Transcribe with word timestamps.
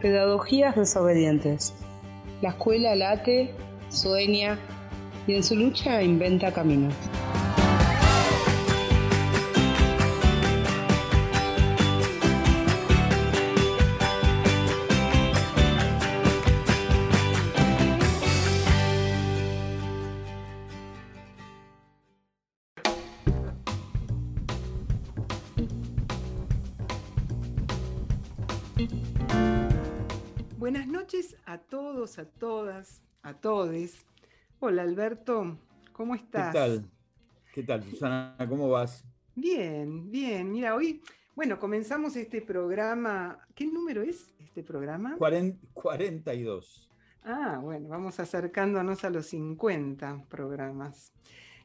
Pedagogías 0.00 0.76
desobedientes. 0.76 1.74
La 2.42 2.50
escuela 2.50 2.94
late, 2.94 3.54
sueña 3.88 4.58
y 5.26 5.34
en 5.34 5.42
su 5.42 5.56
lucha 5.56 6.02
inventa 6.02 6.52
caminos. 6.52 6.94
A 31.56 31.58
todos, 31.58 32.18
a 32.18 32.26
todas, 32.26 33.00
a 33.22 33.32
todes. 33.32 34.04
Hola 34.60 34.82
Alberto, 34.82 35.56
¿cómo 35.94 36.14
estás? 36.14 36.52
¿Qué 36.52 36.58
tal? 36.58 36.90
¿Qué 37.54 37.62
tal, 37.62 37.82
Susana? 37.82 38.36
¿Cómo 38.46 38.68
vas? 38.68 39.06
Bien, 39.34 40.10
bien. 40.10 40.52
Mira, 40.52 40.74
hoy, 40.74 41.00
bueno, 41.34 41.58
comenzamos 41.58 42.14
este 42.14 42.42
programa. 42.42 43.38
¿Qué 43.54 43.66
número 43.66 44.02
es 44.02 44.34
este 44.38 44.62
programa? 44.62 45.16
42. 45.16 46.90
Ah, 47.22 47.58
bueno, 47.62 47.88
vamos 47.88 48.20
acercándonos 48.20 49.02
a 49.04 49.08
los 49.08 49.24
50 49.24 50.26
programas. 50.28 51.14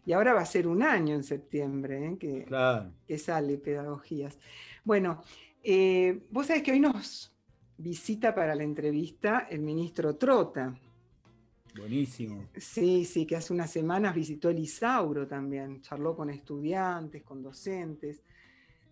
Y 0.06 0.14
ahora 0.14 0.34
va 0.34 0.40
a 0.40 0.46
ser 0.46 0.70
un 0.70 0.84
año 0.84 1.16
en 1.16 1.26
septiembre 1.26 2.08
¿eh? 2.08 2.18
que, 2.18 2.46
Claro. 2.46 2.94
que 3.06 3.18
sale 3.18 3.58
Pedagogías. 3.58 4.40
Bueno, 4.86 5.22
eh, 5.62 6.24
vos 6.30 6.48
sabés 6.48 6.64
que 6.64 6.72
hoy 6.72 6.80
nos 6.80 7.31
visita 7.82 8.34
para 8.34 8.56
la 8.56 8.64
entrevista 8.64 9.48
el 9.50 9.62
ministro 9.62 10.16
Trota. 10.16 10.74
Buenísimo. 11.78 12.50
Sí, 12.58 13.06
sí, 13.06 13.26
que 13.26 13.38
hace 13.38 13.54
unas 13.54 13.72
semanas 13.72 14.14
visitó 14.14 14.50
el 14.50 14.60
Isauro 14.60 15.26
también, 15.28 15.82
charló 15.82 16.16
con 16.16 16.30
estudiantes, 16.30 17.24
con 17.24 17.42
docentes, 17.42 18.22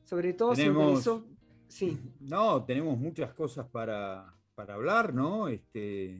sobre 0.05 0.33
todo 0.33 0.55
se 0.55 0.63
Tenemos- 0.63 0.87
interesó- 0.89 1.25
Sí, 1.67 1.99
No, 2.21 2.63
tenemos 2.65 2.97
muchas 2.97 3.31
cosas 3.33 3.67
para, 3.67 4.33
para 4.55 4.73
hablar, 4.73 5.13
¿no? 5.13 5.47
Este, 5.49 6.19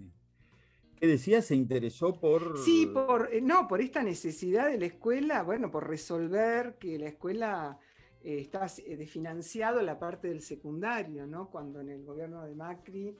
¿Qué 0.95 1.07
decías? 1.07 1.45
¿Se 1.45 1.55
interesó 1.55 2.13
por...? 2.19 2.55
sí, 2.59 2.85
por, 2.93 3.33
eh, 3.33 3.41
no, 3.41 3.67
por 3.67 3.81
esta 3.81 4.03
necesidad 4.03 4.69
de 4.69 4.77
la 4.77 4.85
escuela, 4.85 5.41
bueno, 5.41 5.71
por 5.71 5.87
resolver 5.87 6.77
que 6.77 6.99
la 6.99 7.07
escuela 7.07 7.79
eh, 8.23 8.39
está 8.39 8.65
eh, 8.85 8.97
desfinanciado 8.97 9.81
la 9.81 9.97
parte 9.97 10.27
del 10.27 10.41
secundario, 10.41 11.25
¿no? 11.25 11.49
Cuando 11.49 11.79
en 11.79 11.89
el 11.89 12.03
gobierno 12.03 12.43
de 12.43 12.53
Macri 12.53 13.15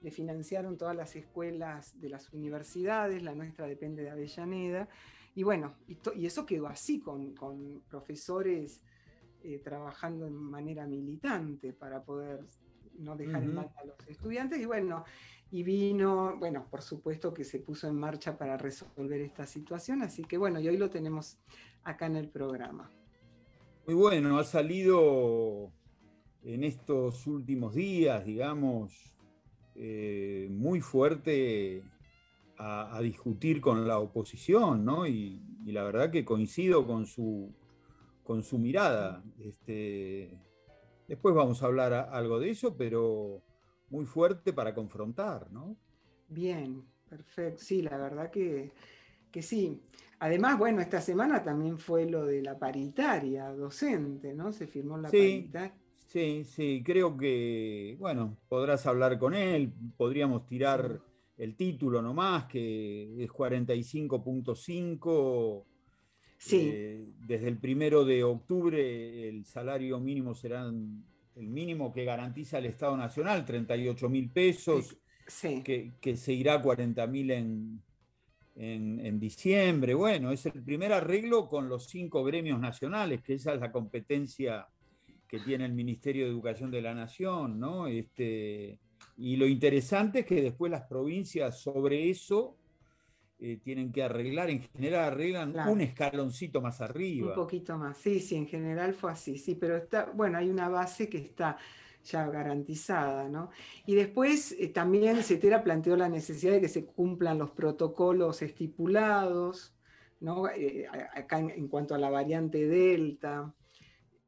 le 0.00 0.10
financiaron 0.10 0.78
todas 0.78 0.96
las 0.96 1.16
escuelas 1.16 2.00
de 2.00 2.08
las 2.08 2.32
universidades, 2.32 3.22
la 3.22 3.34
nuestra 3.34 3.66
depende 3.66 4.02
de 4.02 4.10
Avellaneda, 4.10 4.88
y 5.34 5.42
bueno, 5.42 5.74
y, 5.86 6.26
eso 6.26 6.46
quedó 6.46 6.66
así, 6.66 7.00
con, 7.00 7.34
con 7.34 7.82
profesores 7.88 8.80
eh, 9.42 9.60
trabajando 9.62 10.26
en 10.26 10.34
manera 10.34 10.86
militante 10.86 11.72
para 11.72 12.02
poder 12.02 12.44
no 12.98 13.16
dejar 13.16 13.44
en 13.44 13.54
mal 13.54 13.70
a 13.76 13.84
los 13.84 14.08
estudiantes, 14.08 14.60
y 14.60 14.64
bueno, 14.64 15.04
y 15.50 15.62
vino, 15.62 16.36
bueno, 16.38 16.66
por 16.70 16.82
supuesto 16.82 17.34
que 17.34 17.44
se 17.44 17.60
puso 17.60 17.86
en 17.86 17.96
marcha 17.96 18.36
para 18.36 18.56
resolver 18.56 19.20
esta 19.20 19.46
situación, 19.46 20.02
así 20.02 20.24
que 20.24 20.38
bueno, 20.38 20.58
y 20.58 20.68
hoy 20.68 20.76
lo 20.76 20.90
tenemos 20.90 21.38
acá 21.84 22.06
en 22.06 22.16
el 22.16 22.28
programa. 22.28 22.90
Muy 23.88 23.94
bueno, 23.94 24.38
ha 24.38 24.44
salido 24.44 25.72
en 26.42 26.62
estos 26.62 27.26
últimos 27.26 27.74
días, 27.74 28.22
digamos, 28.22 29.14
eh, 29.76 30.46
muy 30.50 30.82
fuerte 30.82 31.82
a, 32.58 33.00
discutir 33.00 33.62
con 33.62 33.88
la 33.88 33.98
oposición, 33.98 34.84
¿no? 34.84 35.06
Y, 35.06 35.40
la 35.64 35.84
verdad 35.84 36.10
que 36.10 36.22
coincido 36.22 36.86
con 36.86 37.06
su, 37.06 37.50
con 38.24 38.42
su 38.42 38.58
mirada. 38.58 39.24
Este, 39.38 40.38
después 41.08 41.34
vamos 41.34 41.62
a 41.62 41.66
hablar 41.66 41.94
algo 41.94 42.38
de 42.38 42.50
eso, 42.50 42.76
pero 42.76 43.42
muy 43.88 44.04
fuerte 44.04 44.52
para 44.52 44.74
confrontar, 44.74 45.50
¿no? 45.50 45.78
Bien, 46.28 46.84
perfecto. 47.08 47.64
Sí, 47.64 47.80
la 47.80 47.96
verdad 47.96 48.30
que, 48.30 48.70
que 49.32 49.40
sí. 49.40 49.80
Además, 50.20 50.58
bueno, 50.58 50.80
esta 50.80 51.00
semana 51.00 51.42
también 51.42 51.78
fue 51.78 52.08
lo 52.10 52.26
de 52.26 52.42
la 52.42 52.58
paritaria 52.58 53.48
docente, 53.50 54.34
¿no? 54.34 54.52
Se 54.52 54.66
firmó 54.66 54.98
la 54.98 55.10
Sí. 55.10 55.16
paritaria. 55.18 55.74
Sí, 55.94 56.42
sí, 56.44 56.82
creo 56.84 57.16
que, 57.16 57.96
bueno, 57.98 58.36
podrás 58.48 58.86
hablar 58.86 59.18
con 59.18 59.34
él, 59.34 59.72
podríamos 59.96 60.46
tirar 60.46 61.00
el 61.36 61.54
título 61.54 62.00
nomás, 62.00 62.46
que 62.46 63.22
es 63.22 63.30
45.5. 63.30 65.66
Sí, 66.38 66.70
eh, 66.72 67.08
desde 67.26 67.48
el 67.48 67.58
primero 67.58 68.04
de 68.04 68.24
octubre 68.24 69.28
el 69.28 69.44
salario 69.44 70.00
mínimo 70.00 70.34
será 70.34 70.64
el 70.66 71.46
mínimo 71.48 71.92
que 71.92 72.04
garantiza 72.04 72.58
el 72.58 72.66
Estado 72.66 72.96
Nacional, 72.96 73.44
38 73.44 74.08
mil 74.08 74.30
pesos, 74.30 74.96
sí. 75.26 75.62
que, 75.62 75.92
que 76.00 76.16
se 76.16 76.32
irá 76.32 76.54
a 76.54 76.62
40 76.62 77.06
mil 77.06 77.30
en, 77.32 77.82
en, 78.58 78.98
en 79.06 79.18
diciembre. 79.20 79.94
Bueno, 79.94 80.32
es 80.32 80.44
el 80.46 80.62
primer 80.62 80.92
arreglo 80.92 81.46
con 81.48 81.68
los 81.68 81.86
cinco 81.88 82.24
gremios 82.24 82.58
nacionales, 82.58 83.22
que 83.22 83.34
esa 83.34 83.54
es 83.54 83.60
la 83.60 83.70
competencia 83.72 84.66
que 85.28 85.38
tiene 85.40 85.64
el 85.66 85.72
Ministerio 85.74 86.24
de 86.24 86.30
Educación 86.30 86.70
de 86.70 86.82
la 86.82 86.94
Nación, 86.94 87.58
¿no? 87.60 87.86
Este, 87.86 88.78
y 89.16 89.36
lo 89.36 89.46
interesante 89.46 90.20
es 90.20 90.26
que 90.26 90.42
después 90.42 90.70
las 90.72 90.82
provincias 90.88 91.60
sobre 91.60 92.08
eso 92.10 92.56
eh, 93.38 93.58
tienen 93.62 93.92
que 93.92 94.02
arreglar, 94.02 94.50
en 94.50 94.62
general 94.62 95.04
arreglan 95.12 95.52
Claro. 95.52 95.70
un 95.72 95.80
escaloncito 95.80 96.60
más 96.60 96.80
arriba. 96.80 97.28
Un 97.28 97.34
poquito 97.34 97.78
más, 97.78 97.96
sí, 97.98 98.18
sí, 98.20 98.34
en 98.34 98.48
general 98.48 98.94
fue 98.94 99.12
así, 99.12 99.38
sí, 99.38 99.54
pero 99.54 99.76
está, 99.76 100.10
bueno, 100.12 100.38
hay 100.38 100.48
una 100.48 100.68
base 100.68 101.08
que 101.08 101.18
está 101.18 101.56
ya 102.10 102.28
garantizada, 102.28 103.28
¿no? 103.28 103.50
Y 103.86 103.94
después 103.94 104.52
eh, 104.58 104.68
también 104.68 105.22
CETERA 105.22 105.62
planteó 105.62 105.96
la 105.96 106.08
necesidad 106.08 106.52
de 106.52 106.60
que 106.60 106.68
se 106.68 106.84
cumplan 106.86 107.38
los 107.38 107.50
protocolos 107.52 108.42
estipulados, 108.42 109.74
¿no? 110.20 110.48
Eh, 110.48 110.86
acá 111.14 111.38
en, 111.38 111.50
en 111.50 111.68
cuanto 111.68 111.94
a 111.94 111.98
la 111.98 112.10
variante 112.10 112.66
Delta, 112.66 113.54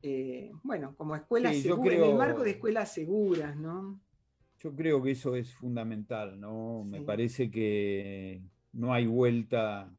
eh, 0.02 0.50
bueno, 0.62 0.94
como 0.96 1.14
escuelas 1.16 1.56
Sí, 1.56 1.62
seguras, 1.62 1.94
en 1.94 2.04
el 2.04 2.14
marco 2.16 2.42
de 2.42 2.50
escuelas 2.52 2.92
seguras, 2.92 3.56
¿no? 3.56 4.00
Yo 4.62 4.74
creo 4.74 5.02
que 5.02 5.12
eso 5.12 5.36
es 5.36 5.54
fundamental, 5.54 6.38
¿no? 6.38 6.84
Me 6.84 7.00
parece 7.00 7.50
que 7.50 8.42
no 8.72 8.92
hay 8.92 9.06
vuelta 9.06 9.90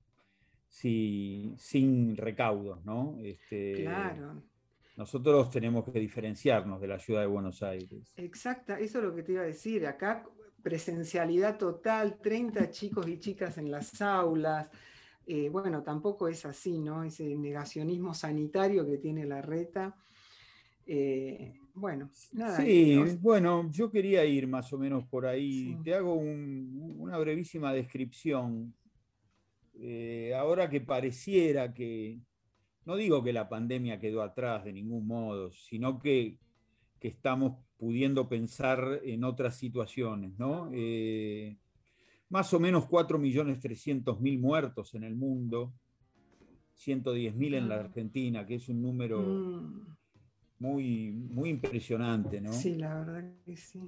si- 0.68 1.53
sin 1.58 2.16
recaudos, 2.16 2.84
¿no? 2.86 3.18
Este, 3.24 3.75
Claro. 3.84 4.44
Nosotros 5.02 5.50
tenemos 5.50 5.84
que 5.84 6.00
diferenciarnos 6.00 6.80
de 6.80 6.88
la 6.88 7.00
ciudad 7.00 7.22
de 7.22 7.26
Buenos 7.26 7.64
Aires. 7.64 8.14
Exacta, 8.18 8.80
eso 8.80 9.00
es 9.00 9.04
lo 9.04 9.16
que 9.16 9.24
te 9.24 9.32
iba 9.32 9.42
a 9.42 9.46
decir. 9.46 9.88
Acá 9.88 10.24
presencialidad 10.62 11.58
total, 11.58 12.20
30 12.22 12.70
chicos 12.70 13.08
y 13.08 13.18
chicas 13.18 13.58
en 13.58 13.72
las 13.72 14.00
aulas. 14.00 14.70
Eh, 15.26 15.50
bueno, 15.50 15.82
tampoco 15.82 16.28
es 16.28 16.46
así, 16.46 16.78
¿no? 16.78 17.04
Ese 17.04 17.36
negacionismo 17.36 18.14
sanitario 18.14 18.86
que 18.86 19.00
tiene 19.00 19.26
la 19.26 19.42
reta. 19.42 19.96
Eh, 20.86 21.56
bueno, 21.74 22.12
nada. 22.34 22.58
Sí, 22.58 23.18
bueno, 23.20 23.72
yo 23.72 23.90
quería 23.90 24.24
ir 24.24 24.46
más 24.48 24.72
o 24.72 24.78
menos 24.78 25.04
por 25.08 25.26
ahí. 25.26 25.64
Sí. 25.64 25.78
Te 25.84 25.96
hago 25.96 26.14
un- 26.14 26.96
una 27.00 27.18
brevísima 27.18 27.74
descripción. 27.74 28.72
Eh, 29.80 30.32
ahora 30.38 30.70
que 30.70 30.82
pareciera 30.82 31.74
que, 31.74 32.20
no 32.86 32.96
digo 32.96 33.24
que 33.24 33.34
la 33.34 33.47
pandemia 33.50 34.00
quedó 34.00 34.22
atrás 34.24 34.64
de 34.66 34.74
ningún 34.74 35.08
modo, 35.08 35.52
sino 35.52 36.00
que, 36.00 36.38
que 37.00 37.08
estamos 37.08 37.58
pudiendo 37.78 38.28
pensar 38.29 39.02
en 39.03 39.23
otras 39.23 39.56
situaciones, 39.58 40.38
¿no? 40.38 40.70
Eh, 40.73 41.58
más 42.29 42.53
o 42.53 42.59
menos 42.59 42.85
4.300.000 42.88 44.40
muertos 44.40 44.94
en 44.96 45.03
el 45.03 45.16
mundo, 45.16 45.73
110.000 46.76 47.56
en 47.56 47.70
la 47.70 47.76
Ah. 47.76 47.79
Argentina, 47.82 48.46
que 48.46 48.56
es 48.56 48.70
un 48.70 48.82
número 48.82 49.20
Mm, 49.22 49.96
muy, 50.59 51.11
muy 51.11 51.50
impresionante, 51.50 52.40
¿no? 52.40 52.53
Sí, 52.53 52.76
la 52.76 53.00
verdad 53.00 53.34
que 53.46 53.58
sí. 53.58 53.79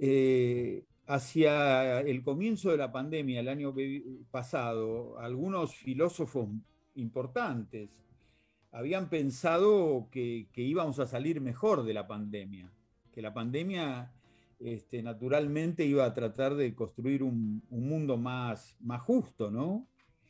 Eh, 0.00 0.84
hacia 1.06 2.00
el 2.00 2.22
comienzo 2.22 2.70
de 2.70 2.76
la 2.76 2.90
pandemia, 2.92 3.40
el 3.40 3.48
año 3.48 3.74
pasado, 4.30 5.18
algunos 5.18 5.74
filósofos 5.74 6.48
importantes 6.94 7.90
habían 8.72 9.08
pensado 9.08 10.08
que, 10.10 10.48
que 10.52 10.62
íbamos 10.62 10.98
a 10.98 11.06
salir 11.06 11.40
mejor 11.40 11.84
de 11.84 11.94
la 11.94 12.06
pandemia, 12.06 12.70
que 13.12 13.22
la 13.22 13.34
pandemia 13.34 14.12
este, 14.60 15.02
naturalmente 15.02 15.84
iba 15.84 16.04
a 16.04 16.14
tratar 16.14 16.54
de 16.54 16.74
construir 16.74 17.22
un, 17.22 17.62
un 17.70 17.88
mundo 17.88 18.16
más, 18.16 18.76
más 18.80 19.02
justo, 19.02 19.50
¿no? 19.50 19.86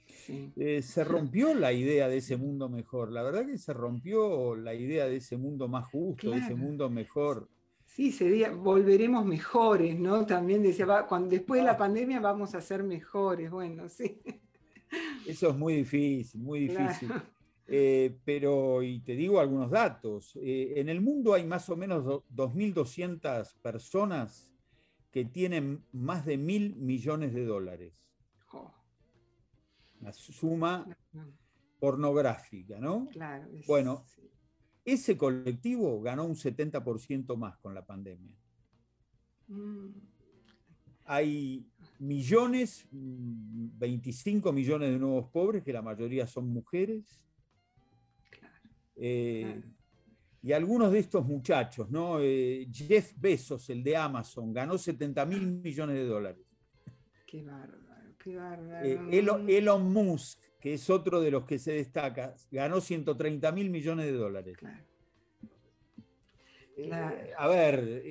sí. 0.07 0.53
Eh, 0.57 0.83
se 0.83 1.05
rompió 1.05 1.55
la 1.55 1.73
idea 1.73 2.09
de 2.09 2.19
ese 2.19 2.37
mundo 2.37 2.69
mejor. 2.69 3.11
La 3.11 3.23
verdad 3.23 3.47
que 3.47 3.59
se 3.59 3.73
rompió 3.73 4.55
la 4.55 4.75
idea 4.75 5.07
de 5.07 5.17
ese 5.17 5.37
mundo 5.37 5.69
más 5.69 5.89
justo, 5.89 6.31
de 6.31 6.39
ese 6.39 6.55
mundo 6.55 6.89
mejor. 6.91 7.49
Sí, 7.49 7.61
Sí, 7.91 8.13
sería, 8.13 8.53
volveremos 8.53 9.27
mejores, 9.27 9.99
¿no? 9.99 10.25
También 10.25 10.63
decía, 10.63 11.07
cuando, 11.09 11.31
después 11.31 11.61
de 11.61 11.67
la 11.67 11.73
ah. 11.73 11.77
pandemia 11.77 12.21
vamos 12.21 12.55
a 12.55 12.61
ser 12.61 12.85
mejores, 12.85 13.51
bueno, 13.51 13.89
sí. 13.89 14.23
Eso 15.27 15.51
es 15.51 15.57
muy 15.57 15.75
difícil, 15.75 16.41
muy 16.41 16.61
difícil. 16.69 17.11
Eh, 17.73 18.19
pero, 18.25 18.83
y 18.83 18.99
te 18.99 19.15
digo 19.15 19.39
algunos 19.39 19.71
datos, 19.71 20.35
eh, 20.43 20.73
en 20.77 20.89
el 20.89 21.01
mundo 21.01 21.35
hay 21.35 21.45
más 21.45 21.69
o 21.71 21.77
menos 21.77 22.05
2.200 22.05 23.55
personas 23.63 24.51
que 25.13 25.25
tienen 25.25 25.85
más 25.93 26.27
de 26.27 26.37
mil 26.37 26.75
millones 26.75 27.33
de 27.33 27.45
dólares. 27.45 27.95
Una 30.01 30.13
suma 30.13 30.99
pornográfica, 31.79 32.81
¿no? 32.81 33.07
Claro. 33.11 33.47
bueno, 33.67 34.05
ese 34.85 35.17
colectivo 35.17 36.01
ganó 36.01 36.25
un 36.25 36.35
70% 36.35 37.37
más 37.37 37.57
con 37.59 37.75
la 37.75 37.85
pandemia. 37.85 38.35
Mm. 39.47 39.91
Hay 41.05 41.67
millones, 41.99 42.87
25 42.91 44.53
millones 44.53 44.91
de 44.91 44.99
nuevos 44.99 45.29
pobres, 45.31 45.63
que 45.63 45.73
la 45.73 45.83
mayoría 45.83 46.27
son 46.27 46.49
mujeres. 46.49 47.21
Eh, 49.03 49.63
y 50.43 50.53
algunos 50.53 50.93
de 50.93 50.99
estos 50.99 51.25
muchachos, 51.25 51.91
¿no? 51.91 52.21
Eh, 52.21 52.69
Jeff 52.71 53.13
Bezos, 53.17 53.71
el 53.71 53.83
de 53.83 53.97
Amazon, 53.97 54.53
ganó 54.53 54.77
70 54.77 55.25
mil 55.27 55.47
millones 55.47 55.97
de 55.97 56.05
dólares. 56.05 56.45
Qué 57.27 57.43
bárbaro, 57.43 58.15
qué 58.23 58.37
bárbaro. 58.37 58.87
Eh, 58.87 59.47
Elon, 59.49 59.93
Musk, 59.93 60.39
que 60.61 60.75
es 60.75 60.91
otro 60.91 61.21
de 61.21 61.31
los 61.31 61.45
que 61.45 61.59
se 61.59 61.73
destaca, 61.73 62.35
ganó 62.51 62.81
130 62.81 63.53
mil 63.53 63.71
millones 63.71 64.07
de 64.07 64.13
dólares. 64.13 64.57
a 67.39 67.49
ver, 67.49 68.03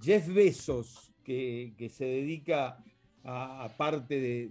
Jeff 0.00 0.28
Bezos, 0.28 1.12
que, 1.22 1.90
se 1.90 2.04
dedica 2.04 2.82
a, 3.22 3.70
parte 3.76 4.20
de, 4.20 4.50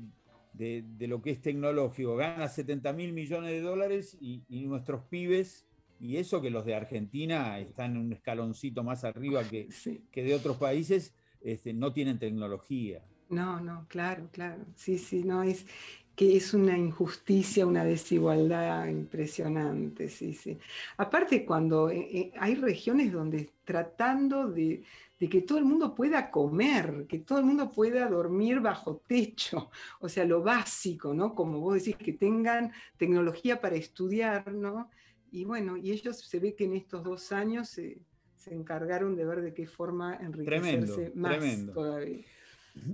lo 0.54 1.22
que 1.22 1.32
es 1.32 1.42
tecnológico, 1.42 2.16
gana 2.16 2.48
70 2.48 2.94
mil 2.94 3.14
millones 3.14 3.52
de 3.52 3.62
dólares 3.62 4.18
y, 4.20 4.44
nuestros 4.66 5.04
pibes, 5.06 5.66
y 6.00 6.18
eso 6.18 6.42
que 6.42 6.50
los 6.50 6.66
de 6.66 6.76
Argentina 6.76 7.60
están 7.60 7.92
en 7.92 7.98
un 7.98 8.14
escaloncito 8.14 8.84
más 8.84 9.04
arriba 9.04 9.44
que, 9.44 9.70
que 10.12 10.24
de 10.24 10.36
otros 10.36 10.58
países, 10.58 11.16
este, 11.42 11.74
no 11.74 11.94
tienen 11.94 12.20
tecnología. 12.20 13.04
No, 13.30 13.60
no, 13.60 13.88
claro, 13.88 14.30
claro. 14.32 14.64
Sí, 14.76 14.98
sí, 14.98 15.24
no, 15.24 15.44
es 15.44 15.66
que 16.16 16.38
es 16.38 16.54
una 16.54 16.78
injusticia, 16.78 17.66
una 17.66 17.84
desigualdad 17.84 18.88
impresionante, 18.88 20.10
sí, 20.10 20.34
sí. 20.34 20.58
Aparte, 20.98 21.44
cuando 21.44 21.90
eh, 21.90 22.08
eh, 22.12 22.32
hay 22.40 22.56
regiones 22.56 23.12
donde 23.12 23.50
tratando 23.64 24.48
de, 24.48 24.84
de 25.20 25.30
que 25.30 25.42
todo 25.42 25.58
el 25.58 25.66
mundo 25.66 25.96
pueda 25.96 26.30
comer, 26.30 27.06
que 27.08 27.20
todo 27.20 27.40
el 27.40 27.46
mundo 27.46 27.72
pueda 27.72 28.08
dormir 28.08 28.60
bajo 28.60 29.02
techo, 29.08 29.72
o 30.02 30.08
sea, 30.08 30.26
lo 30.26 30.44
básico, 30.44 31.14
¿no? 31.14 31.34
Como 31.34 31.60
vos 31.60 31.76
decís, 31.76 31.96
que 31.96 32.14
tengan 32.14 32.72
tecnología 32.98 33.60
para 33.60 33.76
estudiar, 33.76 34.54
¿no? 34.54 34.92
Y 35.32 35.46
bueno, 35.46 35.78
y 35.78 35.92
ellos 35.92 36.20
se 36.20 36.40
ve 36.40 36.54
que 36.54 36.66
en 36.66 36.76
estos 36.76 37.04
dos 37.04 37.32
años 37.32 37.70
se, 37.70 38.00
encargaron 38.46 39.16
de 39.16 39.24
ver 39.24 39.42
de 39.42 39.54
qué 39.54 39.66
forma 39.66 40.16
enriquecerse 40.18 41.14
más 41.16 41.40
todavía. 41.74 42.26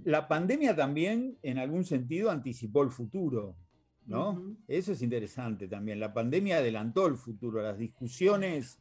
La 0.04 0.28
pandemia 0.28 0.76
también, 0.76 1.38
en 1.42 1.58
algún 1.58 1.86
sentido, 1.86 2.30
anticipó 2.32 2.84
el 2.84 2.92
futuro, 2.92 3.56
¿no? 4.06 4.58
Eso 4.68 4.92
es 4.92 5.02
interesante 5.02 5.68
también. 5.68 6.00
La 6.00 6.14
pandemia 6.14 6.58
adelantó 6.58 7.08
el 7.08 7.16
futuro, 7.16 7.62
las 7.62 7.78
discusiones 7.78 8.80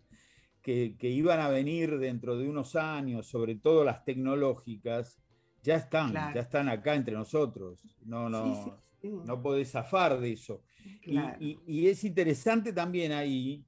que, 0.62 0.96
iban 1.00 1.40
a 1.40 1.48
venir 1.48 1.98
dentro 1.98 2.36
de 2.36 2.48
unos 2.48 2.76
años, 2.76 3.26
sobre 3.26 3.54
todo 3.54 3.84
las 3.84 4.04
tecnológicas, 4.04 5.18
ya 5.62 5.76
están, 5.76 6.12
ya 6.12 6.40
están 6.40 6.68
acá 6.68 6.94
entre 6.94 7.14
nosotros. 7.14 7.80
No, 8.04 8.28
no, 8.28 8.82
no 9.02 9.42
podés 9.42 9.70
zafar 9.70 10.20
de 10.20 10.32
eso. 10.32 10.62
Y, 11.04 11.86
es 11.86 12.04
interesante 12.04 12.72
también 12.72 13.12
ahí, 13.12 13.64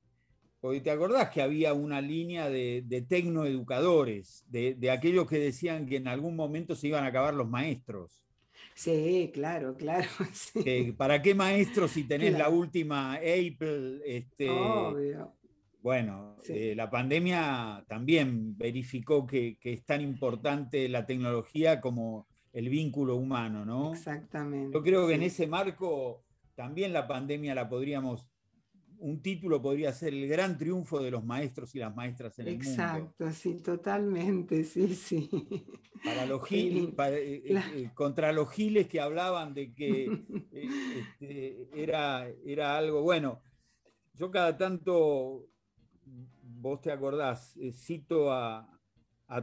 porque 0.61 0.81
te 0.81 0.91
acordás 0.91 1.31
que 1.31 1.43
había 1.43 1.73
una 1.73 2.01
línea 2.01 2.49
de, 2.49 2.83
de 2.87 3.03
tecnoeducadores, 3.03 4.45
de, 4.49 4.91
aquellos 4.91 5.27
que 5.27 5.39
decían 5.39 5.87
que 5.87 5.97
en 5.97 6.09
algún 6.09 6.37
momento 6.37 6.77
se 6.77 6.89
iban 6.89 7.05
a 7.05 7.09
acabar 7.09 7.35
los 7.35 7.49
maestros. 7.49 8.23
Sí, 8.75 9.31
claro, 9.33 9.75
claro. 9.75 10.09
¿Para 10.97 11.23
qué 11.23 11.35
maestros 11.35 11.93
si 11.93 12.05
tenés 12.05 12.33
la 12.39 12.49
última 12.49 13.15
Apple? 13.15 14.01
Este, 14.05 14.51
Obvio. 14.51 15.35
Bueno, 15.83 16.37
eh, 16.47 16.75
la 16.77 16.91
pandemia 16.91 17.85
también 17.89 18.57
verificó 18.57 19.27
que, 19.27 19.57
es 19.63 19.85
tan 19.85 20.03
importante 20.03 20.89
la 20.91 21.07
tecnología 21.07 21.81
como 21.81 22.27
el 22.53 22.69
vínculo 22.69 23.17
humano, 23.17 23.65
¿no? 23.65 23.93
Exactamente. 23.93 24.75
Yo 24.75 24.83
creo 24.83 25.07
que 25.07 25.15
en 25.15 25.23
ese 25.23 25.47
marco 25.47 26.23
también 26.55 26.93
la 26.93 27.07
pandemia 27.09 27.55
la 27.55 27.69
podríamos, 27.69 28.27
un 29.01 29.23
título 29.23 29.61
podría 29.63 29.93
ser 29.93 30.13
el 30.13 30.29
gran 30.29 30.59
triunfo 30.59 31.01
de 31.01 31.11
los 31.11 31.25
maestros 31.25 31.75
y 31.75 31.79
las 31.79 31.95
maestras 31.95 32.39
en 32.39 32.49
el 32.49 32.55
mundo. 32.55 32.71
Exacto, 32.71 33.31
sí, 33.33 33.55
totalmente, 33.63 34.65
sí, 34.65 34.95
sí. 34.95 35.29
Para 36.05 36.27
los 36.27 36.47
giles, 36.47 36.95
eh, 36.99 37.43
eh, 37.47 37.91
contra 37.95 38.33
los 38.33 38.51
giles 38.51 38.89
que 38.89 39.01
hablaban 39.01 39.55
de 39.55 39.73
que 39.75 40.05
este, 40.53 41.69
era, 41.75 42.29
era 42.45 42.77
algo, 42.77 43.03
bueno, 43.03 43.41
yo 44.15 44.31
cada 44.31 44.57
tanto 44.57 45.49
vos 46.61 46.81
te 46.83 46.93
acordás, 46.93 47.57
eh, 47.57 47.73
cito 47.73 48.33
a, 48.33 48.67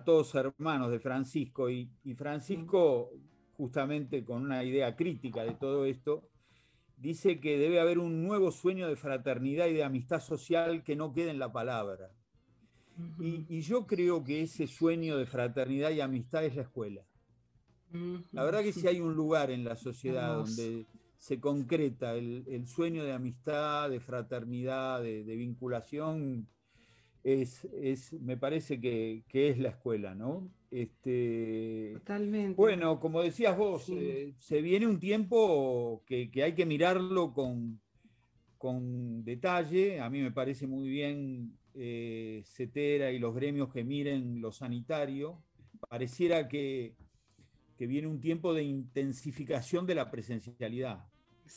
todos 0.05 0.35
hermanos 0.35 0.91
de 0.91 0.99
Francisco 0.99 1.69
y, 1.69 1.89
Francisco, 2.17 3.09
justamente 3.55 4.25
con 4.25 4.43
una 4.43 4.61
idea 4.61 4.93
crítica 4.97 5.45
de 5.45 5.53
todo 5.53 5.85
esto, 5.85 6.29
dice 6.97 7.39
que 7.39 7.57
debe 7.57 7.79
haber 7.79 7.99
un 7.99 8.23
nuevo 8.23 8.51
sueño 8.51 8.87
de 8.87 8.95
fraternidad 8.95 9.67
y 9.67 9.73
de 9.73 9.83
amistad 9.83 10.19
social 10.19 10.83
que 10.83 10.95
no 10.95 11.13
quede 11.13 11.29
en 11.29 11.39
la 11.39 11.51
palabra. 11.51 12.11
y, 13.19 13.61
yo 13.61 13.85
creo 13.85 14.23
que 14.23 14.41
ese 14.41 14.65
sueño 14.65 15.17
de 15.17 15.27
fraternidad 15.27 15.91
y 15.91 16.01
amistad 16.01 16.43
es 16.43 16.55
la 16.55 16.63
escuela. 16.63 17.05
La 18.31 18.43
verdad 18.43 18.63
que 18.63 18.73
si 18.73 18.87
hay 18.87 18.99
un 18.99 19.15
lugar 19.15 19.49
en 19.51 19.63
la 19.63 19.75
sociedad 19.75 20.35
donde 20.35 20.87
se 21.17 21.39
concreta 21.39 22.15
el, 22.15 22.67
sueño 22.67 23.03
de 23.03 23.13
amistad, 23.13 23.89
de 23.89 23.99
fraternidad, 23.99 25.01
de 25.01 25.23
vinculación, 25.23 26.47
es, 27.27 28.13
me 28.21 28.37
parece 28.37 28.79
que, 28.79 29.23
es 29.33 29.57
la 29.59 29.69
escuela, 29.69 30.15
¿no? 30.15 30.49
Este, 30.71 31.91
Totalmente. 31.95 32.55
Bueno, 32.55 32.99
como 33.01 33.21
decías 33.21 33.57
vos, 33.57 33.89
eh, 33.89 34.33
se 34.39 34.61
viene 34.61 34.87
un 34.87 34.99
tiempo 34.99 36.03
que, 36.05 36.31
hay 36.41 36.53
que 36.53 36.65
mirarlo 36.65 37.33
con, 37.33 37.81
con, 38.57 39.25
detalle. 39.25 39.99
A 39.99 40.09
mí 40.09 40.21
me 40.21 40.31
parece 40.31 40.67
muy 40.67 40.87
bien 40.87 41.57
eh, 41.73 42.43
CETERA 42.45 43.11
y 43.11 43.19
los 43.19 43.35
gremios 43.35 43.73
que 43.73 43.83
miren 43.83 44.39
lo 44.39 44.53
sanitario. 44.53 45.43
Pareciera 45.89 46.47
que, 46.47 46.95
viene 47.77 48.07
un 48.07 48.21
tiempo 48.21 48.53
de 48.53 48.63
intensificación 48.63 49.85
de 49.85 49.95
la 49.95 50.09
presencialidad. 50.09 51.05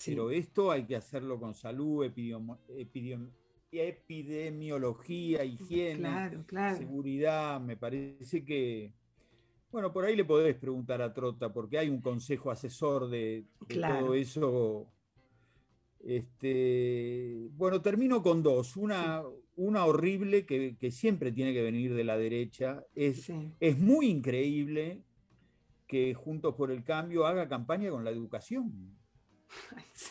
Pero 0.04 0.30
esto 0.32 0.70
hay 0.72 0.84
que 0.84 0.96
hacerlo 0.96 1.38
con 1.38 1.54
salud, 1.54 2.04
epidemiología 2.04 3.39
epidemiología, 3.72 5.44
higiene, 5.44 6.44
seguridad, 6.76 7.60
me 7.60 7.76
parece 7.76 8.44
que, 8.44 8.92
bueno, 9.70 9.92
por 9.92 10.04
ahí 10.04 10.16
le 10.16 10.24
podés 10.24 10.56
preguntar 10.56 11.00
a 11.02 11.12
Trota, 11.12 11.52
porque 11.52 11.78
hay 11.78 11.88
un 11.88 12.00
consejo 12.00 12.50
asesor 12.50 13.08
de, 13.08 13.44
todo 13.68 14.14
eso. 14.14 14.88
Este, 16.00 17.48
bueno, 17.52 17.80
termino 17.80 18.22
con 18.22 18.42
dos. 18.42 18.76
Una, 18.76 19.22
una 19.56 19.84
horrible 19.84 20.46
que, 20.46 20.90
siempre 20.90 21.30
tiene 21.30 21.52
que 21.52 21.62
venir 21.62 21.94
de 21.94 22.04
la 22.04 22.16
derecha. 22.16 22.84
Es, 22.94 23.30
es 23.60 23.78
muy 23.78 24.06
increíble 24.06 25.02
que 25.86 26.14
Juntos 26.14 26.54
por 26.54 26.70
el 26.70 26.84
Cambio 26.84 27.26
haga 27.26 27.48
campaña 27.48 27.90
con 27.90 28.04
la 28.04 28.10
educación. 28.10 28.99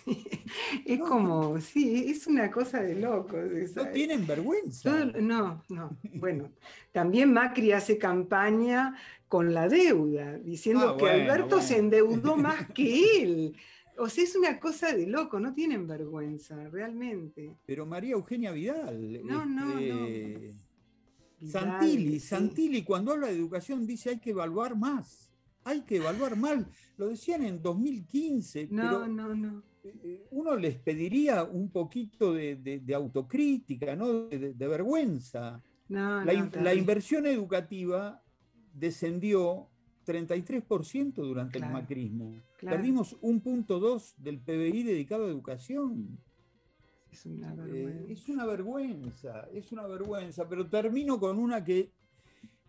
Es 0.86 1.00
como, 1.00 1.60
sí, 1.60 2.06
es 2.10 2.28
una 2.28 2.50
cosa 2.52 2.82
de 2.82 2.96
locos. 2.96 3.40
No 3.76 3.88
tienen 3.90 4.26
vergüenza. 4.26 5.06
no, 5.06 5.64
no. 5.70 5.98
Bueno, 6.14 6.52
también 6.92 7.34
Macri 7.34 7.72
hace 7.72 7.98
campaña 7.98 8.96
con 9.28 9.54
la 9.54 9.68
deuda, 9.68 10.38
diciendo 10.40 10.90
ah, 10.90 10.98
que 10.98 11.10
Alberto 11.10 11.62
se 11.62 11.78
endeudó 11.78 12.36
más 12.38 12.72
que 12.72 13.22
él. 13.22 13.56
O 13.98 14.08
sea, 14.10 14.24
es 14.24 14.36
una 14.36 14.60
cosa 14.60 14.94
de 14.94 15.08
loco, 15.08 15.40
no 15.40 15.54
tienen 15.54 15.86
vergüenza, 15.86 16.70
realmente. 16.70 17.56
Pero 17.66 17.86
María 17.86 18.14
Eugenia 18.14 18.52
Vidal. 18.52 19.22
No, 19.26 19.46
no, 19.46 19.78
este, 19.78 20.54
no. 21.42 21.50
Santilli, 21.50 22.20
Santilli 22.20 22.84
cuando 22.84 23.12
habla 23.12 23.28
de 23.28 23.34
educación 23.34 23.86
dice 23.86 24.10
hay 24.10 24.20
que 24.20 24.32
evaluar 24.32 24.76
más 24.76 25.29
hay 25.70 25.82
que 25.82 25.98
evaluar 25.98 26.36
mal. 26.36 26.68
Lo 26.98 27.08
decían 27.08 27.44
en 27.44 27.62
2015. 27.62 28.68
No, 28.72 29.08
no, 29.08 29.36
no. 29.36 29.64
Eh, 29.84 30.28
uno 30.32 30.56
les 30.56 30.76
pediría 30.78 31.44
un 31.44 31.70
poquito 31.70 32.34
de, 32.34 32.84
autocrítica, 32.94 33.96
¿no? 33.96 34.28
de, 34.28 34.68
vergüenza. 34.68 35.64
la, 35.88 36.74
inversión 36.74 37.26
educativa 37.26 38.22
descendió 38.74 39.70
33% 40.06 41.14
durante 41.14 41.60
el 41.60 41.70
macrismo. 41.70 42.34
Perdimos 42.60 43.16
un 43.22 43.40
punto 43.42 43.80
dos 43.80 44.16
del 44.18 44.40
PBI 44.40 44.84
dedicado 44.84 45.26
a 45.26 45.30
educación. 45.30 46.20
Es 47.12 47.26
una, 47.26 47.56
eh, 47.68 48.06
es 48.10 48.30
una 48.30 48.46
vergüenza, 48.46 49.48
es 49.52 49.72
una 49.72 49.88
vergüenza, 49.88 50.48
pero 50.48 50.70
termino 50.70 51.20
con 51.20 51.40
una 51.40 51.64
que 51.64 51.92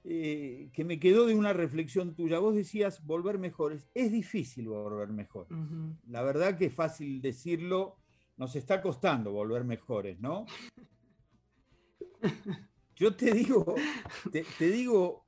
eh, 0.03 0.71
que 0.73 0.85
me 0.85 0.99
quedó 0.99 1.27
de 1.27 1.35
una 1.35 1.53
reflexión 1.53 2.15
tuya. 2.15 2.39
Vos 2.39 2.55
decías 2.55 3.05
volver 3.05 3.39
mejores. 3.39 3.91
Es 3.95 4.11
difícil 4.11 4.69
volver 4.69 5.09
mejor. 5.09 5.47
La 6.07 6.23
verdad 6.23 6.57
que 6.57 6.67
es 6.67 6.75
fácil 6.75 7.21
decirlo. 7.21 7.97
Nos 8.37 8.57
está 8.57 8.81
costando 8.81 9.33
volver 9.33 9.65
mejores, 9.65 10.19
¿no? 10.19 10.47
Yo 12.97 13.15
te 13.15 13.33
digo, 13.33 13.75
te, 14.31 14.71
digo, 14.71 15.27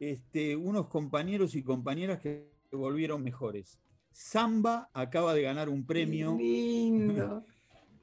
este, 0.00 0.56
unos 0.56 0.88
compañeros 0.88 1.54
y 1.54 1.62
compañeras 1.62 2.20
que 2.20 2.50
volvieron 2.72 3.22
mejores. 3.22 3.80
Samba 4.12 4.90
acaba 4.94 5.34
de 5.34 5.42
ganar 5.42 5.68
un 5.68 5.86
premio. 5.86 6.36
Lindo. 6.38 7.44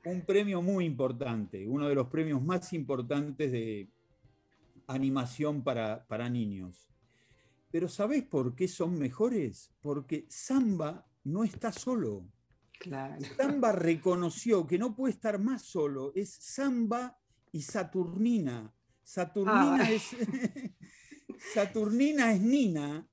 un 0.05 0.21
premio 0.25 0.61
muy 0.61 0.85
importante, 0.85 1.67
uno 1.67 1.87
de 1.87 1.95
los 1.95 2.07
premios 2.07 2.41
más 2.41 2.73
importantes 2.73 3.51
de, 3.51 3.89
animación 4.93 5.63
para, 5.63 6.05
para 6.07 6.29
niños. 6.29 6.89
Pero 7.71 7.89
¿sabés 7.89 8.23
por 8.23 8.55
qué 8.55 8.67
son 8.67 8.97
mejores? 8.99 9.73
Porque 9.81 10.25
Samba 10.29 11.07
no 11.23 11.43
está 11.43 11.71
solo. 11.71 12.29
Claro. 12.79 13.23
Samba 13.37 13.71
reconoció 13.71 14.67
que 14.67 14.77
no 14.77 14.95
puede 14.95 15.13
estar 15.13 15.39
más 15.39 15.63
solo. 15.63 16.11
Es 16.15 16.33
Samba 16.33 17.17
y 17.51 17.61
Saturnina. 17.61 18.73
Saturnina 19.03 19.77
ah. 19.81 19.91
es. 19.91 20.03
Saturnina 21.53 22.33
es 22.33 22.41
Nina. 22.41 23.07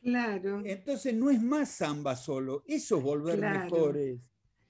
Claro. 0.00 0.62
Entonces 0.64 1.14
no 1.14 1.30
es 1.30 1.42
más 1.42 1.70
Samba 1.70 2.16
solo. 2.16 2.64
Eso 2.66 2.98
es 2.98 3.02
volver 3.02 3.40
mejores. 3.40 4.20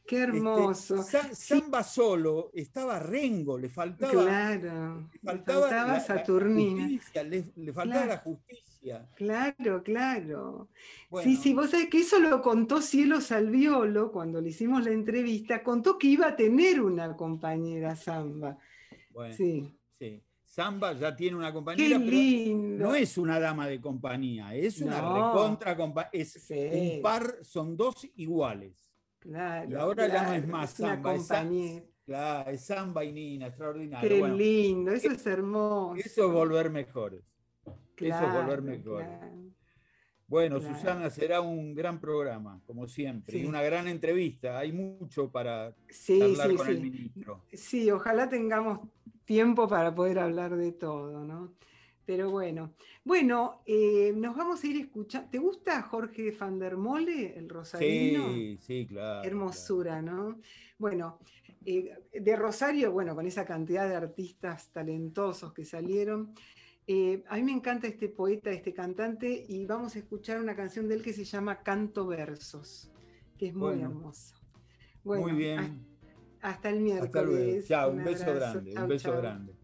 Qué 0.09 0.23
este, 0.25 0.39
hermoso. 0.39 1.03
Samba 1.03 1.83
solo, 1.83 2.51
estaba 2.55 2.99
Rengo, 2.99 3.59
le 3.59 3.69
faltaba. 3.69 4.11
Claro. 4.11 5.07
Le 5.13 5.19
faltaba, 5.19 6.01
Saturnina. 6.01 6.89
le, 7.27 7.73
faltaba 7.75 8.07
la 8.07 8.17
justicia. 8.17 9.07
Claro, 9.15 9.83
claro. 9.83 10.71
Sí, 11.23 11.37
sí, 11.37 11.53
vos 11.53 11.71
sabés 11.71 11.91
que 11.91 12.01
eso 12.01 12.19
lo 12.21 12.41
contó 12.41 12.81
Cielo 12.81 13.21
Salviolo 13.21 14.11
cuando 14.11 14.41
le 14.41 14.49
hicimos 14.49 14.83
la 14.83 14.93
entrevista, 14.93 15.63
contó 15.63 15.99
que 15.99 16.07
iba 16.07 16.29
a 16.29 16.37
tener 16.37 16.81
una 16.81 17.15
compañera 17.15 17.95
Samba. 17.95 18.57
Bueno, 19.11 19.35
sí. 19.35 19.77
sí. 19.99 20.23
Samba 20.43 20.95
ya 20.95 21.15
tiene 21.15 21.37
una 21.37 21.53
compañera, 21.53 21.99
pero 21.99 22.57
no 22.57 22.95
es 22.95 23.19
una 23.19 23.39
dama 23.39 23.67
de 23.67 23.79
compañía, 23.79 24.55
es 24.55 24.81
una 24.81 25.03
recontra 25.03 25.77
compañía. 25.77 26.11
Es 26.15 26.51
un 26.51 27.03
par, 27.03 27.41
son 27.43 27.77
dos 27.77 28.09
iguales. 28.17 28.88
Claro, 29.29 29.71
y 29.71 29.75
ahora 29.75 30.09
ya 30.09 30.23
no 30.27 30.33
es 30.33 30.49
más 30.49 30.71
samba, 30.71 31.15
es, 31.15 31.29
claro, 32.07 32.51
es 32.51 32.65
samba 32.65 33.05
y 33.05 33.13
Nina, 33.13 33.49
extraordinario. 33.49 34.09
Qué 34.09 34.27
lindo, 34.27 34.91
eso 34.91 35.11
es 35.11 35.27
hermoso. 35.27 35.97
Eso 35.97 36.27
es 36.29 36.33
volver 36.33 36.71
mejores. 36.71 37.23
eso 37.99 38.25
es 38.25 38.33
volver 38.33 38.63
mejores. 38.63 39.09
Bueno, 40.27 40.61
Susana, 40.61 41.11
será 41.11 41.43
un 41.43 41.75
gran 41.75 42.01
programa, 42.01 42.63
como 42.67 42.87
siempre, 42.87 43.39
y 43.39 43.45
una 43.45 43.63
gran 43.63 43.87
entrevista. 43.87 44.59
Hay 44.59 44.73
mucho 44.73 45.31
para 45.31 45.75
hablar 46.23 46.57
con 46.57 46.69
el 46.69 46.81
ministro. 46.81 47.45
Sí, 47.53 47.91
ojalá 47.91 48.31
tengamos 48.31 48.81
tiempo 49.27 49.69
para 49.69 49.95
poder 49.95 50.21
hablar 50.21 50.57
de 50.57 50.73
todo, 50.73 51.23
¿no? 51.23 51.53
Pero 52.09 52.31
bueno, 52.31 52.73
bueno, 53.05 53.61
eh, 53.67 54.15
nos 54.17 54.35
vamos 54.35 54.65
a 54.65 54.67
ir 54.67 54.81
escuchando. 54.81 55.29
¿Te 55.29 55.37
gusta 55.37 55.83
Jorge 55.83 56.31
van 56.31 56.59
der 56.59 56.79
Mole, 56.79 57.37
el 57.37 57.51
rosarino? 57.51 58.33
Sí, 58.33 58.57
sí, 58.63 58.87
claro. 58.87 59.29
Hermosura, 59.29 60.01
¿no? 60.01 60.41
Bueno, 60.79 61.19
eh, 61.67 61.93
de 62.19 62.35
Rosario, 62.35 62.93
bueno, 62.93 63.15
con 63.15 63.27
esa 63.27 63.45
cantidad 63.45 63.87
de 63.87 63.95
artistas 63.95 64.73
talentosos 64.73 65.53
que 65.53 65.67
salieron. 65.67 66.33
Eh, 66.87 67.25
a 67.29 67.37
mí 67.37 67.43
me 67.43 67.53
encanta 67.53 67.87
este 67.87 68.09
poeta, 68.09 68.51
este 68.53 68.73
cantante, 68.73 69.45
y 69.47 69.67
vamos 69.67 69.95
a 69.95 69.99
escuchar 69.99 70.41
una 70.41 70.57
canción 70.57 70.89
de 70.89 70.95
él 70.95 71.03
que 71.03 71.13
se 71.13 71.25
llama 71.25 71.63
Canto 71.63 72.07
Versos, 72.07 72.91
que 73.37 73.49
es 73.49 73.55
muy 73.55 73.83
hermosa. 73.83 74.35
muy 75.05 75.33
bien. 75.33 75.87
Hasta, 76.41 76.71
el 76.71 76.81
miércoles. 76.81 77.69
Chao, 77.69 77.91
un, 77.91 78.03
beso 78.03 78.35
grande, 78.35 78.75
un 78.81 78.89
beso 78.89 79.13
grande. 79.15 79.58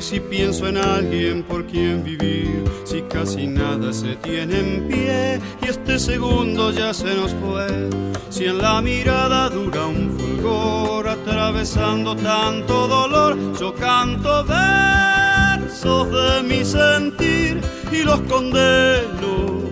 Si 0.00 0.20
pienso 0.20 0.68
en 0.68 0.76
alguien 0.76 1.42
por 1.42 1.66
quien 1.66 2.04
vivir, 2.04 2.62
si 2.84 3.02
casi 3.02 3.46
nada 3.48 3.92
se 3.92 4.14
tiene 4.16 4.60
en 4.60 4.88
pie 4.88 5.40
y 5.60 5.68
este 5.68 5.98
segundo 5.98 6.70
ya 6.70 6.94
se 6.94 7.14
nos 7.14 7.34
fue, 7.34 7.90
si 8.30 8.44
en 8.44 8.58
la 8.58 8.80
mirada 8.80 9.50
dura 9.50 9.86
un 9.86 10.16
fulgor 10.16 11.08
atravesando 11.08 12.14
tanto 12.14 12.86
dolor, 12.86 13.36
yo 13.58 13.74
canto 13.74 14.44
versos 14.44 16.08
de 16.10 16.42
mi 16.44 16.64
sentir 16.64 17.60
y 17.90 18.04
los 18.04 18.20
condeno 18.20 19.64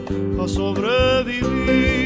a 0.43 0.49
sobrevivir. 0.49 2.06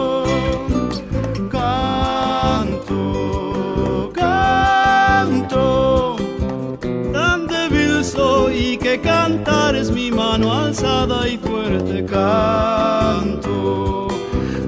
Es 9.81 9.91
mi 9.91 10.11
mano 10.11 10.53
alzada 10.53 11.27
y 11.27 11.39
fuerte 11.39 12.05
canto, 12.05 14.07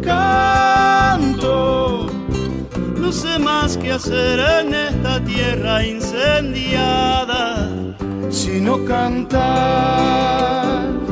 canto. 0.01 2.07
No 2.97 3.11
sé 3.11 3.37
más 3.37 3.77
que 3.77 3.91
hacer 3.91 4.39
en 4.39 4.73
esta 4.73 5.23
tierra 5.23 5.85
incendiada, 5.85 7.69
sino 8.31 8.83
cantar. 8.85 11.02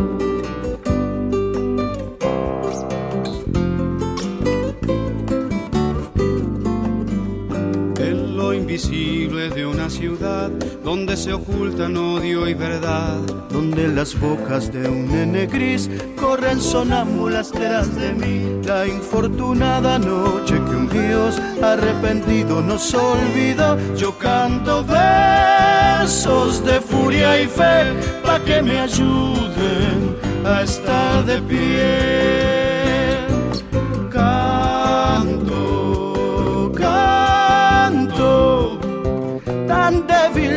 De 8.89 9.65
una 9.65 9.89
ciudad 9.89 10.49
donde 10.83 11.15
se 11.15 11.31
ocultan 11.33 11.95
odio 11.97 12.47
y 12.47 12.55
verdad, 12.55 13.19
donde 13.49 13.87
las 13.87 14.19
bocas 14.19 14.73
de 14.73 14.89
un 14.89 15.07
nene 15.07 15.45
gris 15.45 15.89
corren 16.19 16.59
sonámbulas 16.59 17.51
detrás 17.51 17.95
de 17.95 18.13
mí. 18.13 18.61
La 18.65 18.87
infortunada 18.87 19.99
noche 19.99 20.55
que 20.55 20.75
un 20.75 20.89
Dios 20.89 21.39
arrepentido 21.61 22.61
nos 22.61 22.93
olvidó, 22.93 23.77
yo 23.95 24.17
canto 24.17 24.83
versos 24.83 26.65
de 26.65 26.81
furia 26.81 27.39
y 27.39 27.47
fe 27.47 27.93
para 28.23 28.43
que 28.43 28.63
me 28.63 28.79
ayuden 28.79 30.17
a 30.43 30.63
estar 30.63 31.23
de 31.25 31.39
pie. 31.43 32.50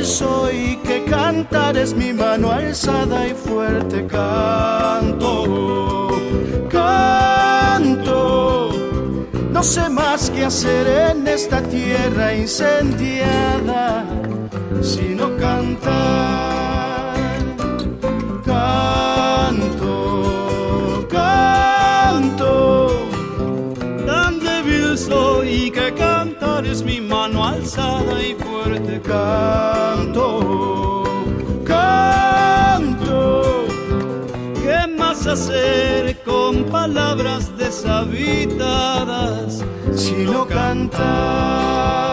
Soy, 0.04 0.78
que 0.84 1.04
cantar 1.04 1.76
es 1.76 1.94
mi 1.94 2.12
mano 2.12 2.50
alzada 2.52 3.26
y 3.26 3.34
fuerte 3.34 4.06
canto, 4.06 6.08
canto. 6.68 8.70
No 9.50 9.62
sé 9.62 9.88
más 9.88 10.30
qué 10.30 10.44
hacer 10.44 10.86
en 10.86 11.26
esta 11.26 11.62
tierra 11.62 12.34
incendiada, 12.34 14.04
sino 14.82 15.34
cantar, 15.36 17.14
canto, 18.44 19.88
canto. 21.10 23.08
Tan 24.06 24.40
débil 24.40 24.98
soy 24.98 25.70
que 25.70 25.94
cantar 25.94 26.43
es 26.66 26.82
mi 26.82 27.00
mano 27.00 27.42
alzada 27.44 28.20
y 28.22 28.34
fuerte 28.34 29.00
canto, 29.00 31.04
canto. 31.64 33.64
¿Qué 34.62 34.86
más 34.98 35.26
hacer 35.26 36.22
con 36.22 36.64
palabras 36.64 37.56
deshabitadas 37.56 39.64
sino 39.94 40.46
cantar? 40.46 42.04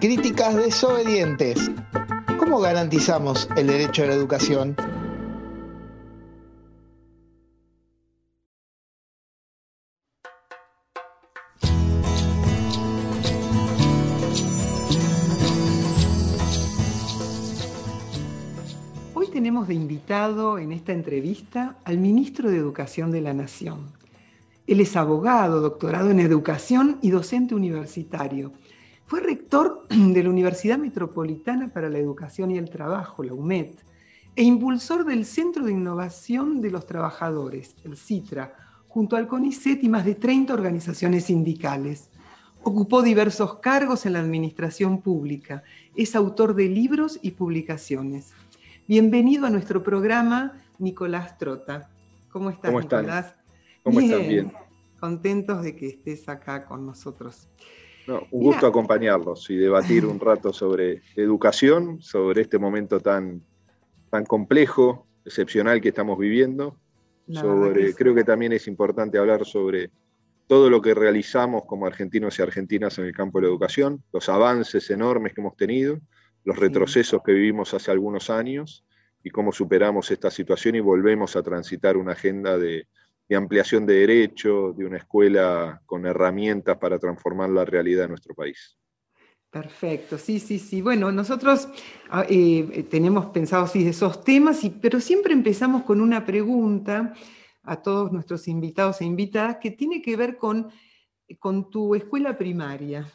Críticas 0.00 0.56
desobedientes. 0.56 1.70
¿Cómo 2.36 2.58
garantizamos 2.58 3.48
el 3.56 3.68
derecho 3.68 4.02
a 4.02 4.06
la 4.06 4.14
educación? 4.14 4.74
Hoy 19.14 19.28
tenemos 19.32 19.68
de 19.68 19.74
invitado 19.74 20.58
en 20.58 20.72
esta 20.72 20.92
entrevista 20.92 21.76
al 21.84 21.98
ministro 21.98 22.50
de 22.50 22.56
Educación 22.56 23.12
de 23.12 23.20
la 23.20 23.32
Nación. 23.32 23.92
Él 24.66 24.80
es 24.80 24.96
abogado, 24.96 25.60
doctorado 25.60 26.10
en 26.10 26.18
educación 26.18 26.98
y 27.00 27.10
docente 27.10 27.54
universitario. 27.54 28.50
Fue 29.12 29.20
rector 29.20 29.86
de 29.90 30.22
la 30.22 30.30
Universidad 30.30 30.78
Metropolitana 30.78 31.70
para 31.70 31.90
la 31.90 31.98
Educación 31.98 32.50
y 32.50 32.56
el 32.56 32.70
Trabajo, 32.70 33.22
la 33.22 33.34
UMED, 33.34 33.74
e 34.34 34.42
impulsor 34.42 35.04
del 35.04 35.26
Centro 35.26 35.66
de 35.66 35.72
Innovación 35.72 36.62
de 36.62 36.70
los 36.70 36.86
Trabajadores, 36.86 37.76
el 37.84 37.98
CITRA, 37.98 38.56
junto 38.88 39.16
al 39.16 39.28
CONICET 39.28 39.84
y 39.84 39.90
más 39.90 40.06
de 40.06 40.14
30 40.14 40.54
organizaciones 40.54 41.24
sindicales. 41.24 42.08
Ocupó 42.62 43.02
diversos 43.02 43.56
cargos 43.56 44.06
en 44.06 44.14
la 44.14 44.20
administración 44.20 45.02
pública. 45.02 45.62
Es 45.94 46.16
autor 46.16 46.54
de 46.54 46.70
libros 46.70 47.18
y 47.20 47.32
publicaciones. 47.32 48.32
Bienvenido 48.88 49.44
a 49.44 49.50
nuestro 49.50 49.82
programa, 49.82 50.54
Nicolás 50.78 51.36
Trota. 51.36 51.90
¿Cómo 52.30 52.48
estás, 52.48 52.70
¿Cómo 52.70 52.80
están? 52.80 53.02
Nicolás? 53.02 53.34
¿Cómo 53.82 54.00
están? 54.00 54.26
Bien. 54.26 54.52
Contentos 54.98 55.62
de 55.64 55.76
que 55.76 55.88
estés 55.88 56.30
acá 56.30 56.64
con 56.64 56.86
nosotros. 56.86 57.50
No, 58.06 58.26
un 58.30 58.42
gusto 58.42 58.58
Mira. 58.66 58.68
acompañarlos 58.68 59.48
y 59.50 59.56
debatir 59.56 60.04
un 60.06 60.18
rato 60.18 60.52
sobre 60.52 61.02
educación, 61.14 62.00
sobre 62.02 62.42
este 62.42 62.58
momento 62.58 63.00
tan, 63.00 63.42
tan 64.10 64.24
complejo, 64.24 65.06
excepcional 65.24 65.80
que 65.80 65.88
estamos 65.88 66.18
viviendo. 66.18 66.78
Sobre, 67.30 67.82
que 67.82 67.88
sí. 67.90 67.94
creo 67.94 68.14
que 68.14 68.24
también 68.24 68.52
es 68.52 68.66
importante 68.66 69.16
hablar 69.16 69.46
sobre 69.46 69.90
todo 70.48 70.68
lo 70.68 70.82
que 70.82 70.92
realizamos 70.92 71.62
como 71.66 71.86
argentinos 71.86 72.38
y 72.38 72.42
argentinas 72.42 72.98
en 72.98 73.04
el 73.06 73.14
campo 73.14 73.38
de 73.38 73.42
la 73.46 73.50
educación, 73.50 74.02
los 74.12 74.28
avances 74.28 74.90
enormes 74.90 75.32
que 75.32 75.40
hemos 75.40 75.56
tenido, 75.56 76.00
los 76.44 76.56
Sí. 76.56 76.62
retrocesos 76.62 77.22
que 77.24 77.32
vivimos 77.32 77.72
hace 77.72 77.92
algunos 77.92 78.28
años 78.28 78.84
y 79.22 79.30
cómo 79.30 79.52
superamos 79.52 80.10
esta 80.10 80.30
situación 80.30 80.74
y 80.74 80.80
volvemos 80.80 81.36
a 81.36 81.42
transitar 81.42 81.96
una 81.96 82.12
agenda 82.12 82.58
de, 82.58 82.88
de 83.28 83.36
ampliación 83.36 83.86
de 83.86 83.94
derechos, 83.94 84.76
de 84.76 84.84
una 84.84 84.98
escuela 84.98 85.82
con 85.86 86.06
herramientas 86.06 86.78
para 86.78 86.98
transformar 86.98 87.50
la 87.50 87.64
realidad 87.64 88.02
de 88.02 88.08
nuestro 88.08 88.34
país. 88.34 88.78
Perfecto, 89.50 90.16
sí, 90.16 90.40
sí, 90.40 90.58
sí. 90.58 90.80
Bueno, 90.80 91.12
nosotros 91.12 91.68
ah, 92.08 92.24
eh, 92.28 92.86
tenemos 92.90 93.26
pensado 93.26 93.66
sí, 93.66 93.86
esos 93.86 94.24
temas, 94.24 94.60
pero 94.80 94.98
siempre 94.98 95.34
empezamos 95.34 95.82
con 95.82 96.00
una 96.00 96.24
pregunta 96.24 97.12
a 97.62 97.82
todos 97.82 98.12
nuestros 98.12 98.48
invitados 98.48 99.00
e 99.00 99.04
invitadas 99.04 99.58
que 99.58 99.70
tiene 99.70 100.00
que 100.00 100.16
ver 100.16 100.36
con, 100.36 100.70
con 101.38 101.70
tu 101.70 101.94
escuela 101.94 102.36
primaria. 102.38 103.06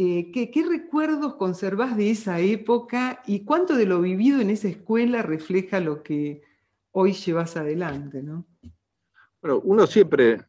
Eh, 0.00 0.30
¿qué, 0.32 0.64
recuerdos 0.68 1.34
conservás 1.34 1.96
de 1.96 2.10
esa 2.10 2.38
época 2.38 3.20
y 3.26 3.40
cuánto 3.40 3.74
de 3.74 3.84
lo 3.84 4.00
vivido 4.00 4.40
en 4.40 4.50
esa 4.50 4.68
escuela 4.68 5.22
refleja 5.22 5.80
lo 5.80 6.04
que 6.04 6.42
hoy 6.92 7.14
llevas 7.14 7.56
adelante? 7.56 8.22
Bueno, 9.40 9.60
uno 9.64 9.86
siempre 9.86 10.40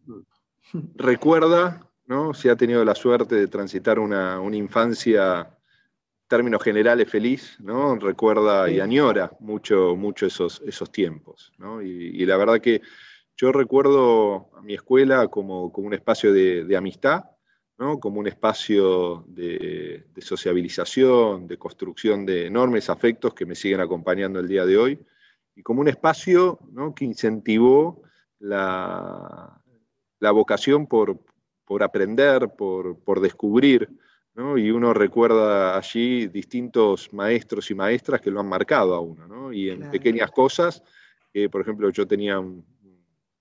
recuerda, 0.95 1.88
¿no? 2.08 2.34
Si 2.34 2.49
ha 2.49 2.56
tenido 2.56 2.84
la 2.84 2.95
suerte 2.95 3.36
de 3.36 3.47
transitar 3.47 3.99
una, 3.99 4.39
una 4.39 4.56
infancia, 4.56 5.41
en 5.41 6.28
términos 6.28 6.63
generales, 6.63 7.10
feliz, 7.10 7.58
¿no? 7.60 7.95
Recuerda 7.95 8.69
y 8.69 8.75
Sí. 8.75 8.80
añora 8.82 9.32
mucho, 9.39 9.95
mucho 9.95 10.25
esos, 10.25 10.62
esos 10.65 10.91
tiempos, 10.91 11.52
¿no? 11.58 11.82
Y, 11.82 11.89
y 11.89 12.25
la 12.25 12.38
verdad 12.38 12.60
que 12.60 12.82
yo 13.38 13.52
recuerdo 13.52 14.49
a 14.58 14.62
mi 14.62 14.73
escuela 14.73 15.28
como, 15.28 15.71
como 15.71 15.88
un 15.88 15.93
espacio 15.93 16.34
de, 16.34 16.65
de 16.65 16.75
amistad, 16.78 17.23
¿no? 17.78 17.99
Como 17.99 18.19
un 18.19 18.28
espacio 18.28 19.23
de, 19.28 20.06
de 20.13 20.21
sociabilización, 20.21 21.47
de 21.47 21.58
construcción 21.58 22.25
de 22.25 22.47
enormes 22.47 22.89
afectos 22.89 23.34
que 23.34 23.45
me 23.45 23.56
siguen 23.56 23.80
acompañando 23.82 24.39
el 24.39 24.47
día 24.47 24.65
de 24.65 24.78
hoy, 24.78 24.99
y 25.56 25.62
como 25.63 25.82
un 25.82 25.88
espacio 25.88 26.60
¿no? 26.71 26.93
que 26.95 27.06
incentivó 27.06 28.02
la, 28.39 29.62
la 30.19 30.32
vocación 30.32 30.88
por, 30.88 31.19
por 31.65 31.84
aprender, 31.84 32.49
por, 32.58 32.97
por 32.99 33.19
descubrir, 33.19 33.89
¿no? 34.34 34.58
y 34.58 34.71
uno 34.71 34.93
recuerda 34.93 35.78
allí 35.78 36.28
distintos 36.28 37.12
maestros 37.13 37.69
y 37.71 37.75
maestras 37.75 38.21
que 38.21 38.32
lo 38.32 38.39
han 38.39 38.47
marcado 38.49 38.95
a 38.95 38.99
uno, 38.99 39.28
¿no? 39.28 39.54
y 39.54 39.69
en 39.69 39.78
Claro. 39.78 39.91
pequeñas 39.91 40.32
cosas, 40.32 40.84
que 41.32 41.49
por 41.49 41.62
ejemplo 41.62 41.89
yo 41.89 42.08
tenía 42.08 42.39
un 42.39 42.65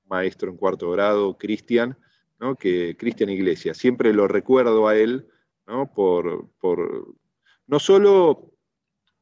maestro 0.06 0.50
en 0.50 0.56
cuarto 0.56 0.90
grado, 0.90 1.36
Cristian, 1.38 1.96
¿no? 2.40 2.54
que 2.56 2.96
Cristian 2.96 3.30
Iglesias, 3.30 3.76
siempre 3.76 4.12
lo 4.12 4.26
recuerdo 4.28 4.88
a 4.88 4.96
él, 4.96 5.26
¿no? 5.66 5.92
Por, 5.92 6.48
por, 6.60 7.14
no 7.66 7.78
solo 7.78 8.52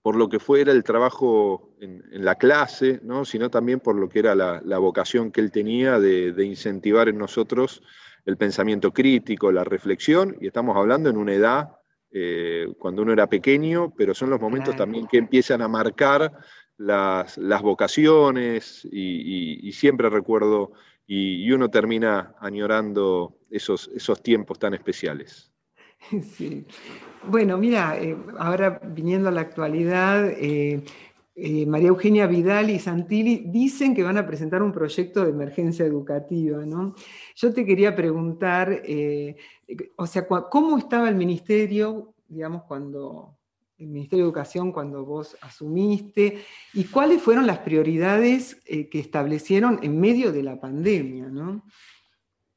por 0.07 0.15
lo 0.15 0.29
que 0.29 0.39
fuera 0.39 0.71
el 0.71 0.85
trabajo 0.85 1.75
en, 1.81 2.05
en 2.13 2.25
la 2.25 2.37
clase, 2.37 3.01
¿no? 3.03 3.25
sino 3.25 3.51
también 3.51 3.81
por 3.81 3.97
lo 3.97 4.09
que 4.09 4.21
era 4.21 4.37
la, 4.37 4.63
la 4.65 4.79
vocación 4.79 5.33
que 5.33 5.41
él 5.41 5.51
tenía 5.51 5.99
de, 5.99 6.31
de 6.31 6.45
incentivar 6.45 7.09
en 7.09 7.19
nosotros 7.19 7.83
el 8.25 8.37
pensamiento 8.37 8.93
crítico, 8.93 9.51
la 9.51 9.65
reflexión, 9.65 10.37
y 10.41 10.47
estamos 10.47 10.77
hablando 10.77 11.11
en 11.11 11.17
una 11.17 11.35
edad 11.35 11.71
eh, 12.13 12.73
cuando 12.79 13.03
uno 13.03 13.15
era 13.15 13.27
pequeño, 13.27 13.95
pero 13.97 14.15
son 14.15 14.31
los 14.31 14.41
momentos 14.41 14.77
también 14.77 15.09
que 15.09 15.19
empiezan 15.19 15.61
a 15.61 15.67
marcar 15.67 16.31
las, 16.77 17.37
vocaciones 17.61 18.87
y, 18.89 19.73
siempre 19.73 20.09
recuerdo 20.09 20.71
y, 21.05 21.51
uno 21.51 21.69
termina 21.69 22.37
añorando 22.39 23.41
esos, 23.51 23.91
esos 23.93 24.23
tiempos 24.23 24.61
tan 24.61 24.73
especiales. 24.73 25.51
Sí. 26.37 26.65
Bueno, 27.29 27.59
mira, 27.59 27.99
eh, 27.99 28.17
ahora 28.39 28.81
viniendo 28.85 29.29
a 29.29 29.33
la 29.33 29.41
actualidad, 29.41 30.29
eh, 30.29 30.85
eh, 31.35 31.67
María 31.67 31.89
Eugenia 31.89 32.27
Vidal 32.29 32.71
y 32.71 32.79
Santilli 32.79 33.45
dicen 33.49 33.95
que 33.95 34.05
van 34.05 34.17
a 34.17 34.27
presentar 34.27 34.63
un 34.63 34.71
proyecto 34.71 35.25
de 35.25 35.31
emergencia 35.31 35.85
educativa, 35.85 36.65
¿no? 36.65 36.95
Yo 37.35 37.53
te 37.53 37.67
quería 37.67 37.97
preguntar, 37.97 38.81
o 39.97 40.07
sea, 40.07 40.27
¿cómo 40.27 40.79
estaba 40.79 41.09
el 41.09 41.17
ministerio, 41.17 42.15
digamos, 42.29 42.63
cuando 42.63 43.37
el 43.79 43.89
Ministerio 43.89 44.25
de 44.25 44.29
Educación 44.29 44.73
cuando 44.73 45.05
vos 45.05 45.37
asumiste 45.43 46.43
y 46.73 46.85
cuáles 46.85 47.21
fueron 47.21 47.47
las 47.47 47.59
prioridades 47.59 48.55
que 48.65 48.99
establecieron 48.99 49.81
en 49.83 50.01
medio 50.01 50.33
de 50.33 50.43
la 50.43 50.59
pandemia, 50.59 51.29
¿no? 51.29 51.63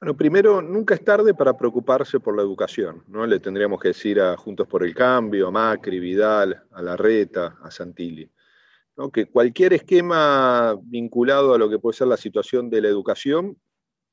Bueno, 0.01 0.15
primero, 0.15 0.61
nunca 0.61 0.93
es 0.93 1.03
tarde 1.03 1.33
para 1.33 1.57
preocuparse 1.57 2.21
por 2.21 2.33
la 2.33 2.41
educación. 2.41 3.03
¿no? 3.09 3.27
Le 3.27 3.41
tendríamos 3.41 3.81
que 3.81 3.89
decir 3.89 4.21
a 4.21 4.37
Juntos 4.37 4.65
por 4.65 4.81
el 4.85 4.95
Cambio, 4.95 5.49
a 5.49 5.51
Macri, 5.51 5.99
Vidal, 5.99 6.63
a 6.71 6.81
Larreta, 6.81 7.57
a 7.61 7.69
Santilli, 7.69 8.31
que 9.11 9.25
cualquier 9.25 9.73
esquema 9.73 10.77
vinculado 10.83 11.53
a 11.53 11.57
lo 11.57 11.69
que 11.69 11.79
puede 11.79 11.97
ser 11.97 12.07
la 12.07 12.15
situación 12.15 12.69
de 12.69 12.81
la 12.81 12.87
educación 12.87 13.57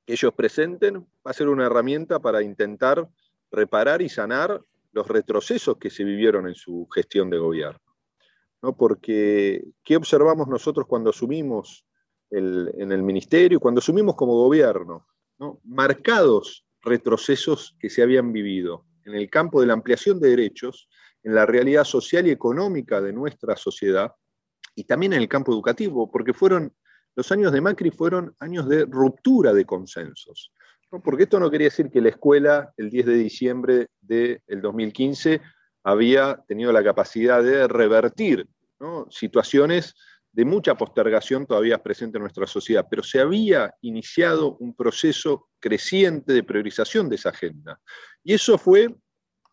que 0.05 0.15
ellos 0.15 0.33
presenten 0.35 1.07
va 1.25 1.31
a 1.31 1.35
ser 1.35 1.49
una 1.49 1.67
herramienta 1.67 2.19
para 2.19 2.43
intentar 2.43 3.09
reparar 3.53 4.03
y 4.03 4.09
sanar 4.09 4.61
los 4.93 5.07
retrocesos 5.07 5.77
que 5.77 5.91
se 5.91 6.03
vivieron 6.03 6.49
en 6.49 6.55
su 6.57 6.89
gestión 6.93 7.31
de 7.31 7.39
gobierno. 7.39 7.81
¿no? 8.61 8.77
Porque, 8.77 9.65
¿qué 9.85 9.97
observamos 9.97 10.49
nosotros 10.49 10.87
cuando 10.89 11.11
asumimos 11.11 11.85
en 12.31 12.91
el 12.91 13.03
ministerio, 13.05 13.61
cuando 13.61 13.79
asumimos 13.79 14.17
como 14.17 14.35
gobierno? 14.35 15.07
Marcados 15.65 16.67
retrocesos 16.83 17.77
que 17.79 17.91
se 17.91 18.03
habían 18.03 18.33
vivido 18.33 18.85
en 19.05 19.15
el 19.15 19.29
campo 19.31 19.61
de 19.61 19.67
la 19.67 19.75
ampliación 19.75 20.21
de 20.21 20.31
derechos, 20.31 20.89
en 21.23 21.35
la 21.35 21.47
realidad 21.47 21.85
social 21.85 22.27
y 22.27 22.31
económica 22.31 23.01
de 23.01 23.13
nuestra 23.13 23.57
sociedad 23.57 24.13
y 24.75 24.85
también 24.85 25.13
en 25.13 25.21
el 25.21 25.29
campo 25.29 25.53
educativo, 25.53 26.11
porque 26.11 26.33
fueron 26.33 26.73
los 27.17 27.33
años 27.33 27.51
de 27.51 27.63
Macri 27.63 27.91
fueron 27.91 28.37
años 28.39 28.69
de 28.69 28.85
ruptura 28.85 29.55
de 29.55 29.65
consensos. 29.65 30.53
Porque 31.03 31.25
esto 31.25 31.41
no 31.41 31.51
quería 31.51 31.69
decir 31.69 31.91
que 31.91 32.03
la 32.03 32.11
escuela 32.11 32.73
el 32.77 32.91
10 32.91 33.07
de 33.07 33.15
diciembre 33.15 33.87
del 34.01 34.61
2015 34.63 35.41
había 35.83 36.45
tenido 36.47 36.73
la 36.73 36.85
capacidad 36.85 37.43
de 37.43 37.67
revertir 37.67 38.47
situaciones 39.09 39.95
de 40.37 40.45
mucha 40.45 40.75
postergación 40.75 41.47
todavía 41.47 41.83
presente 41.83 42.19
en 42.19 42.23
nuestra 42.23 42.47
sociedad, 42.47 42.87
pero 42.91 43.03
se 43.03 43.21
había 43.21 43.75
iniciado 43.81 44.59
un 44.59 44.77
proceso 44.77 45.49
creciente 45.59 46.35
de 46.35 46.43
priorización 46.43 47.09
de 47.09 47.17
esa 47.17 47.31
agenda. 47.31 47.81
Y 48.23 48.35
eso 48.35 48.59
fue 48.59 48.95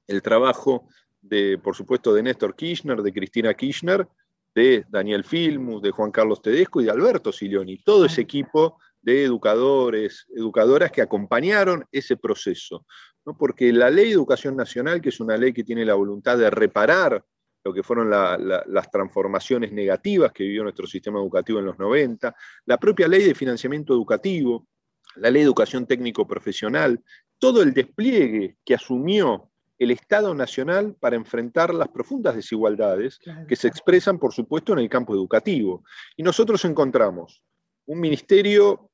el 0.07 0.21
trabajo 0.21 0.89
de, 1.21 1.57
por 1.57 1.73
supuesto, 1.73 2.13
de 2.13 2.23
Néstor 2.23 2.53
Kirchner, 2.57 3.01
de 3.01 3.13
Cristina 3.13 3.53
Kirchner, 3.53 4.05
de 4.53 4.83
Daniel 4.89 5.23
Filmus, 5.23 5.81
de 5.81 5.91
Juan 5.91 6.11
Carlos 6.11 6.41
Tedesco 6.41 6.81
y 6.81 6.83
de 6.83 6.91
Alberto 6.91 7.31
Silioni, 7.31 7.77
todo 7.77 8.03
ese 8.03 8.19
equipo 8.19 8.77
de 9.01 9.23
educadores, 9.23 10.25
educadoras 10.35 10.91
que 10.91 11.01
acompañaron 11.01 11.85
ese 11.93 12.17
proceso. 12.17 12.85
¿no? 13.25 13.37
Porque 13.37 13.71
la 13.71 13.89
ley 13.89 14.07
de 14.07 14.15
educación 14.15 14.57
nacional, 14.57 14.99
que 14.99 15.09
es 15.09 15.21
una 15.21 15.37
ley 15.37 15.53
que 15.53 15.63
tiene 15.63 15.85
la 15.85 15.93
voluntad 15.93 16.37
de 16.37 16.49
reparar 16.49 17.23
lo 17.63 17.73
que 17.73 17.83
fueron 17.83 18.09
las 18.09 18.91
transformaciones 18.91 19.71
negativas 19.71 20.31
que 20.31 20.43
vivió 20.43 20.63
nuestro 20.63 20.85
sistema 20.85 21.19
educativo 21.19 21.59
en 21.59 21.65
los 21.65 21.79
90, 21.79 22.35
la 22.65 22.77
propia 22.77 23.07
ley 23.07 23.23
de 23.23 23.35
financiamiento 23.35 23.93
educativo, 23.93 24.67
la 25.15 25.29
ley 25.29 25.41
de 25.41 25.47
educación 25.47 25.85
técnico 25.85 26.27
profesional, 26.27 27.01
todo 27.39 27.61
el 27.61 27.73
despliegue 27.73 28.57
que 28.65 28.75
asumió 28.75 29.49
el 29.79 29.91
Estado 29.91 30.33
Nacional 30.33 30.95
para 30.99 31.15
enfrentar 31.15 31.73
las 31.73 31.89
profundas 31.89 32.35
desigualdades 32.35 33.19
que 33.47 33.55
se 33.55 33.67
expresan, 33.67 34.19
por 34.19 34.33
supuesto, 34.33 34.73
en 34.73 34.79
el 34.79 34.89
campo 34.89 35.13
educativo. 35.13 35.83
Y 36.15 36.23
nosotros 36.23 36.63
encontramos 36.65 37.43
un 37.85 37.99
ministerio 37.99 38.89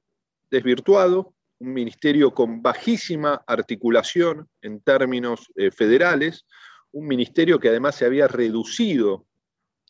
desvirtuado, 0.49 1.33
un 1.59 1.73
ministerio 1.73 2.33
con 2.33 2.61
bajísima 2.61 3.43
articulación 3.45 4.47
en 4.61 4.81
términos 4.81 5.51
eh, 5.55 5.71
federales, 5.71 6.45
un 6.91 7.07
ministerio 7.07 7.59
que 7.59 7.69
además 7.69 7.95
se 7.95 8.05
había 8.05 8.27
reducido 8.27 9.25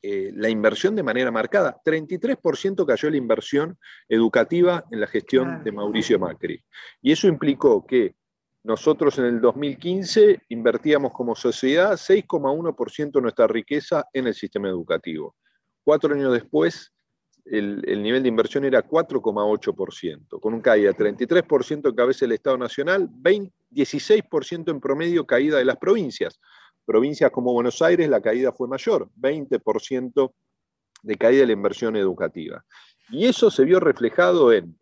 eh, 0.01 0.31
la 0.33 0.49
inversión 0.49 0.95
de 0.95 1.03
manera 1.03 1.29
marcada. 1.29 1.77
33% 1.83 2.85
cayó 2.85 3.09
la 3.09 3.17
inversión 3.17 3.77
educativa 4.07 4.85
en 4.91 5.01
la 5.01 5.07
gestión 5.07 5.63
de 5.63 5.71
Mauricio 5.71 6.17
Macri. 6.17 6.63
Y 7.01 7.11
eso 7.11 7.27
implicó 7.27 7.85
que 7.85 8.15
nosotros 8.63 9.17
en 9.19 9.25
el 9.25 9.41
2015 9.41 10.43
invertíamos 10.49 11.11
como 11.11 11.35
sociedad 11.35 11.93
6,1% 11.93 13.11
de 13.11 13.21
nuestra 13.21 13.47
riqueza 13.47 14.05
en 14.13 14.27
el 14.27 14.33
sistema 14.33 14.69
educativo. 14.69 15.35
Cuatro 15.83 16.13
años 16.13 16.31
después, 16.31 16.93
el, 17.45 17.81
nivel 18.01 18.21
de 18.21 18.29
inversión 18.29 18.63
era 18.63 18.85
4,8%, 18.85 20.39
con 20.39 20.53
un 20.53 20.61
caída 20.61 20.91
33% 20.93 21.89
en 21.89 21.95
cabeza 21.95 22.25
del 22.25 22.33
Estado 22.33 22.57
Nacional, 22.57 23.09
16% 23.09 24.71
en 24.71 24.79
promedio 24.79 25.25
caída 25.25 25.57
de 25.57 25.65
las 25.65 25.77
provincias 25.77 26.39
provincias 26.89 27.29
como 27.29 27.53
Buenos 27.53 27.83
Aires 27.83 28.09
la 28.09 28.19
caída 28.19 28.51
fue 28.51 28.67
mayor, 28.67 29.11
20% 29.15 30.33
de 31.03 31.15
caída 31.17 31.41
de 31.41 31.45
la 31.45 31.53
inversión 31.53 31.95
educativa. 31.95 32.65
Y 33.11 33.27
eso 33.27 33.51
se 33.51 33.63
vio 33.63 33.79
reflejado 33.79 34.51
en 34.51 34.75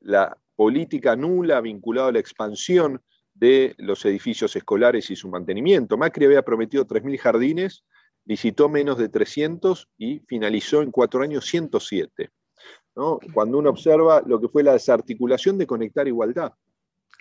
la 0.00 0.38
política 0.56 1.16
nula 1.16 1.60
vinculada 1.60 2.08
a 2.08 2.12
la 2.12 2.18
expansión 2.18 3.02
de 3.34 3.74
los 3.76 4.06
edificios 4.06 4.56
escolares 4.56 5.10
y 5.10 5.16
su 5.16 5.28
mantenimiento. 5.28 5.98
Macri 5.98 6.24
había 6.24 6.46
prometido 6.46 6.86
3.000 6.86 7.18
jardines, 7.18 7.84
licitó 8.24 8.70
menos 8.70 8.96
de 8.96 9.10
300 9.10 9.86
y 9.98 10.20
finalizó 10.20 10.80
en 10.80 10.90
cuatro 10.90 11.22
años 11.22 11.44
107. 11.44 12.30
Cuando 13.34 13.58
uno 13.58 13.68
observa 13.68 14.22
lo 14.24 14.40
que 14.40 14.48
fue 14.48 14.62
la 14.62 14.72
desarticulación 14.72 15.58
de 15.58 15.66
conectar 15.66 16.08
igualdad, 16.08 16.54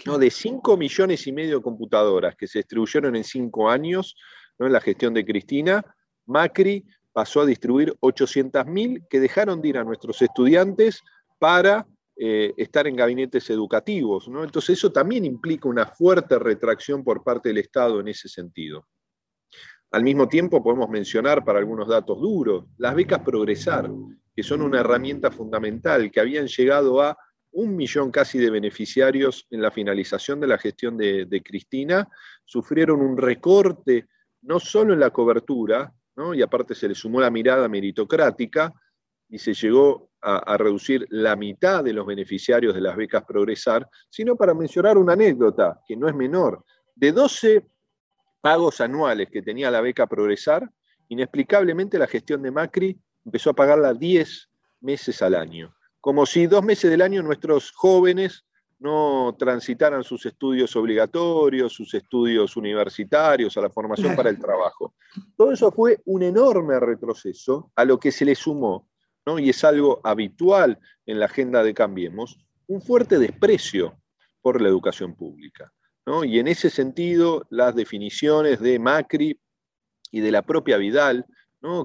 ¿no? 0.06 0.18
de 0.18 0.30
5 0.30 0.78
millones 0.78 1.28
y 1.28 1.32
medio 1.32 1.58
de 1.58 1.64
computadoras 1.64 2.36
que 2.36 2.48
se 2.48 2.60
distribuyeron 2.60 3.16
en 3.16 3.24
5 3.24 3.70
años 3.70 4.16
¿no? 4.58 4.68
en 4.68 4.74
la 4.74 4.82
gestión 4.82 5.14
de 5.14 5.26
Cristina, 5.26 5.84
Macri 6.26 6.86
pasó 7.12 7.42
a 7.42 7.46
distribuir 7.46 7.94
800.000 8.00 9.08
que 9.10 9.20
dejaron 9.20 9.62
de 9.62 9.70
ir 9.70 9.78
a 9.78 9.84
nuestros 9.84 10.22
estudiantes 10.22 11.02
para 11.38 11.88
eh, 12.16 12.54
estar 12.58 12.86
en 12.88 12.96
gabinetes 12.96 13.50
educativos. 13.50 14.28
¿no? 14.28 14.44
Entonces 14.44 14.78
eso 14.78 14.92
también 14.92 15.26
implica 15.26 15.68
una 15.68 15.86
fuerte 15.86 16.38
retracción 16.38 17.04
por 17.04 17.24
parte 17.24 17.50
del 17.50 17.60
Estado 17.60 18.00
en 18.00 18.10
ese 18.10 18.30
sentido. 18.30 18.88
Al 19.92 20.04
mismo 20.04 20.28
tiempo 20.28 20.62
podemos 20.62 20.90
mencionar 20.90 21.44
para 21.44 21.60
algunos 21.60 21.88
datos 21.88 22.20
duros 22.20 22.66
las 22.78 22.94
becas 22.94 23.22
Progresar, 23.22 23.90
que 24.36 24.44
son 24.44 24.62
una 24.62 24.82
herramienta 24.82 25.32
fundamental, 25.32 26.12
que 26.12 26.20
habían 26.20 26.48
llegado 26.48 27.02
a 27.02 27.18
un 27.52 27.76
millón 27.76 28.12
casi 28.12 28.38
de 28.38 28.50
beneficiarios 28.50 29.48
en 29.50 29.62
la 29.62 29.72
finalización 29.72 30.40
de 30.40 30.48
la 30.48 30.58
gestión 30.58 30.98
de, 30.98 31.42
Cristina, 31.44 32.08
sufrieron 32.46 33.02
un 33.02 33.18
recorte 33.18 34.08
no 34.42 34.60
solo 34.60 34.94
en 34.94 35.00
la 35.00 35.10
cobertura, 35.10 35.94
y 36.34 36.42
aparte 36.42 36.76
se 36.76 36.88
le 36.88 36.96
sumó 36.96 37.22
la 37.22 37.32
mirada 37.32 37.68
meritocrática, 37.68 38.74
y 39.30 39.38
se 39.38 39.54
llegó 39.54 40.12
a, 40.22 40.58
reducir 40.58 41.06
la 41.10 41.36
mitad 41.36 41.84
de 41.84 41.94
los 41.94 42.06
beneficiarios 42.06 42.74
de 42.74 42.82
las 42.82 42.96
becas 42.96 43.24
Progresar, 43.26 43.88
sino 44.10 44.36
para 44.36 44.54
mencionar 44.54 44.98
una 44.98 45.14
anécdota 45.14 45.80
que 45.88 45.96
no 45.96 46.08
es 46.08 46.16
menor. 46.16 46.64
De 46.96 47.12
12 47.12 47.66
pagos 48.42 48.82
anuales 48.82 49.30
que 49.30 49.42
tenía 49.42 49.72
la 49.72 49.82
beca 49.82 50.08
Progresar, 50.08 50.70
inexplicablemente 51.08 51.98
la 51.98 52.08
gestión 52.08 52.42
de 52.42 52.52
Macri 52.52 53.00
empezó 53.24 53.52
a 53.52 53.56
pagarla 53.56 53.94
10 53.94 54.50
meses 54.82 55.22
al 55.22 55.36
año 55.36 55.74
como 56.02 56.26
si 56.26 56.48
dos 56.48 56.64
meses 56.64 56.90
del 56.90 57.02
año 57.02 57.22
nuestros 57.22 57.72
jóvenes 57.72 58.46
no 58.80 59.36
transitaran 59.38 60.04
sus 60.04 60.26
estudios 60.26 60.76
obligatorios, 60.76 61.74
sus 61.74 61.94
estudios 61.94 62.56
universitarios, 62.56 63.58
a 63.58 63.62
la 63.62 63.70
formación 63.70 64.16
para 64.16 64.30
el 64.30 64.40
trabajo. 64.40 64.94
Todo 65.36 65.52
eso 65.52 65.72
fue 65.72 66.00
un 66.06 66.24
enorme 66.24 66.80
retroceso 66.80 67.72
a 67.76 67.84
lo 67.84 68.00
que 68.00 68.12
se 68.12 68.24
le 68.24 68.36
sumó, 68.36 68.88
¿no? 69.26 69.38
y 69.38 69.50
es 69.50 69.64
algo 69.66 70.00
habitual 70.04 70.80
en 71.06 71.20
la 71.20 71.26
agenda 71.26 71.62
de 71.62 71.74
Cambiemos, 71.74 72.40
un 72.68 72.82
fuerte 72.82 73.20
desprecio 73.20 73.98
por 74.42 74.62
la 74.62 74.70
educación 74.70 75.16
pública. 75.16 75.74
Y 76.24 76.40
en 76.40 76.48
ese 76.48 76.72
sentido, 76.72 77.46
las 77.52 77.76
definiciones 77.76 78.60
de 78.62 78.80
Macri 78.80 79.40
y 80.12 80.22
de 80.22 80.32
la 80.32 80.42
propia 80.42 80.78
Vidal 80.78 81.26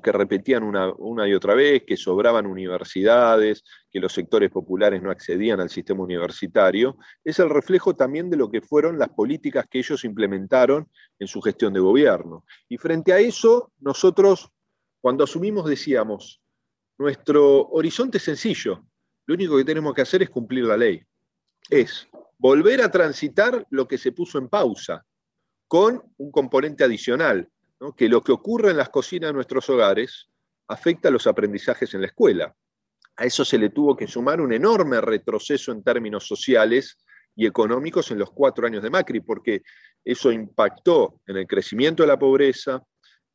que 0.03 0.13
repetían 0.13 0.63
una, 0.63 1.29
y 1.29 1.35
otra 1.35 1.55
vez, 1.55 1.83
que 1.85 1.97
sobraban 1.97 2.47
universidades, 2.47 3.65
que 3.95 4.01
los 4.01 4.13
sectores 4.13 4.51
populares 4.51 5.01
no 5.01 5.13
accedían 5.13 5.61
al 5.61 5.71
sistema 5.71 6.03
universitario, 6.03 6.99
es 7.23 7.39
el 7.39 7.49
reflejo 7.49 7.95
también 7.95 8.29
de 8.29 8.37
lo 8.37 8.51
que 8.51 8.61
fueron 8.61 8.99
las 8.99 9.11
políticas 9.11 9.67
que 9.71 9.79
ellos 9.79 10.05
implementaron 10.05 10.91
en 11.21 11.29
su 11.29 11.41
gestión 11.41 11.73
de 11.73 11.79
gobierno. 11.79 12.45
Y 12.69 12.77
frente 12.77 13.13
a 13.13 13.21
eso, 13.21 13.71
nosotros, 13.79 14.51
cuando 15.01 15.23
asumimos, 15.23 15.67
decíamos, 15.67 16.43
nuestro 16.99 17.69
horizonte 17.69 18.19
es 18.19 18.25
sencillo, 18.25 18.85
lo 19.27 19.37
único 19.37 19.57
que 19.57 19.65
tenemos 19.65 19.95
que 19.95 20.03
hacer 20.03 20.25
es 20.25 20.31
cumplir 20.31 20.65
la 20.65 20.77
ley. 20.77 21.01
Es 21.71 22.09
volver 22.37 22.83
a 22.83 22.91
transitar 22.91 23.65
lo 23.71 23.87
que 23.87 23.97
se 23.97 24.11
puso 24.11 24.39
en 24.39 24.49
pausa, 24.49 25.07
con 25.69 26.03
un 26.17 26.33
componente 26.33 26.83
adicional, 26.83 27.49
que 27.97 28.09
lo 28.09 28.23
que 28.23 28.33
ocurre 28.33 28.73
en 28.73 28.77
las 28.77 28.89
cocinas 28.89 29.29
de 29.29 29.35
nuestros 29.35 29.71
hogares 29.71 30.29
afecta 30.67 31.11
a 31.11 31.13
los 31.13 31.29
aprendizajes 31.29 31.95
en 31.95 32.01
la 32.01 32.09
escuela. 32.09 32.57
A 33.17 33.25
eso 33.25 33.45
se 33.45 33.59
le 33.59 33.71
tuvo 33.71 33.97
que 33.97 34.07
sumar 34.07 34.41
un 34.41 34.53
enorme 34.53 35.01
retroceso 35.01 35.73
en 35.73 35.83
términos 35.83 36.27
sociales 36.27 36.99
y 37.37 37.47
económicos 37.47 38.11
en 38.11 38.19
los 38.19 38.31
cuatro 38.31 38.67
años 38.67 38.83
de 38.83 38.91
Macri, 38.91 39.21
porque 39.21 39.63
eso 40.05 40.31
impactó 40.33 41.21
en 41.27 41.37
el 41.39 41.47
crecimiento 41.47 42.03
de 42.03 42.09
la 42.09 42.19
pobreza, 42.19 42.83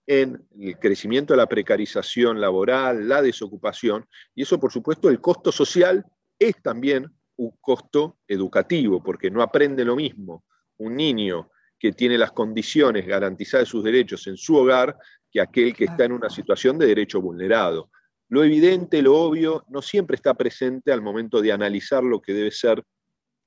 en 0.05 0.47
el 0.59 0.77
crecimiento 0.79 1.33
de 1.33 1.37
la 1.37 1.47
precarización 1.47 2.39
laboral, 2.41 3.07
la 3.07 3.21
desocupación, 3.21 4.05
y 4.33 4.43
eso 4.43 4.59
por 4.59 4.71
supuesto 4.71 5.09
el 5.09 5.21
costo 5.21 5.51
social 5.51 6.05
es 6.37 6.61
también 6.61 7.07
un 7.37 7.51
costo 7.61 8.19
educativo, 8.27 9.01
porque 9.03 9.31
no 9.31 9.41
aprende 9.41 9.85
lo 9.85 9.95
mismo 9.95 10.45
un 10.79 10.95
niño 10.95 11.51
que 11.77 11.93
tiene 11.93 12.17
las 12.17 12.31
condiciones 12.31 13.05
garantizadas 13.05 13.67
de 13.67 13.71
sus 13.71 13.83
derechos 13.83 14.27
en 14.27 14.35
su 14.35 14.55
hogar 14.55 14.97
que 15.31 15.39
aquel 15.39 15.73
que 15.73 15.85
está 15.85 16.05
en 16.05 16.11
una 16.11 16.29
situación 16.29 16.77
de 16.77 16.87
derecho 16.87 17.21
vulnerado. 17.21 17.91
Lo 18.29 18.43
evidente, 18.43 19.01
lo 19.01 19.15
obvio, 19.15 19.65
no 19.69 19.81
siempre 19.81 20.15
está 20.15 20.35
presente 20.35 20.91
al 20.91 21.01
momento 21.01 21.41
de 21.41 21.51
analizar 21.51 22.03
lo 22.03 22.21
que 22.21 22.33
debe 22.33 22.51
ser 22.51 22.83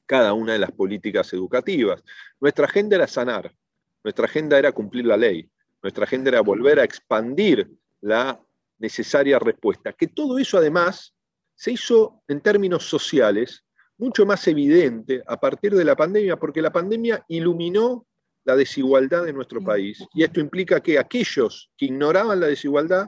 cada 0.07 0.35
una 0.35 0.53
de 0.53 0.59
las 0.59 0.73
políticas 0.73 1.33
educativas. 1.33 2.03
Nuestra 2.41 2.67
agenda 2.67 2.97
era 2.97 3.07
sanar, 3.07 3.55
nuestra 4.03 4.27
agenda 4.27 4.59
era 4.59 4.73
cumplir 4.73 5.07
la 5.07 5.17
ley, 5.17 5.49
nuestra 5.83 6.05
agenda 6.05 6.31
era 6.31 6.41
volver 6.41 6.81
a 6.81 6.85
expandir 6.85 7.71
la 8.01 8.41
necesaria 8.79 9.39
respuesta. 9.39 9.93
Que 9.93 10.09
todo 10.09 10.39
eso 10.39 10.59
además 10.59 11.15
se 11.55 11.73
hizo 11.73 12.23
en 12.27 12.41
términos 12.41 12.85
sociales 12.85 13.65
mucho 13.99 14.27
más 14.27 14.47
evidente 14.49 15.23
a 15.27 15.39
partir 15.39 15.75
de 15.75 15.85
la 15.85 15.95
pandemia, 15.95 16.37
porque 16.37 16.61
la 16.61 16.73
pandemia 16.73 17.25
iluminó 17.29 18.05
la 18.45 18.57
desigualdad 18.57 19.25
de 19.25 19.33
nuestro 19.33 19.63
país. 19.63 20.05
Y 20.13 20.25
esto 20.25 20.41
implica 20.41 20.81
que 20.81 20.99
aquellos 20.99 21.71
que 21.77 21.87
ignoraban 21.87 22.41
la 22.41 22.49
desigualdad 22.49 23.07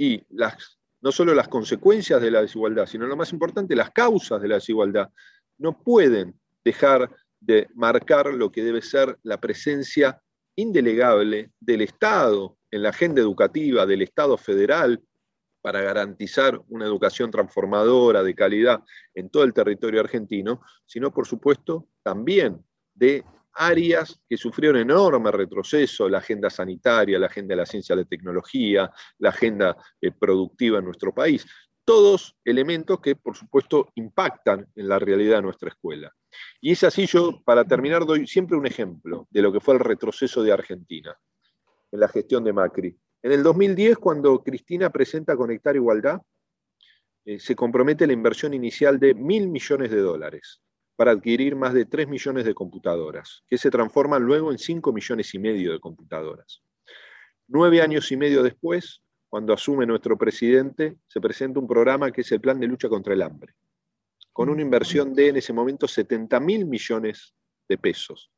y 0.00 0.24
las, 0.30 0.78
no 1.02 1.12
solo 1.12 1.34
las 1.34 1.48
consecuencias 1.48 2.22
de 2.22 2.30
la 2.30 2.40
desigualdad, 2.40 2.86
sino 2.86 3.06
lo 3.06 3.18
más 3.18 3.34
importante, 3.34 3.76
las 3.76 3.90
causas 3.90 4.40
de 4.40 4.48
la 4.48 4.54
desigualdad, 4.54 5.10
no 5.58 5.78
pueden 5.78 6.40
dejar 6.64 7.14
de 7.38 7.68
marcar 7.74 8.32
lo 8.32 8.50
que 8.50 8.64
debe 8.64 8.80
ser 8.80 9.18
la 9.24 9.38
presencia 9.38 10.18
indelegable 10.56 11.50
del 11.60 11.82
Estado 11.82 12.56
en 12.70 12.82
la 12.82 12.88
agenda 12.88 13.20
educativa, 13.20 13.84
del 13.84 14.00
Estado 14.00 14.38
federal, 14.38 15.02
para 15.60 15.82
garantizar 15.82 16.58
una 16.68 16.86
educación 16.86 17.30
transformadora, 17.30 18.22
de 18.22 18.34
calidad 18.34 18.82
en 19.12 19.28
todo 19.28 19.44
el 19.44 19.52
territorio 19.52 20.00
argentino, 20.00 20.62
sino 20.86 21.12
por 21.12 21.26
supuesto 21.26 21.88
también 22.02 22.64
de 22.94 23.22
áreas 23.54 24.20
que 24.28 24.36
sufrieron 24.36 24.80
enorme 24.80 25.30
retroceso, 25.30 26.08
la 26.08 26.18
agenda 26.18 26.50
sanitaria, 26.50 27.18
la 27.18 27.26
agenda 27.26 27.52
de 27.52 27.60
la 27.60 27.66
ciencia 27.66 27.94
de 27.94 28.02
la 28.02 28.08
tecnología, 28.08 28.90
la 29.18 29.30
agenda 29.30 29.76
eh, 30.00 30.12
productiva 30.12 30.78
en 30.78 30.84
nuestro 30.84 31.12
país. 31.12 31.46
Todos 31.84 32.36
elementos 32.44 33.00
que, 33.00 33.16
por 33.16 33.36
supuesto, 33.36 33.88
impactan 33.96 34.66
en 34.74 34.88
la 34.88 34.98
realidad 34.98 35.36
de 35.36 35.42
nuestra 35.42 35.70
escuela. 35.70 36.12
Y 36.60 36.72
es 36.72 36.84
así, 36.84 37.06
yo, 37.06 37.42
para 37.44 37.64
terminar, 37.64 38.06
doy 38.06 38.26
siempre 38.26 38.56
un 38.56 38.66
ejemplo 38.66 39.26
de 39.30 39.42
lo 39.42 39.52
que 39.52 39.60
fue 39.60 39.74
el 39.74 39.80
retroceso 39.80 40.42
de 40.42 40.52
Argentina 40.52 41.16
en 41.90 42.00
la 42.00 42.08
gestión 42.08 42.44
de 42.44 42.52
Macri. 42.52 42.96
En 43.22 43.32
el 43.32 43.42
2010, 43.42 43.98
cuando 43.98 44.42
Cristina 44.42 44.90
presenta 44.90 45.36
Conectar 45.36 45.74
Igualdad, 45.74 46.20
eh, 47.24 47.38
se 47.38 47.56
compromete 47.56 48.06
la 48.06 48.12
inversión 48.12 48.54
inicial 48.54 48.98
de 48.98 49.14
mil 49.14 49.48
millones 49.48 49.90
de 49.90 50.00
dólares 50.00 50.62
para 51.00 51.12
adquirir 51.12 51.56
más 51.56 51.72
de 51.72 51.86
3 51.86 52.08
millones 52.08 52.44
de 52.44 52.52
computadoras, 52.52 53.42
que 53.48 53.56
se 53.56 53.70
transforman 53.70 54.22
luego 54.22 54.52
en 54.52 54.58
5 54.58 54.92
millones 54.92 55.34
y 55.34 55.38
medio 55.38 55.72
de 55.72 55.80
computadoras. 55.80 56.62
Nueve 57.48 57.80
años 57.80 58.12
y 58.12 58.18
medio 58.18 58.42
después, 58.42 59.00
cuando 59.26 59.54
asume 59.54 59.86
nuestro 59.86 60.18
presidente, 60.18 60.98
se 61.06 61.18
presenta 61.18 61.58
un 61.58 61.66
programa 61.66 62.12
que 62.12 62.20
es 62.20 62.30
el 62.32 62.42
Plan 62.42 62.60
de 62.60 62.66
Lucha 62.66 62.90
contra 62.90 63.14
el 63.14 63.22
Hambre, 63.22 63.54
con 64.30 64.50
una 64.50 64.60
inversión 64.60 65.14
de 65.14 65.28
en 65.28 65.38
ese 65.38 65.54
momento 65.54 65.88
70 65.88 66.38
mil 66.38 66.66
millones 66.66 67.34
de 67.66 67.78
pesos, 67.78 68.30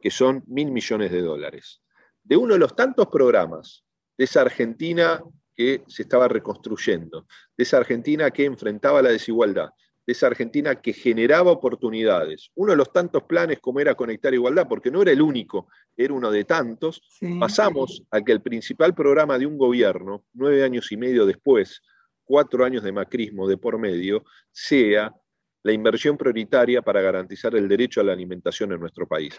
que 0.00 0.10
son 0.10 0.42
mil 0.48 0.72
millones 0.72 1.12
de 1.12 1.22
dólares. 1.22 1.82
De 2.24 2.36
uno 2.36 2.54
de 2.54 2.58
los 2.58 2.74
tantos 2.74 3.06
programas 3.06 3.84
de 4.16 4.24
esa 4.24 4.40
Argentina 4.40 5.22
que 5.54 5.84
se 5.86 6.02
estaba 6.02 6.26
reconstruyendo, 6.26 7.28
de 7.56 7.62
esa 7.62 7.76
Argentina 7.76 8.28
que 8.32 8.44
enfrentaba 8.44 9.02
la 9.02 9.10
desigualdad, 9.10 9.70
de 10.08 10.12
esa 10.12 10.28
Argentina 10.28 10.80
que 10.80 10.94
generaba 10.94 11.52
oportunidades. 11.52 12.50
Uno 12.54 12.70
de 12.70 12.78
los 12.78 12.90
tantos 12.94 13.24
planes 13.24 13.58
como 13.60 13.78
era 13.78 13.94
Conectar 13.94 14.32
Igualdad, 14.32 14.66
porque 14.66 14.90
no 14.90 15.02
era 15.02 15.12
el 15.12 15.20
único, 15.20 15.68
era 15.94 16.14
uno 16.14 16.30
de 16.30 16.44
tantos, 16.44 17.02
pasamos 17.38 18.02
a 18.10 18.22
que 18.22 18.32
el 18.32 18.40
principal 18.40 18.94
programa 18.94 19.38
de 19.38 19.44
un 19.44 19.58
gobierno, 19.58 20.24
nueve 20.32 20.64
años 20.64 20.90
y 20.92 20.96
medio 20.96 21.26
después, 21.26 21.82
cuatro 22.24 22.64
años 22.64 22.84
de 22.84 22.90
macrismo 22.90 23.46
de 23.46 23.58
por 23.58 23.78
medio, 23.78 24.24
sea 24.50 25.12
la 25.62 25.72
inversión 25.72 26.16
prioritaria 26.16 26.80
para 26.80 27.02
garantizar 27.02 27.54
el 27.54 27.68
derecho 27.68 28.00
a 28.00 28.04
la 28.04 28.14
alimentación 28.14 28.72
en 28.72 28.80
nuestro 28.80 29.06
país. 29.06 29.38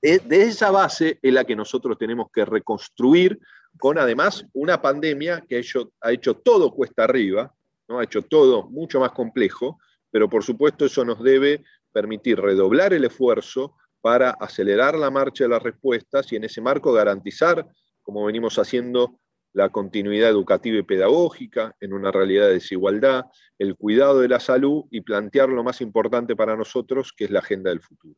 De, 0.00 0.20
esa 0.42 0.70
base 0.70 1.18
es 1.20 1.32
la 1.32 1.42
que 1.42 1.56
nosotros 1.56 1.98
tenemos 1.98 2.28
que 2.32 2.44
reconstruir 2.44 3.40
con 3.76 3.98
además 3.98 4.46
una 4.52 4.80
pandemia 4.80 5.42
que 5.48 5.56
ha 5.56 5.58
hecho, 5.58 5.90
ha 6.00 6.12
hecho 6.12 6.34
todo 6.34 6.70
cuesta 6.70 7.02
arriba, 7.02 7.52
¿no? 7.88 7.98
ha 7.98 8.04
hecho 8.04 8.22
todo 8.22 8.68
mucho 8.70 9.00
más 9.00 9.10
complejo, 9.10 9.80
pero 10.16 10.30
por 10.30 10.42
supuesto 10.42 10.86
eso 10.86 11.04
nos 11.04 11.22
debe 11.22 11.62
permitir 11.92 12.40
redoblar 12.40 12.94
el 12.94 13.04
esfuerzo 13.04 13.76
para 14.00 14.30
acelerar 14.30 14.94
la 14.96 15.10
marcha 15.10 15.44
de 15.44 15.50
las 15.50 15.62
respuestas 15.62 16.32
y 16.32 16.36
en 16.36 16.44
ese 16.44 16.62
marco 16.62 16.90
garantizar, 16.90 17.66
como 18.02 18.24
venimos 18.24 18.58
haciendo, 18.58 19.20
la 19.52 19.68
continuidad 19.68 20.30
educativa 20.30 20.78
y 20.78 20.82
pedagógica 20.84 21.76
en 21.80 21.92
una 21.92 22.10
realidad 22.10 22.46
de 22.46 22.54
desigualdad, 22.54 23.26
el 23.58 23.76
cuidado 23.76 24.20
de 24.20 24.28
la 24.28 24.40
salud 24.40 24.84
y 24.90 25.02
plantear 25.02 25.50
lo 25.50 25.62
más 25.62 25.82
importante 25.82 26.34
para 26.34 26.56
nosotros, 26.56 27.12
que 27.14 27.26
es 27.26 27.30
la 27.30 27.40
agenda 27.40 27.68
del 27.68 27.82
futuro. 27.82 28.14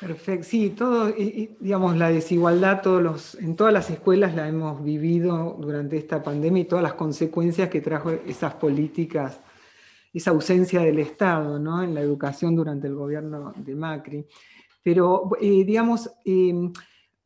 Perfecto, 0.00 0.48
sí, 0.48 0.70
todo, 0.70 1.12
digamos, 1.60 1.96
la 1.96 2.10
desigualdad 2.10 2.82
todos 2.82 3.00
los, 3.00 3.34
en 3.36 3.54
todas 3.54 3.72
las 3.72 3.88
escuelas 3.88 4.34
la 4.34 4.48
hemos 4.48 4.82
vivido 4.82 5.56
durante 5.60 5.96
esta 5.96 6.24
pandemia 6.24 6.62
y 6.62 6.64
todas 6.64 6.82
las 6.82 6.94
consecuencias 6.94 7.68
que 7.68 7.80
trajo 7.80 8.10
esas 8.10 8.54
políticas 8.54 9.40
esa 10.12 10.30
ausencia 10.30 10.80
del 10.80 10.98
Estado 10.98 11.58
¿no? 11.58 11.82
en 11.82 11.94
la 11.94 12.00
educación 12.00 12.56
durante 12.56 12.86
el 12.86 12.94
gobierno 12.94 13.52
de 13.56 13.74
Macri. 13.74 14.26
Pero, 14.82 15.30
eh, 15.40 15.64
digamos, 15.64 16.10
em, 16.24 16.72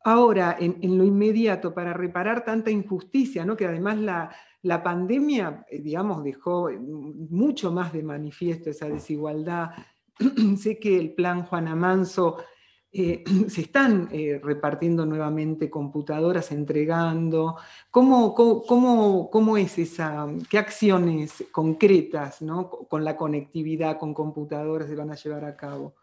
ahora, 0.04 0.56
en, 0.58 0.98
lo 0.98 1.04
inmediato, 1.04 1.72
para 1.72 1.92
reparar 1.92 2.44
tanta 2.44 2.70
injusticia, 2.70 3.44
¿no? 3.44 3.56
que 3.56 3.66
además 3.66 3.98
la, 3.98 4.34
la 4.62 4.82
pandemia, 4.82 5.64
eh, 5.70 5.80
digamos, 5.80 6.24
dejó 6.24 6.70
mucho 6.70 7.70
más 7.70 7.92
de 7.92 8.02
manifiesto 8.02 8.70
esa 8.70 8.88
desigualdad. 8.88 9.70
sé 10.56 10.78
que 10.78 10.98
el 10.98 11.14
plan 11.14 11.44
Juan 11.44 11.68
Amanso 11.68 12.38
eh, 12.94 13.24
se 13.48 13.62
están 13.62 14.08
eh, 14.12 14.38
repartiendo 14.42 15.06
nuevamente 15.06 15.70
computadoras, 15.70 16.52
entregando. 16.52 17.56
¿Cómo, 17.90 18.34
cómo, 18.34 19.56
es 19.56 19.78
esa, 19.78 20.26
qué 20.50 20.58
acciones 20.58 21.44
concretas 21.50 22.38
con 22.88 23.04
la 23.04 23.16
conectividad, 23.16 23.98
con 23.98 24.12
computadoras 24.12 24.88
se 24.88 24.96
van 24.96 25.10
a 25.10 25.14
llevar 25.14 25.44
a 25.44 25.56
cabo? 25.56 25.94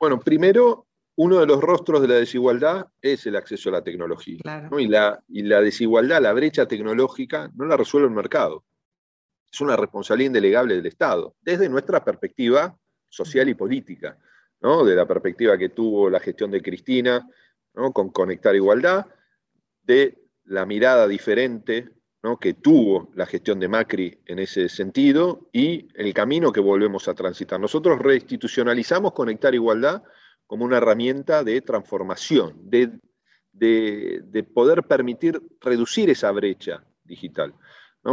Bueno, 0.00 0.18
primero, 0.18 0.86
uno 1.16 1.38
de 1.38 1.46
los 1.46 1.60
rostros 1.60 2.02
de 2.02 2.08
la 2.08 2.14
desigualdad 2.14 2.86
es 3.00 3.24
el 3.26 3.36
acceso 3.36 3.68
a 3.68 3.72
la 3.72 3.84
tecnología. 3.84 4.40
Y, 4.78 4.88
la, 4.88 5.22
y 5.28 5.42
la 5.42 5.60
desigualdad, 5.60 6.20
la 6.20 6.32
brecha 6.32 6.66
tecnológica, 6.66 7.50
no 7.54 7.66
la 7.66 7.76
resuelve 7.76 8.08
el 8.08 8.14
mercado. 8.14 8.64
Es 9.52 9.60
una 9.60 9.76
responsabilidad 9.76 10.30
indelegable 10.30 10.74
del 10.74 10.86
Estado, 10.86 11.36
desde 11.40 11.68
nuestra 11.68 12.02
perspectiva 12.02 12.76
social 13.08 13.48
y 13.48 13.54
política 13.54 14.18
de 14.62 14.94
la 14.94 15.06
perspectiva 15.06 15.58
que 15.58 15.70
tuvo 15.70 16.08
la 16.08 16.20
gestión 16.20 16.50
de 16.50 16.62
Cristina 16.62 17.28
con 17.72 18.10
Conectar 18.10 18.54
Igualdad, 18.54 19.06
de 19.82 20.18
la 20.44 20.66
mirada 20.66 21.08
diferente 21.08 21.90
que 22.40 22.54
tuvo 22.54 23.10
la 23.14 23.26
gestión 23.26 23.58
de 23.58 23.68
Macri 23.68 24.20
en 24.26 24.38
ese 24.38 24.68
sentido 24.68 25.48
y 25.52 25.88
el 25.94 26.14
camino 26.14 26.52
que 26.52 26.60
volvemos 26.60 27.08
a 27.08 27.14
transitar. 27.14 27.58
Nosotros 27.58 27.98
reinstitucionalizamos 27.98 29.12
Conectar 29.12 29.52
Igualdad 29.54 30.04
como 30.46 30.64
una 30.64 30.76
herramienta 30.76 31.42
de 31.42 31.60
transformación, 31.62 32.54
de, 32.62 32.92
de, 33.52 34.42
poder 34.44 34.84
permitir 34.84 35.42
reducir 35.60 36.10
esa 36.10 36.30
brecha 36.30 36.84
digital. 37.02 37.54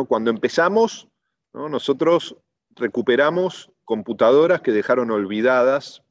Cuando 0.08 0.32
empezamos, 0.32 1.08
nosotros 1.54 2.36
recuperamos 2.76 3.72
computadoras 3.86 4.62
que 4.62 4.72
dejaron 4.72 5.12
olvidadas 5.12 6.02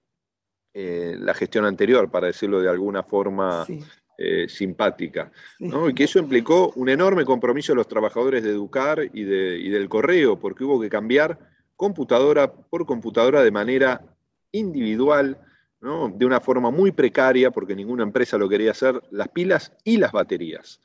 eh, 0.80 1.16
la 1.18 1.34
gestión 1.34 1.64
anterior, 1.64 2.08
para 2.08 2.28
decirlo 2.28 2.60
de 2.60 2.68
alguna 2.68 3.02
forma 3.02 3.66
eh, 4.16 4.48
simpática. 4.48 5.32
Y 5.58 5.92
que 5.92 6.04
eso 6.04 6.20
implicó 6.20 6.70
un 6.76 6.88
enorme 6.88 7.24
compromiso 7.24 7.72
de 7.72 7.76
los 7.78 7.88
trabajadores 7.88 8.44
de 8.44 8.50
Educar 8.50 9.02
y, 9.12 9.22
y 9.22 9.68
del 9.70 9.88
correo, 9.88 10.38
porque 10.38 10.62
hubo 10.62 10.80
que 10.80 10.88
cambiar 10.88 11.36
computadora 11.74 12.52
por 12.52 12.86
computadora 12.86 13.42
de 13.42 13.50
manera 13.50 14.02
individual, 14.52 15.36
de 15.80 16.24
una 16.24 16.38
forma 16.38 16.70
muy 16.70 16.92
precaria, 16.92 17.50
porque 17.50 17.74
ninguna 17.74 18.04
empresa 18.04 18.38
lo 18.38 18.48
quería 18.48 18.70
hacer, 18.70 19.02
las 19.10 19.26
pilas 19.30 19.72
y 19.82 19.96
las 19.96 20.12
baterías. 20.12 20.80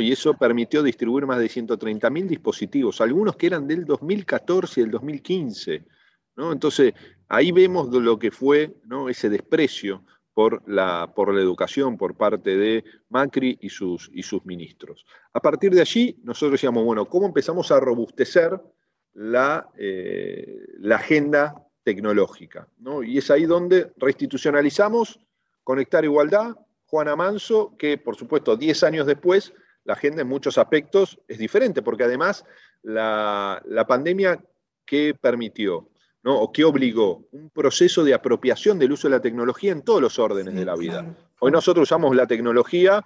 Y 0.00 0.10
eso 0.10 0.34
permitió 0.34 0.82
distribuir 0.82 1.26
más 1.26 1.38
de 1.38 1.46
130.000 1.46 2.26
dispositivos, 2.26 3.00
algunos 3.00 3.36
que 3.36 3.46
eran 3.46 3.68
del 3.68 3.84
2014 3.84 4.80
y 4.80 4.82
del 4.82 4.90
2015. 4.90 5.84
Entonces, 6.52 6.94
ahí 7.28 7.52
vemos 7.52 7.88
lo 7.88 8.18
que 8.18 8.30
fue 8.30 8.74
ese 9.08 9.28
desprecio 9.28 10.04
por 10.34 10.62
la, 10.68 11.12
por 11.14 11.34
la 11.34 11.40
educación 11.40 11.98
por 11.98 12.16
parte 12.16 12.56
de 12.56 12.84
Macri 13.08 13.58
y 13.60 13.68
sus, 13.70 14.10
y 14.12 14.22
sus 14.22 14.44
ministros. 14.46 15.04
A 15.32 15.40
partir 15.40 15.72
de 15.72 15.80
allí, 15.80 16.16
nosotros 16.22 16.52
decíamos, 16.52 16.84
bueno, 16.84 17.06
¿cómo 17.06 17.26
empezamos 17.26 17.72
a 17.72 17.80
robustecer 17.80 18.60
la, 19.14 19.68
eh, 19.76 20.64
la 20.78 20.96
agenda 20.96 21.68
tecnológica. 21.88 22.68
Y 23.06 23.16
es 23.16 23.30
ahí 23.30 23.46
donde 23.46 23.90
reinstitucionalizamos 23.96 25.18
Conectar 25.64 26.04
Igualdad, 26.04 26.54
Juana 26.84 27.16
Manso, 27.16 27.74
que 27.78 27.96
por 27.96 28.14
supuesto 28.14 28.58
10 28.58 28.82
años 28.82 29.06
después 29.06 29.54
la 29.84 29.94
agenda 29.94 30.20
en 30.20 30.28
muchos 30.28 30.58
aspectos 30.58 31.18
es 31.26 31.38
diferente, 31.38 31.80
porque 31.80 32.04
además 32.04 32.44
la, 32.82 33.62
pandemia 33.88 34.38
que 34.84 35.14
permitió 35.18 35.88
¿no? 36.28 36.38
o 36.38 36.52
que 36.52 36.62
obligó 36.62 37.26
un 37.32 37.48
proceso 37.48 38.04
de 38.04 38.12
apropiación 38.12 38.78
del 38.78 38.92
uso 38.92 39.08
de 39.08 39.12
la 39.16 39.22
tecnología 39.22 39.72
en 39.72 39.80
todos 39.80 40.02
los 40.02 40.18
órdenes 40.18 40.54
de 40.54 40.64
la 40.66 40.76
vida. 40.76 41.16
Hoy 41.38 41.50
nosotros 41.50 41.84
usamos 41.84 42.14
la 42.14 42.26
tecnología 42.26 43.02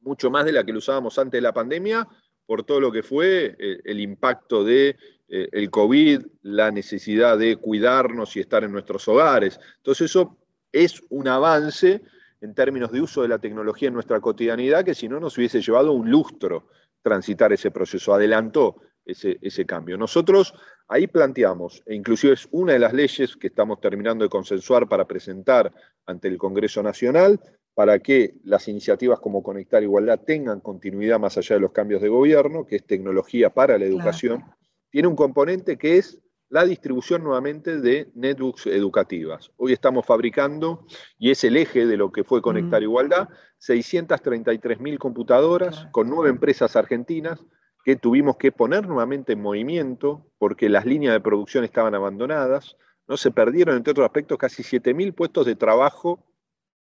mucho 0.00 0.30
más 0.30 0.46
de 0.46 0.52
la 0.52 0.64
que 0.64 0.72
lo 0.72 0.78
usábamos 0.78 1.18
antes 1.18 1.36
de 1.36 1.42
la 1.42 1.52
pandemia, 1.52 2.08
por 2.46 2.64
todo 2.64 2.80
lo 2.80 2.90
que 2.90 3.02
fue 3.02 3.56
eh, 3.58 3.80
el 3.84 4.00
impacto 4.00 4.64
de 4.64 4.96
eh, 5.28 5.48
el 5.52 5.68
COVID, 5.68 6.24
la 6.42 6.70
necesidad 6.70 7.36
de 7.36 7.56
cuidarnos 7.56 8.34
y 8.36 8.40
estar 8.40 8.64
en 8.64 8.72
nuestros 8.72 9.06
hogares. 9.06 9.60
Entonces 9.76 10.10
eso 10.10 10.38
es 10.72 11.02
un 11.10 11.28
avance 11.28 12.00
en 12.40 12.54
términos 12.54 12.90
de 12.90 13.02
uso 13.02 13.20
de 13.20 13.28
la 13.28 13.38
tecnología 13.38 13.88
en 13.88 13.94
nuestra 13.94 14.18
cotidianidad 14.20 14.82
que 14.82 14.94
si 14.94 15.10
no 15.10 15.20
nos 15.20 15.36
hubiese 15.36 15.60
llevado 15.60 15.92
un 15.92 16.10
lustro 16.10 16.68
transitar 17.02 17.52
ese 17.52 17.70
proceso, 17.70 18.14
adelantó 18.14 18.76
ese, 19.04 19.36
ese, 19.42 19.66
cambio. 19.66 19.98
Nosotros 19.98 20.54
ahí 20.88 21.06
planteamos, 21.06 21.82
e 21.86 21.94
inclusive 21.94 22.34
es 22.34 22.48
una 22.50 22.74
de 22.74 22.78
las 22.78 22.92
leyes 22.92 23.36
que 23.36 23.48
estamos 23.48 23.80
terminando 23.80 24.24
de 24.24 24.28
consensuar 24.28 24.88
para 24.88 25.06
presentar 25.06 25.72
ante 26.06 26.28
el 26.28 26.38
Congreso 26.38 26.82
Nacional, 26.82 27.40
para 27.74 27.98
que 27.98 28.34
las 28.44 28.68
iniciativas 28.68 29.20
como 29.20 29.42
Conectar 29.42 29.82
Igualdad 29.82 30.20
tengan 30.20 30.60
continuidad 30.60 31.20
más 31.20 31.36
allá 31.36 31.56
de 31.56 31.60
los 31.60 31.72
cambios 31.72 32.00
de 32.00 32.08
gobierno, 32.08 32.66
que 32.66 32.76
es 32.76 32.86
tecnología 32.86 33.50
para 33.50 33.76
la 33.78 33.84
educación, 33.84 34.44
tiene 34.90 35.08
un 35.08 35.16
componente 35.16 35.76
que 35.76 35.98
es 35.98 36.18
la 36.48 36.64
distribución 36.64 37.24
nuevamente 37.24 37.80
de 37.80 38.08
netbooks 38.14 38.68
educativas. 38.68 39.50
Hoy 39.56 39.72
estamos 39.72 40.06
fabricando, 40.06 40.86
y 41.18 41.32
es 41.32 41.42
el 41.44 41.56
eje 41.56 41.86
de 41.86 41.96
lo 41.96 42.12
que 42.12 42.24
fue 42.24 42.40
Conectar 42.40 42.82
Igualdad, 42.82 43.28
633 43.58 44.80
mil 44.80 44.98
computadoras 44.98 45.86
con 45.90 46.08
nueve 46.08 46.30
empresas 46.30 46.76
argentinas 46.76 47.44
que 47.86 47.94
tuvimos 47.94 48.36
que 48.36 48.50
poner 48.50 48.84
nuevamente 48.84 49.34
en 49.34 49.40
movimiento 49.40 50.26
porque 50.38 50.68
las 50.68 50.84
líneas 50.84 51.12
de 51.14 51.20
producción 51.20 51.62
estaban 51.62 51.94
abandonadas. 51.94 52.76
¿no? 53.06 53.16
Se 53.16 53.30
perdieron, 53.30 53.76
entre 53.76 53.92
otros 53.92 54.06
aspectos, 54.06 54.38
casi 54.38 54.64
7 54.64 54.92
mil 54.92 55.14
puestos 55.14 55.46
de 55.46 55.54
trabajo 55.54 56.26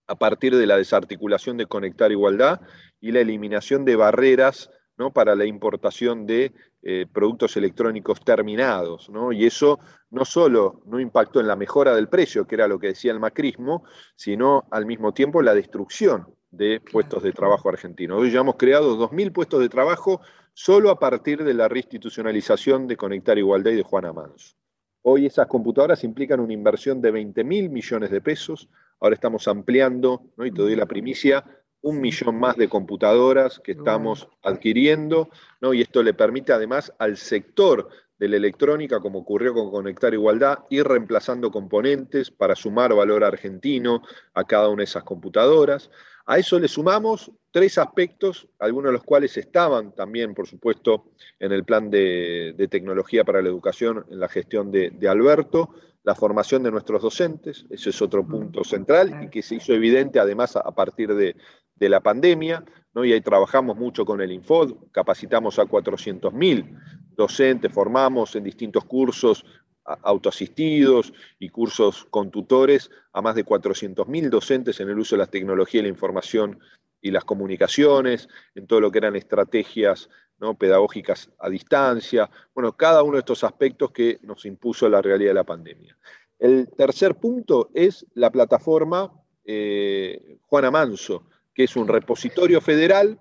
a 0.05 0.13
partir 0.13 0.55
de 0.55 0.67
la 0.67 0.77
desarticulación 0.77 1.57
de 1.57 1.65
Conectar 1.65 2.11
Igualdad 2.11 2.61
y 2.99 3.13
la 3.13 3.21
eliminación 3.21 3.83
de 3.83 3.95
barreras 3.95 4.69
para 5.09 5.35
la 5.35 5.45
importación 5.45 6.27
de 6.27 6.51
eh, 6.83 7.07
productos 7.11 7.57
electrónicos 7.57 8.23
terminados. 8.23 9.09
Y 9.31 9.47
eso 9.47 9.79
no 10.11 10.23
solo 10.23 10.83
no 10.85 10.99
impactó 10.99 11.39
en 11.39 11.47
la 11.47 11.55
mejora 11.55 11.95
del 11.95 12.09
precio, 12.09 12.45
que 12.45 12.53
era 12.53 12.67
lo 12.67 12.77
que 12.77 12.87
decía 12.87 13.11
el 13.11 13.19
macrismo, 13.19 13.83
sino 14.15 14.67
al 14.69 14.85
mismo 14.85 15.13
tiempo 15.13 15.41
la 15.41 15.55
destrucción 15.55 16.27
de 16.51 16.81
puestos 16.81 17.23
de 17.23 17.31
trabajo 17.31 17.69
argentinos. 17.69 18.19
Hoy 18.19 18.31
ya 18.31 18.41
hemos 18.41 18.57
creado 18.57 18.97
2.000 18.97 19.31
puestos 19.31 19.61
de 19.61 19.69
trabajo 19.69 20.21
solo 20.53 20.89
a 20.89 20.99
partir 20.99 21.43
de 21.43 21.53
la 21.53 21.67
reinstitucionalización 21.69 22.87
de 22.87 22.97
Conectar 22.97 23.37
Igualdad 23.37 23.71
y 23.71 23.75
de 23.75 23.83
Juana 23.83 24.11
Manso. 24.11 24.55
Hoy 25.01 25.25
esas 25.25 25.47
computadoras 25.47 26.03
implican 26.03 26.39
una 26.39 26.53
inversión 26.53 27.01
de 27.01 27.11
20 27.11 27.43
mil 27.43 27.69
millones 27.69 28.11
de 28.11 28.21
pesos. 28.21 28.69
Ahora 28.99 29.15
estamos 29.15 29.47
ampliando, 29.47 30.21
¿no? 30.37 30.45
y 30.45 30.51
te 30.51 30.61
doy 30.61 30.75
la 30.75 30.85
primicia, 30.85 31.43
un 31.81 31.99
millón 31.99 32.39
más 32.39 32.55
de 32.57 32.69
computadoras 32.69 33.59
que 33.59 33.71
estamos 33.71 34.27
adquiriendo, 34.43 35.29
¿no? 35.59 35.73
y 35.73 35.81
esto 35.81 36.03
le 36.03 36.13
permite 36.13 36.53
además 36.53 36.93
al 36.99 37.17
sector 37.17 37.89
de 38.19 38.27
la 38.27 38.37
electrónica, 38.37 38.99
como 38.99 39.19
ocurrió 39.19 39.51
con 39.55 39.71
Conectar 39.71 40.13
Igualdad, 40.13 40.59
ir 40.69 40.83
reemplazando 40.83 41.49
componentes 41.49 42.29
para 42.29 42.55
sumar 42.55 42.93
valor 42.93 43.23
argentino 43.23 44.03
a 44.35 44.43
cada 44.43 44.69
una 44.69 44.81
de 44.81 44.83
esas 44.83 45.03
computadoras. 45.03 45.89
A 46.25 46.37
eso 46.37 46.59
le 46.59 46.67
sumamos 46.67 47.31
tres 47.51 47.77
aspectos, 47.77 48.47
algunos 48.59 48.89
de 48.89 48.93
los 48.93 49.03
cuales 49.03 49.35
estaban 49.37 49.93
también, 49.93 50.33
por 50.33 50.47
supuesto, 50.47 51.11
en 51.39 51.51
el 51.51 51.63
plan 51.63 51.89
de, 51.89 52.55
tecnología 52.69 53.23
para 53.23 53.41
la 53.41 53.49
educación 53.49 54.05
en 54.09 54.19
la 54.19 54.29
gestión 54.29 54.71
de, 54.71 54.91
de 54.91 55.09
Alberto, 55.09 55.73
la 56.03 56.15
formación 56.15 56.63
de 56.63 56.71
nuestros 56.71 57.01
docentes, 57.01 57.65
ese 57.69 57.91
es 57.91 58.01
otro 58.01 58.25
punto 58.25 58.63
central 58.63 59.25
y 59.25 59.29
que 59.29 59.43
se 59.43 59.55
hizo 59.55 59.73
evidente 59.73 60.19
además 60.19 60.55
a 60.55 60.71
partir 60.71 61.13
de, 61.13 61.35
de 61.75 61.89
la 61.89 61.99
pandemia, 61.99 62.63
¿no? 62.93 63.03
y 63.03 63.11
ahí 63.11 63.21
trabajamos 63.21 63.75
mucho 63.75 64.05
con 64.05 64.21
el 64.21 64.31
Infod, 64.31 64.75
capacitamos 64.91 65.57
a 65.57 65.63
400.000 65.63 66.79
docentes, 67.15 67.71
formamos 67.71 68.35
en 68.35 68.43
distintos 68.43 68.85
cursos 68.85 69.43
autoasistidos 69.85 71.13
y 71.39 71.49
cursos 71.49 72.05
con 72.09 72.31
tutores 72.31 72.91
a 73.13 73.21
más 73.21 73.35
de 73.35 73.45
400.000 73.45 74.29
docentes 74.29 74.79
en 74.79 74.89
el 74.89 74.99
uso 74.99 75.15
de 75.15 75.23
la 75.23 75.27
tecnología, 75.27 75.81
la 75.81 75.87
información 75.87 76.59
y 77.01 77.11
las 77.11 77.25
comunicaciones, 77.25 78.29
en 78.53 78.67
todo 78.67 78.79
lo 78.79 78.91
que 78.91 78.99
eran 78.99 79.15
estrategias 79.15 80.09
¿no? 80.37 80.55
pedagógicas 80.55 81.29
a 81.39 81.49
distancia, 81.49 82.29
bueno, 82.53 82.73
cada 82.73 83.03
uno 83.03 83.13
de 83.13 83.19
estos 83.19 83.43
aspectos 83.43 83.91
que 83.91 84.19
nos 84.21 84.45
impuso 84.45 84.87
la 84.87 85.01
realidad 85.01 85.31
de 85.31 85.35
la 85.35 85.43
pandemia. 85.43 85.97
El 86.37 86.69
tercer 86.69 87.15
punto 87.15 87.69
es 87.73 88.05
la 88.13 88.31
plataforma 88.31 89.11
eh, 89.43 90.37
Juana 90.41 90.71
Manso, 90.71 91.27
que 91.53 91.63
es 91.65 91.75
un 91.75 91.87
repositorio 91.87 92.61
federal 92.61 93.19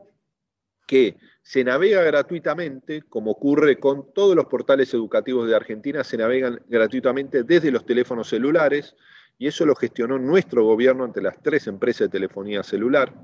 que 0.87 1.16
se 1.42 1.64
navega 1.64 2.03
gratuitamente, 2.03 3.03
como 3.03 3.33
ocurre 3.33 3.79
con 3.79 4.12
todos 4.12 4.37
los 4.37 4.46
portales 4.46 4.92
educativos 4.94 5.48
de 5.48 5.57
Argentina, 5.57 6.05
se 6.05 6.16
navegan 6.16 6.61
gratuitamente 6.68 7.42
desde 7.42 7.70
los 7.70 7.87
teléfonos 7.87 8.29
celulares, 8.29 8.94
y 9.38 9.46
eso 9.46 9.64
lo 9.64 9.74
gestionó 9.74 10.18
nuestro 10.18 10.64
gobierno 10.64 11.05
ante 11.05 11.22
las 11.22 11.42
tres 11.42 11.66
empresas 11.66 12.09
de 12.09 12.18
telefonía 12.18 12.62
celular, 12.62 13.14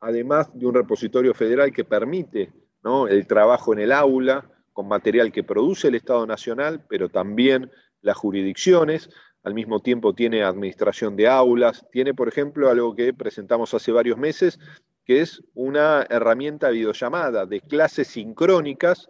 además 0.00 0.48
de 0.54 0.66
un 0.66 0.74
repositorio 0.74 1.34
federal 1.34 1.72
que 1.72 1.84
permite 1.84 2.52
el 3.08 3.26
trabajo 3.26 3.72
en 3.72 3.80
el 3.80 3.92
aula 3.92 4.50
con 4.72 4.88
material 4.88 5.32
que 5.32 5.44
produce 5.44 5.88
el 5.88 5.94
Estado 5.94 6.26
Nacional, 6.26 6.84
pero 6.88 7.08
también 7.08 7.70
las 8.02 8.16
jurisdicciones, 8.16 9.08
al 9.42 9.54
mismo 9.54 9.80
tiempo 9.80 10.14
tiene 10.14 10.42
administración 10.42 11.16
de 11.16 11.28
aulas, 11.28 11.86
tiene, 11.92 12.14
por 12.14 12.28
ejemplo, 12.28 12.68
algo 12.68 12.94
que 12.94 13.12
presentamos 13.14 13.72
hace 13.74 13.92
varios 13.92 14.18
meses, 14.18 14.58
que 15.04 15.20
es 15.20 15.42
una 15.54 16.06
herramienta 16.08 16.70
videollamada 16.70 17.46
de 17.46 17.60
clases 17.60 18.08
sincrónicas 18.08 19.08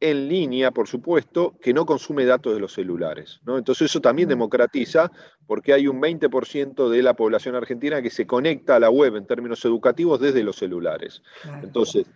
en 0.00 0.28
línea, 0.28 0.70
por 0.70 0.88
supuesto, 0.88 1.56
que 1.60 1.74
no 1.74 1.84
consume 1.84 2.24
datos 2.24 2.54
de 2.54 2.60
los 2.60 2.72
celulares. 2.72 3.40
¿no? 3.44 3.58
Entonces 3.58 3.90
eso 3.90 4.00
también 4.00 4.28
democratiza, 4.28 5.12
porque 5.46 5.74
hay 5.74 5.86
un 5.86 6.00
20% 6.00 6.88
de 6.88 7.02
la 7.02 7.14
población 7.14 7.54
argentina 7.54 8.00
que 8.00 8.10
se 8.10 8.26
conecta 8.26 8.76
a 8.76 8.80
la 8.80 8.90
web 8.90 9.16
en 9.16 9.26
términos 9.26 9.62
educativos 9.64 10.18
desde 10.18 10.42
los 10.42 10.56
celulares. 10.56 11.22
Entonces, 11.62 12.06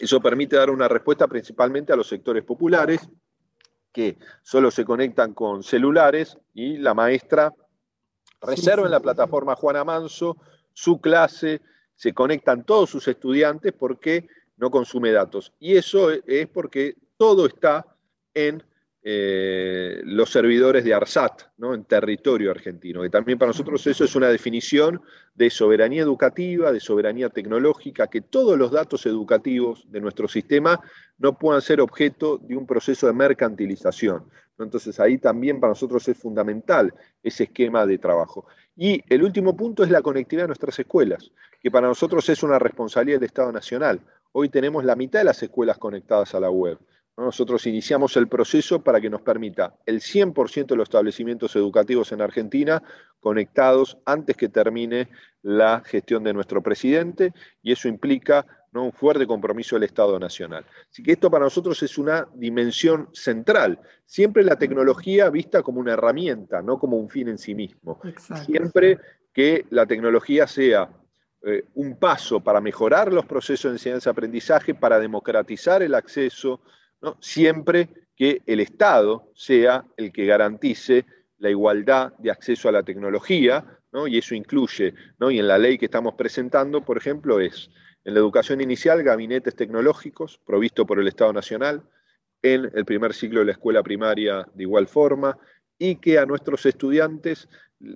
eso 0.00 0.20
permite 0.20 0.56
dar 0.56 0.70
una 0.70 0.88
respuesta 0.88 1.26
principalmente 1.26 1.92
a 1.92 1.96
los 1.96 2.06
sectores 2.06 2.44
populares, 2.44 3.08
que 3.92 4.16
solo 4.42 4.70
se 4.70 4.84
conectan 4.84 5.34
con 5.34 5.62
celulares 5.62 6.38
y 6.52 6.78
la 6.78 6.94
maestra 6.94 7.52
reserva 8.40 8.86
en 8.86 8.90
la 8.90 9.00
plataforma 9.00 9.54
Juana 9.56 9.84
Manso 9.84 10.36
su 10.72 11.00
clase, 11.00 11.62
se 11.94 12.12
conectan 12.12 12.64
todos 12.64 12.90
sus 12.90 13.06
estudiantes 13.08 13.72
porque 13.72 14.26
no 14.56 14.70
consume 14.70 15.12
datos. 15.12 15.52
Y 15.58 15.76
eso 15.76 16.10
es 16.10 16.46
porque 16.48 16.96
todo 17.16 17.46
está 17.46 17.86
en 18.34 18.62
eh, 19.06 20.00
los 20.04 20.30
servidores 20.30 20.82
de 20.82 20.94
ARSAT 20.94 21.42
¿no? 21.58 21.74
en 21.74 21.84
territorio 21.84 22.50
argentino, 22.50 23.02
que 23.02 23.10
también 23.10 23.38
para 23.38 23.50
nosotros 23.50 23.86
eso 23.86 24.02
es 24.02 24.16
una 24.16 24.28
definición 24.28 25.02
de 25.34 25.50
soberanía 25.50 26.00
educativa, 26.00 26.72
de 26.72 26.80
soberanía 26.80 27.28
tecnológica, 27.28 28.06
que 28.06 28.22
todos 28.22 28.56
los 28.56 28.70
datos 28.70 29.04
educativos 29.04 29.84
de 29.90 30.00
nuestro 30.00 30.26
sistema 30.26 30.80
no 31.18 31.38
puedan 31.38 31.60
ser 31.60 31.82
objeto 31.82 32.38
de 32.38 32.56
un 32.56 32.66
proceso 32.66 33.06
de 33.06 33.12
mercantilización. 33.12 34.24
Entonces 34.58 34.98
ahí 34.98 35.18
también 35.18 35.60
para 35.60 35.72
nosotros 35.72 36.08
es 36.08 36.16
fundamental 36.16 36.94
ese 37.22 37.44
esquema 37.44 37.84
de 37.84 37.98
trabajo. 37.98 38.46
Y 38.74 39.02
el 39.08 39.22
último 39.22 39.54
punto 39.54 39.84
es 39.84 39.90
la 39.90 40.00
conectividad 40.00 40.44
de 40.44 40.48
nuestras 40.48 40.78
escuelas, 40.78 41.30
que 41.64 41.70
para 41.70 41.88
nosotros 41.88 42.28
es 42.28 42.42
una 42.42 42.58
responsabilidad 42.58 43.20
del 43.20 43.28
Estado 43.28 43.50
Nacional. 43.50 43.98
Hoy 44.32 44.50
tenemos 44.50 44.84
la 44.84 44.96
mitad 44.96 45.20
de 45.20 45.24
las 45.24 45.42
escuelas 45.42 45.78
conectadas 45.78 46.34
a 46.34 46.40
la 46.40 46.50
web. 46.50 46.78
Nosotros 47.16 47.66
iniciamos 47.66 48.18
el 48.18 48.28
proceso 48.28 48.84
para 48.84 49.00
que 49.00 49.08
nos 49.08 49.22
permita 49.22 49.74
el 49.86 50.02
100% 50.02 50.66
de 50.66 50.76
los 50.76 50.90
establecimientos 50.90 51.56
educativos 51.56 52.12
en 52.12 52.20
Argentina 52.20 52.82
conectados 53.18 53.96
antes 54.04 54.36
que 54.36 54.50
termine 54.50 55.08
la 55.40 55.80
gestión 55.86 56.22
de 56.22 56.34
nuestro 56.34 56.62
presidente 56.62 57.32
y 57.62 57.72
eso 57.72 57.88
implica 57.88 58.44
un 58.74 58.92
fuerte 58.92 59.26
compromiso 59.26 59.76
del 59.76 59.84
Estado 59.84 60.20
Nacional. 60.20 60.66
Así 60.90 61.02
que 61.02 61.12
esto 61.12 61.30
para 61.30 61.44
nosotros 61.44 61.82
es 61.82 61.96
una 61.96 62.28
dimensión 62.34 63.08
central. 63.14 63.80
Siempre 64.04 64.44
la 64.44 64.58
tecnología 64.58 65.30
vista 65.30 65.62
como 65.62 65.80
una 65.80 65.94
herramienta, 65.94 66.60
no 66.60 66.78
como 66.78 66.98
un 66.98 67.08
fin 67.08 67.28
en 67.28 67.38
sí 67.38 67.54
mismo. 67.54 68.02
Siempre 68.44 68.98
que 69.32 69.64
la 69.70 69.86
tecnología 69.86 70.46
sea 70.46 70.90
eh, 71.46 71.64
un 71.74 71.98
paso 71.98 72.40
para 72.40 72.60
mejorar 72.60 73.12
los 73.12 73.26
procesos 73.26 73.70
de 73.70 73.76
enseñanza-aprendizaje, 73.76 74.74
para 74.74 74.98
democratizar 74.98 75.82
el 75.82 75.94
acceso 75.94 76.60
siempre 77.20 77.88
que 78.16 78.42
el 78.46 78.60
Estado 78.60 79.30
sea 79.34 79.84
el 79.96 80.12
que 80.12 80.24
garantice 80.24 81.04
la 81.38 81.50
igualdad 81.50 82.14
de 82.18 82.30
acceso 82.30 82.68
a 82.68 82.72
la 82.72 82.82
tecnología, 82.82 83.64
y 84.08 84.18
eso 84.18 84.34
incluye, 84.34 84.94
y 85.30 85.38
en 85.38 85.46
la 85.46 85.58
ley 85.58 85.78
que 85.78 85.84
estamos 85.84 86.14
presentando, 86.14 86.84
por 86.84 86.96
ejemplo, 86.96 87.38
es 87.38 87.70
en 88.04 88.14
la 88.14 88.20
educación 88.20 88.60
inicial, 88.60 89.02
gabinetes 89.02 89.54
tecnológicos 89.54 90.40
provisto 90.44 90.84
por 90.84 90.98
el 90.98 91.06
Estado 91.06 91.32
Nacional, 91.32 91.82
en 92.42 92.70
el 92.74 92.84
primer 92.84 93.14
ciclo 93.14 93.40
de 93.40 93.46
la 93.46 93.52
escuela 93.52 93.82
primaria 93.82 94.46
de 94.52 94.62
igual 94.64 94.88
forma, 94.88 95.38
y 95.78 95.96
que 95.96 96.18
a 96.18 96.26
nuestros 96.26 96.66
estudiantes 96.66 97.48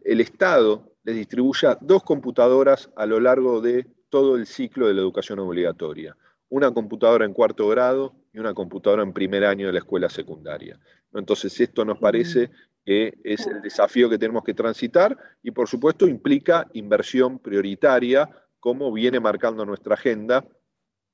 el 0.05 0.20
Estado 0.20 0.92
les 1.09 1.16
distribuya 1.16 1.78
dos 1.80 2.02
computadoras 2.02 2.90
a 2.94 3.06
lo 3.06 3.18
largo 3.18 3.62
de 3.62 3.86
todo 4.11 4.36
el 4.36 4.46
ciclo 4.46 4.88
de 4.88 4.92
la 4.92 5.00
educación 5.00 5.38
obligatoria. 5.38 6.14
Una 6.50 6.70
computadora 6.70 7.24
en 7.24 7.32
cuarto 7.32 7.66
grado 7.68 8.14
y 8.30 8.38
una 8.38 8.52
computadora 8.52 9.04
en 9.04 9.14
primer 9.14 9.46
año 9.46 9.68
de 9.68 9.72
la 9.72 9.78
escuela 9.78 10.11
secundaria. 10.11 10.78
Entonces, 11.14 11.59
esto 11.61 11.86
nos 11.86 11.98
parece 11.98 12.50
que 12.84 13.16
es 13.24 13.46
el 13.46 13.62
desafío 13.62 14.11
que 14.11 14.18
tenemos 14.18 14.44
que 14.44 14.52
transitar 14.52 15.16
y, 15.42 15.50
por 15.50 15.66
supuesto, 15.66 16.06
implica 16.06 16.68
inversión 16.74 17.38
prioritaria, 17.38 18.28
como 18.61 18.92
viene 18.92 19.18
marcando 19.18 19.64
nuestra 19.64 19.94
agenda 19.94 20.44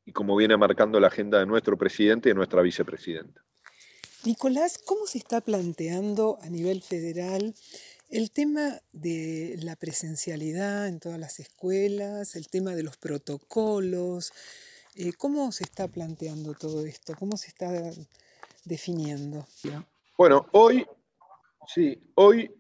y 0.05 0.11
como 0.11 0.35
viene 0.35 0.57
marcando 0.57 0.99
la 0.99 1.07
agenda 1.07 1.39
de 1.39 1.47
nuestro 1.47 1.79
presidente 1.79 2.29
y 2.29 2.33
de 2.33 2.37
nuestra 2.37 2.63
vicepresidenta. 2.63 3.45
Nicolás, 4.25 4.79
¿cómo 4.79 5.07
se 5.07 5.19
está 5.19 5.41
planteando 5.41 6.39
a 6.43 6.49
nivel 6.49 6.83
federal 6.83 7.55
el 8.09 8.31
tema 8.31 8.81
de 8.93 9.57
la 9.63 9.77
presencialidad 9.77 10.89
en 10.89 11.01
todas 11.01 11.19
las 11.19 11.41
escuelas, 11.41 12.37
el 12.37 12.49
tema 12.49 12.75
de 12.75 12.83
los 12.83 12.97
protocolos? 12.97 14.33
Eh, 14.95 15.13
¿Cómo 15.15 15.51
se 15.53 15.65
está 15.65 15.89
planteando 15.89 16.55
todo 16.55 16.85
esto? 16.87 17.15
¿Cómo 17.19 17.37
se 17.37 17.49
está 17.49 17.71
definiendo? 18.65 19.47
Bueno, 20.17 20.47
hoy, 20.53 20.87
sí, 21.67 22.01
hoy 22.15 22.55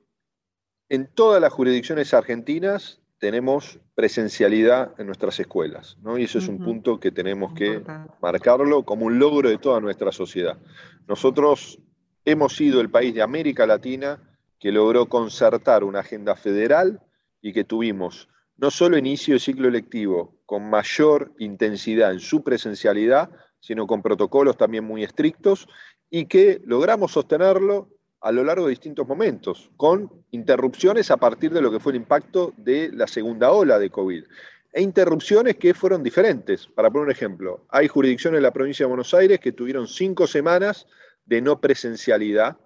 en 0.88 1.06
todas 1.06 1.40
las 1.40 1.52
jurisdicciones 1.52 2.12
argentinas 2.12 3.00
tenemos 3.18 3.78
presencialidad 3.94 4.92
en 4.98 5.06
nuestras 5.06 5.38
escuelas, 5.40 5.96
¿no? 6.02 6.18
Y 6.18 6.24
eso 6.24 6.38
es 6.38 6.48
un 6.48 6.58
punto 6.58 7.00
que 7.00 7.10
tenemos 7.10 7.54
que 7.54 7.82
marcarlo 8.20 8.84
como 8.84 9.06
un 9.06 9.18
logro 9.18 9.48
de 9.48 9.56
toda 9.56 9.80
nuestra 9.80 10.12
sociedad. 10.12 10.58
Nosotros 11.06 11.78
hemos 12.24 12.54
sido 12.54 12.80
el 12.80 12.90
país 12.90 13.14
de 13.14 13.22
América 13.22 13.66
Latina 13.66 14.33
que 14.64 14.72
logró 14.72 15.10
concertar 15.10 15.84
una 15.84 16.00
agenda 16.00 16.36
federal 16.36 17.02
y 17.42 17.52
que 17.52 17.64
tuvimos 17.64 18.30
no 18.56 18.70
solo 18.70 18.96
inicio 18.96 19.34
de 19.34 19.40
ciclo 19.40 19.68
electivo 19.68 20.40
con 20.46 20.70
mayor 20.70 21.34
intensidad 21.38 22.12
en 22.12 22.20
su 22.20 22.42
presencialidad, 22.42 23.28
sino 23.60 23.86
con 23.86 24.00
protocolos 24.00 24.56
también 24.56 24.84
muy 24.84 25.04
estrictos 25.04 25.68
y 26.08 26.24
que 26.24 26.62
logramos 26.64 27.12
sostenerlo 27.12 27.90
a 28.22 28.32
lo 28.32 28.42
largo 28.42 28.64
de 28.64 28.70
distintos 28.70 29.06
momentos, 29.06 29.70
con 29.76 30.10
interrupciones 30.30 31.10
a 31.10 31.18
partir 31.18 31.52
de 31.52 31.60
lo 31.60 31.70
que 31.70 31.78
fue 31.78 31.92
el 31.92 31.96
impacto 31.96 32.54
de 32.56 32.90
la 32.90 33.06
segunda 33.06 33.52
ola 33.52 33.78
de 33.78 33.90
COVID. 33.90 34.24
E 34.72 34.80
interrupciones 34.80 35.56
que 35.56 35.74
fueron 35.74 36.02
diferentes. 36.02 36.68
Para 36.68 36.88
poner 36.88 37.04
un 37.04 37.12
ejemplo, 37.12 37.66
hay 37.68 37.86
jurisdicciones 37.86 38.38
en 38.38 38.44
la 38.44 38.54
provincia 38.54 38.84
de 38.84 38.88
Buenos 38.88 39.12
Aires 39.12 39.40
que 39.40 39.52
tuvieron 39.52 39.86
cinco 39.86 40.26
semanas 40.26 40.86
de 41.26 41.42
no 41.42 41.60
presencialidad, 41.60 42.56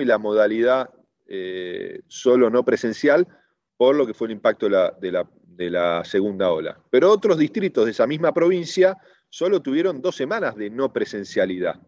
y 0.00 0.04
la 0.04 0.18
modalidad 0.18 0.90
eh, 1.28 2.02
solo 2.06 2.50
no 2.50 2.64
presencial 2.64 3.26
por 3.76 3.94
lo 3.94 4.06
que 4.06 4.14
fue 4.14 4.28
el 4.28 4.32
impacto 4.32 4.68
de 4.68 5.70
la, 5.70 6.04
segunda 6.04 6.50
ola. 6.50 6.78
Pero 6.90 7.10
otros 7.10 7.38
distritos 7.38 7.84
de 7.84 7.90
esa 7.90 8.06
misma 8.06 8.32
provincia 8.32 8.96
solo 9.28 9.60
tuvieron 9.60 10.00
dos 10.00 10.16
semanas 10.16 10.56
de 10.56 10.70
no 10.70 10.92
presencialidad. 10.92 11.80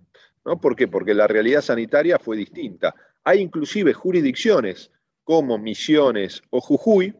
¿no? 0.44 0.60
¿Por 0.60 0.76
qué? 0.76 0.88
Porque 0.88 1.14
la 1.14 1.26
realidad 1.26 1.62
sanitaria 1.62 2.18
fue 2.18 2.36
distinta. 2.36 2.94
Hay 3.24 3.40
inclusive 3.40 3.94
jurisdicciones 3.94 4.90
como 5.24 5.58
Misiones 5.58 6.42
o 6.50 6.60
Jujuy, 6.60 7.14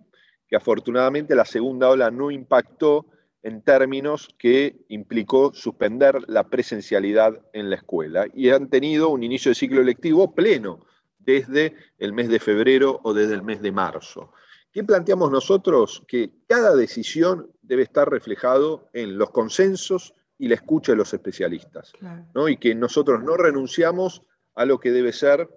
que 0.48 0.56
afortunadamente 0.56 1.34
la 1.34 1.44
segunda 1.44 1.88
ola 1.90 2.10
no 2.10 2.30
impactó 2.30 3.06
en 3.42 3.62
términos 3.62 4.28
que 4.38 4.76
implicó 4.88 5.52
suspender 5.54 6.28
la 6.28 6.48
presencialidad 6.48 7.40
en 7.52 7.70
la 7.70 7.76
escuela 7.76 8.26
y 8.34 8.50
han 8.50 8.68
tenido 8.68 9.10
un 9.10 9.22
inicio 9.22 9.50
de 9.50 9.54
ciclo 9.54 9.80
electivo 9.80 10.34
pleno 10.34 10.84
desde 11.28 11.74
el 11.98 12.14
mes 12.14 12.30
de 12.30 12.38
febrero 12.38 13.00
o 13.02 13.12
desde 13.12 13.34
el 13.34 13.42
mes 13.42 13.60
de 13.60 13.70
marzo. 13.70 14.32
¿Qué 14.72 14.82
planteamos 14.82 15.30
nosotros? 15.30 16.02
Que 16.08 16.30
cada 16.46 16.74
decisión 16.74 17.50
debe 17.60 17.82
estar 17.82 18.08
reflejado 18.08 18.88
en 18.94 19.18
los 19.18 19.30
consensos 19.30 20.14
y 20.38 20.48
la 20.48 20.54
escucha 20.54 20.92
de 20.92 20.96
los 20.96 21.12
especialistas, 21.12 21.92
¿no? 22.34 22.48
y 22.48 22.56
que 22.56 22.74
nosotros 22.74 23.22
no 23.22 23.36
renunciamos 23.36 24.22
a 24.54 24.64
lo 24.64 24.80
que 24.80 24.90
debe 24.90 25.12
ser 25.12 25.50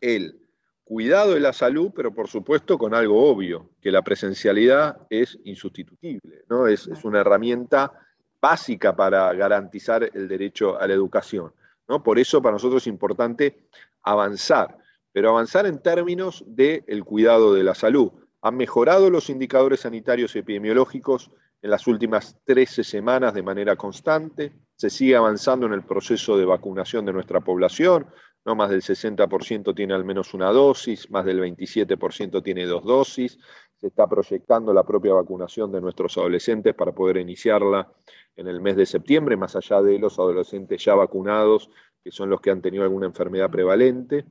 el 0.00 0.38
cuidado 0.84 1.34
de 1.34 1.40
la 1.40 1.52
salud, 1.52 1.90
pero 1.96 2.14
por 2.14 2.28
supuesto 2.28 2.78
con 2.78 2.94
algo 2.94 3.28
obvio, 3.28 3.70
que 3.80 3.90
la 3.90 4.02
presencialidad 4.02 4.98
es 5.10 5.36
insustituible, 5.44 6.44
¿no? 6.48 6.68
es, 6.68 6.86
es 6.86 7.04
una 7.04 7.20
herramienta 7.20 7.92
básica 8.40 8.94
para 8.94 9.32
garantizar 9.32 10.08
el 10.14 10.28
derecho 10.28 10.78
a 10.78 10.86
la 10.86 10.94
educación. 10.94 11.52
¿no? 11.88 12.02
Por 12.02 12.18
eso 12.18 12.40
para 12.40 12.52
nosotros 12.52 12.82
es 12.82 12.86
importante 12.88 13.66
avanzar, 14.02 14.81
pero 15.12 15.30
avanzar 15.30 15.66
en 15.66 15.80
términos 15.80 16.44
del 16.46 17.04
cuidado 17.04 17.54
de 17.54 17.64
la 17.64 17.74
salud. 17.74 18.12
Han 18.40 18.56
mejorado 18.56 19.10
los 19.10 19.30
indicadores 19.30 19.80
sanitarios 19.80 20.34
y 20.34 20.40
epidemiológicos 20.40 21.30
en 21.60 21.70
las 21.70 21.86
últimas 21.86 22.36
13 22.44 22.82
semanas 22.82 23.34
de 23.34 23.42
manera 23.42 23.76
constante. 23.76 24.52
Se 24.74 24.90
sigue 24.90 25.14
avanzando 25.14 25.66
en 25.66 25.72
el 25.74 25.84
proceso 25.84 26.36
de 26.36 26.44
vacunación 26.44 27.06
de 27.06 27.12
nuestra 27.12 27.40
población. 27.40 28.06
¿no? 28.44 28.56
Más 28.56 28.70
del 28.70 28.82
60% 28.82 29.74
tiene 29.74 29.94
al 29.94 30.04
menos 30.04 30.34
una 30.34 30.50
dosis, 30.50 31.08
más 31.10 31.24
del 31.24 31.40
27% 31.40 32.42
tiene 32.42 32.66
dos 32.66 32.84
dosis. 32.84 33.38
Se 33.76 33.86
está 33.86 34.08
proyectando 34.08 34.72
la 34.72 34.82
propia 34.82 35.14
vacunación 35.14 35.70
de 35.70 35.80
nuestros 35.80 36.16
adolescentes 36.18 36.74
para 36.74 36.92
poder 36.92 37.18
iniciarla 37.18 37.92
en 38.34 38.48
el 38.48 38.60
mes 38.60 38.76
de 38.76 38.86
septiembre, 38.86 39.36
más 39.36 39.54
allá 39.54 39.82
de 39.82 39.98
los 39.98 40.18
adolescentes 40.18 40.84
ya 40.84 40.94
vacunados, 40.94 41.70
que 42.02 42.10
son 42.10 42.30
los 42.30 42.40
que 42.40 42.50
han 42.50 42.60
tenido 42.60 42.84
alguna 42.84 43.06
enfermedad 43.06 43.50
prevalente. 43.50 44.24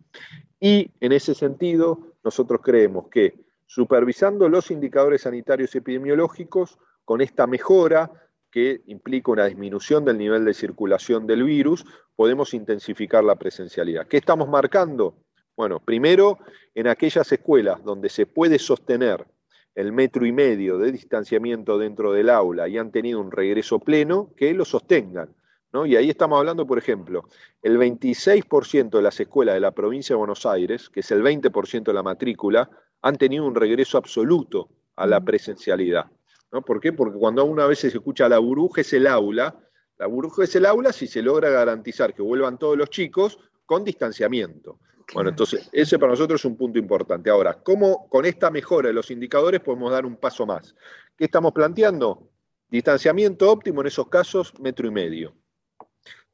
Y 0.59 0.91
en 0.99 1.11
ese 1.11 1.33
sentido, 1.33 2.15
nosotros 2.23 2.61
creemos 2.63 3.07
que 3.09 3.35
supervisando 3.65 4.49
los 4.49 4.69
indicadores 4.69 5.21
sanitarios 5.21 5.73
y 5.73 5.77
epidemiológicos, 5.77 6.77
con 7.05 7.21
esta 7.21 7.47
mejora 7.47 8.11
que 8.51 8.81
implica 8.87 9.31
una 9.31 9.45
disminución 9.45 10.03
del 10.03 10.17
nivel 10.17 10.43
de 10.43 10.53
circulación 10.53 11.25
del 11.25 11.43
virus, 11.43 11.85
podemos 12.15 12.53
intensificar 12.53 13.23
la 13.23 13.35
presencialidad. 13.35 14.07
¿Qué 14.07 14.17
estamos 14.17 14.49
marcando? 14.49 15.15
Bueno, 15.55 15.79
primero, 15.79 16.39
en 16.75 16.87
aquellas 16.87 17.31
escuelas 17.31 17.83
donde 17.83 18.09
se 18.09 18.25
puede 18.25 18.59
sostener 18.59 19.25
el 19.73 19.93
metro 19.93 20.25
y 20.25 20.33
medio 20.33 20.77
de 20.77 20.91
distanciamiento 20.91 21.77
dentro 21.77 22.11
del 22.11 22.29
aula 22.29 22.67
y 22.67 22.77
han 22.77 22.91
tenido 22.91 23.21
un 23.21 23.31
regreso 23.31 23.79
pleno, 23.79 24.31
que 24.35 24.53
lo 24.53 24.65
sostengan. 24.65 25.33
¿No? 25.73 25.85
Y 25.85 25.95
ahí 25.95 26.09
estamos 26.09 26.37
hablando, 26.37 26.65
por 26.65 26.77
ejemplo, 26.77 27.25
el 27.61 27.77
26% 27.77 28.89
de 28.89 29.01
las 29.01 29.19
escuelas 29.19 29.55
de 29.55 29.61
la 29.61 29.71
provincia 29.71 30.13
de 30.13 30.17
Buenos 30.17 30.45
Aires, 30.45 30.89
que 30.89 31.01
es 31.01 31.11
el 31.11 31.23
20% 31.23 31.83
de 31.83 31.93
la 31.93 32.03
matrícula, 32.03 32.69
han 33.01 33.17
tenido 33.17 33.45
un 33.45 33.55
regreso 33.55 33.97
absoluto 33.97 34.69
a 34.95 35.07
la 35.07 35.21
presencialidad. 35.21 36.05
¿no? 36.51 36.61
¿Por 36.61 36.79
qué? 36.79 36.93
Porque 36.93 37.17
cuando 37.17 37.45
una 37.45 37.65
vez 37.65 37.79
se 37.79 37.87
escucha 37.87 38.29
la 38.29 38.39
burbuja 38.39 38.81
es 38.81 38.93
el 38.93 39.07
aula, 39.07 39.55
la 39.97 40.07
burbuja 40.07 40.43
es 40.43 40.55
el 40.55 40.65
aula 40.65 40.91
si 40.91 41.07
se 41.07 41.21
logra 41.21 41.49
garantizar 41.49 42.13
que 42.13 42.21
vuelvan 42.21 42.57
todos 42.57 42.77
los 42.77 42.89
chicos 42.89 43.39
con 43.65 43.83
distanciamiento. 43.83 44.79
Bueno, 45.13 45.29
entonces 45.29 45.69
ese 45.73 45.99
para 45.99 46.11
nosotros 46.11 46.41
es 46.41 46.45
un 46.45 46.55
punto 46.55 46.79
importante. 46.79 47.29
Ahora, 47.29 47.61
¿cómo 47.61 48.07
con 48.09 48.25
esta 48.25 48.49
mejora 48.49 48.87
de 48.87 48.93
los 48.93 49.11
indicadores 49.11 49.59
podemos 49.59 49.91
dar 49.91 50.05
un 50.05 50.15
paso 50.15 50.45
más? 50.45 50.75
¿Qué 51.17 51.25
estamos 51.25 51.51
planteando? 51.51 52.29
Distanciamiento 52.69 53.51
óptimo 53.51 53.81
en 53.81 53.87
esos 53.87 54.07
casos, 54.07 54.57
metro 54.59 54.87
y 54.87 54.91
medio. 54.91 55.33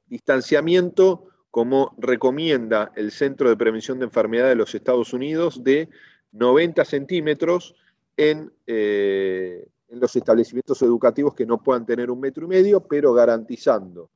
Distanciamiento, 0.08 1.28
como 1.52 1.96
recomienda 1.98 2.92
el 2.96 3.12
Centro 3.12 3.50
de 3.50 3.58
Prevención 3.58 4.00
de 4.00 4.06
Enfermedades 4.06 4.52
de 4.52 4.56
los 4.56 4.76
Estados 4.76 5.14
Unidos, 5.14 5.64
de 5.64 5.90
90 6.32 6.86
centímetros 6.86 7.76
en, 8.16 8.52
eh, 8.66 9.68
en 9.88 10.00
los 10.00 10.16
establecimientos 10.16 10.82
educativos 10.82 11.34
que 11.34 11.46
no 11.46 11.62
puedan 11.62 11.86
tener 11.86 12.12
un 12.12 12.20
metro 12.20 12.46
y 12.46 12.50
medio, 12.50 12.82
pero 12.82 13.14
garantizando 13.14 14.10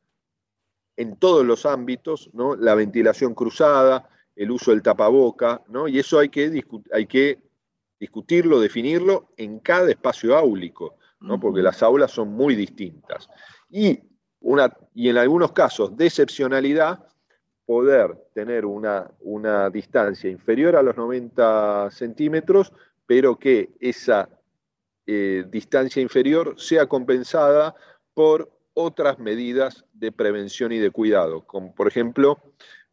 en 0.97 1.15
todos 1.15 1.45
los 1.45 1.65
ámbitos 1.65 2.29
¿no? 2.33 2.55
la 2.55 2.75
ventilación 2.75 3.33
cruzada, 3.33 4.09
el 4.35 4.51
uso 4.51 4.71
del 4.71 4.81
tapaboca, 4.81 5.63
¿no? 5.67 5.87
y 5.87 5.99
eso 5.99 6.19
hay 6.19 6.29
que, 6.29 6.63
hay 6.91 7.05
que 7.07 7.39
discutirlo, 7.99 8.59
definirlo 8.59 9.29
en 9.37 9.59
cada 9.59 9.89
espacio 9.89 10.37
áulico, 10.37 10.95
¿no? 11.19 11.39
porque 11.39 11.61
las 11.61 11.81
aulas 11.83 12.11
son 12.11 12.29
muy 12.29 12.55
distintas. 12.55 13.29
Y, 13.69 13.99
y 14.93 15.09
en 15.09 15.17
algunos 15.17 15.51
casos 15.51 15.95
de 15.95 16.07
excepcionalidad, 16.07 17.05
poder 17.65 18.17
tener 18.33 18.65
una, 18.65 19.09
una 19.21 19.69
distancia 19.69 20.29
inferior 20.29 20.75
a 20.75 20.81
los 20.81 20.97
90 20.97 21.89
centímetros, 21.91 22.73
pero 23.05 23.37
que 23.37 23.69
esa 23.79 24.27
eh, 25.05 25.45
distancia 25.49 26.01
inferior 26.01 26.55
sea 26.57 26.87
compensada 26.87 27.75
por 28.13 28.51
otras 28.73 29.19
medidas 29.19 29.85
de 29.93 30.11
prevención 30.11 30.71
y 30.71 30.79
de 30.79 30.91
cuidado, 30.91 31.45
como 31.45 31.73
por 31.73 31.87
ejemplo 31.87 32.39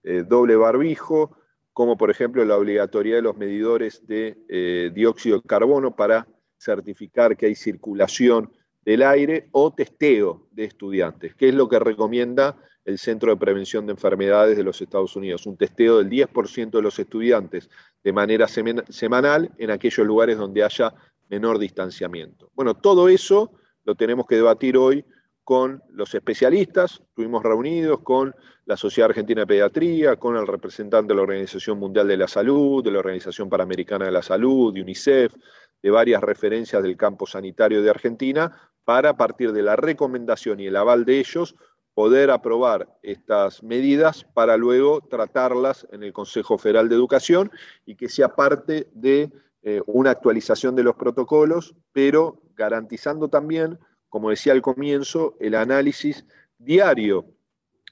eh, 0.02 0.24
doble 0.26 0.56
barbijo, 0.56 1.36
como 1.72 1.96
por 1.96 2.10
ejemplo 2.10 2.44
la 2.44 2.56
obligatoriedad 2.56 3.18
de 3.18 3.22
los 3.22 3.36
medidores 3.36 4.06
de 4.06 4.36
eh, 4.48 4.90
dióxido 4.92 5.40
de 5.40 5.48
carbono 5.48 5.94
para 5.94 6.26
certificar 6.58 7.36
que 7.36 7.46
hay 7.46 7.54
circulación 7.54 8.50
del 8.88 9.02
aire 9.02 9.50
o 9.52 9.70
testeo 9.70 10.48
de 10.50 10.64
estudiantes, 10.64 11.34
que 11.34 11.50
es 11.50 11.54
lo 11.54 11.68
que 11.68 11.78
recomienda 11.78 12.56
el 12.86 12.98
Centro 12.98 13.30
de 13.30 13.36
Prevención 13.36 13.84
de 13.84 13.92
Enfermedades 13.92 14.56
de 14.56 14.64
los 14.64 14.80
Estados 14.80 15.14
Unidos, 15.14 15.44
un 15.44 15.58
testeo 15.58 15.98
del 15.98 16.08
10% 16.08 16.70
de 16.70 16.80
los 16.80 16.98
estudiantes 16.98 17.68
de 18.02 18.12
manera 18.14 18.48
semanal 18.48 19.52
en 19.58 19.70
aquellos 19.70 20.06
lugares 20.06 20.38
donde 20.38 20.64
haya 20.64 20.94
menor 21.28 21.58
distanciamiento. 21.58 22.50
Bueno, 22.54 22.72
todo 22.72 23.10
eso 23.10 23.52
lo 23.84 23.94
tenemos 23.94 24.26
que 24.26 24.36
debatir 24.36 24.78
hoy 24.78 25.04
con 25.44 25.82
los 25.90 26.14
especialistas, 26.14 27.02
estuvimos 27.10 27.42
reunidos 27.42 28.00
con 28.00 28.34
la 28.64 28.78
Sociedad 28.78 29.10
Argentina 29.10 29.42
de 29.42 29.48
Pediatría, 29.48 30.16
con 30.16 30.34
el 30.38 30.46
representante 30.46 31.08
de 31.08 31.16
la 31.16 31.22
Organización 31.22 31.78
Mundial 31.78 32.08
de 32.08 32.16
la 32.16 32.28
Salud, 32.28 32.82
de 32.82 32.90
la 32.90 33.00
Organización 33.00 33.50
Panamericana 33.50 34.06
de 34.06 34.12
la 34.12 34.22
Salud, 34.22 34.72
de 34.72 34.80
UNICEF, 34.80 35.34
de 35.82 35.90
varias 35.90 36.22
referencias 36.22 36.82
del 36.82 36.96
campo 36.96 37.26
sanitario 37.26 37.82
de 37.82 37.90
Argentina, 37.90 38.52
para 38.84 39.10
a 39.10 39.16
partir 39.16 39.52
de 39.52 39.62
la 39.62 39.76
recomendación 39.76 40.60
y 40.60 40.66
el 40.66 40.76
aval 40.76 41.04
de 41.04 41.18
ellos 41.18 41.54
poder 41.98 42.30
aprobar 42.30 42.88
estas 43.02 43.62
medidas 43.62 44.24
para 44.32 44.56
luego 44.56 45.00
tratarlas 45.00 45.86
en 45.90 46.04
el 46.04 46.12
Consejo 46.12 46.56
Federal 46.56 46.88
de 46.88 46.94
Educación 46.94 47.50
y 47.84 47.96
que 47.96 48.08
sea 48.08 48.36
parte 48.36 48.88
de 48.94 49.32
eh, 49.62 49.82
una 49.86 50.12
actualización 50.12 50.76
de 50.76 50.84
los 50.84 50.94
protocolos, 50.94 51.74
pero 51.92 52.40
garantizando 52.54 53.28
también, 53.28 53.78
como 54.08 54.30
decía 54.30 54.52
al 54.52 54.62
comienzo, 54.62 55.36
el 55.40 55.56
análisis 55.56 56.24
diario 56.56 57.26